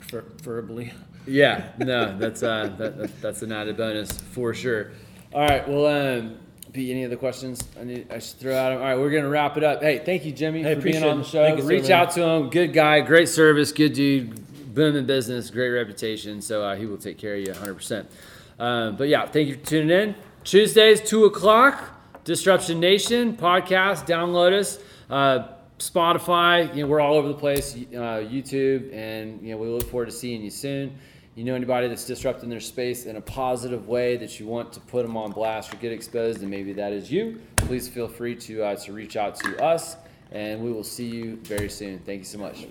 preferably. 0.00 0.92
Yeah, 1.26 1.68
no, 1.78 2.16
that's 2.18 2.42
uh, 2.42 2.72
that, 2.78 2.98
that, 2.98 3.20
that's 3.20 3.42
an 3.42 3.52
added 3.52 3.76
bonus 3.76 4.20
for 4.20 4.54
sure. 4.54 4.90
All 5.32 5.40
right, 5.42 5.66
well, 5.68 5.86
um, 5.86 6.36
Pete, 6.72 6.90
any 6.90 7.04
other 7.04 7.16
questions 7.16 7.62
I 7.80 7.84
need 7.84 8.10
I 8.10 8.18
should 8.18 8.38
throw 8.38 8.56
out? 8.56 8.72
All 8.72 8.78
right, 8.78 8.96
we're 8.96 9.10
gonna 9.10 9.28
wrap 9.28 9.56
it 9.56 9.64
up. 9.64 9.82
Hey, 9.82 10.02
thank 10.04 10.24
you, 10.24 10.32
Jimmy, 10.32 10.62
Hey, 10.62 10.74
for 10.74 10.80
being 10.80 11.02
on 11.04 11.18
the 11.18 11.24
show. 11.24 11.46
You, 11.54 11.62
Reach 11.62 11.90
out 11.90 12.10
to 12.12 12.22
him. 12.22 12.50
Good 12.50 12.72
guy, 12.72 13.00
great 13.00 13.28
service, 13.28 13.72
good 13.72 13.92
dude, 13.92 14.74
booming 14.74 15.06
business, 15.06 15.50
great 15.50 15.70
reputation. 15.70 16.40
So 16.40 16.62
uh, 16.62 16.76
he 16.76 16.86
will 16.86 16.98
take 16.98 17.18
care 17.18 17.34
of 17.34 17.40
you 17.40 17.52
100. 17.52 17.74
percent 17.74 18.10
um, 18.58 18.96
But 18.96 19.08
yeah, 19.08 19.26
thank 19.26 19.48
you 19.48 19.54
for 19.54 19.66
tuning 19.66 19.90
in. 19.90 20.14
Tuesdays, 20.44 21.00
two 21.00 21.24
o'clock. 21.26 21.96
Disruption 22.24 22.80
Nation 22.80 23.36
podcast. 23.36 24.06
Download 24.06 24.52
us. 24.52 24.78
Uh, 25.08 25.48
Spotify. 25.80 26.74
You 26.74 26.82
know 26.82 26.88
we're 26.88 27.00
all 27.00 27.14
over 27.14 27.28
the 27.28 27.34
place. 27.34 27.74
Uh, 27.74 28.22
YouTube, 28.22 28.92
and 28.94 29.42
you 29.42 29.52
know 29.52 29.56
we 29.58 29.68
look 29.68 29.88
forward 29.90 30.06
to 30.06 30.12
seeing 30.12 30.42
you 30.42 30.50
soon. 30.50 30.96
You 31.34 31.44
know 31.44 31.54
anybody 31.54 31.88
that's 31.88 32.04
disrupting 32.04 32.50
their 32.50 32.60
space 32.60 33.06
in 33.06 33.16
a 33.16 33.20
positive 33.20 33.88
way 33.88 34.16
that 34.18 34.38
you 34.38 34.46
want 34.46 34.72
to 34.74 34.80
put 34.80 35.06
them 35.06 35.16
on 35.16 35.32
blast 35.32 35.72
or 35.72 35.76
get 35.78 35.92
exposed, 35.92 36.42
and 36.42 36.50
maybe 36.50 36.72
that 36.74 36.92
is 36.92 37.10
you. 37.10 37.40
Please 37.56 37.88
feel 37.88 38.08
free 38.08 38.36
to 38.36 38.62
uh, 38.62 38.76
to 38.76 38.92
reach 38.92 39.16
out 39.16 39.36
to 39.36 39.62
us, 39.62 39.96
and 40.32 40.62
we 40.62 40.70
will 40.72 40.84
see 40.84 41.06
you 41.06 41.36
very 41.42 41.68
soon. 41.68 41.98
Thank 42.00 42.20
you 42.20 42.24
so 42.24 42.38
much. 42.38 42.66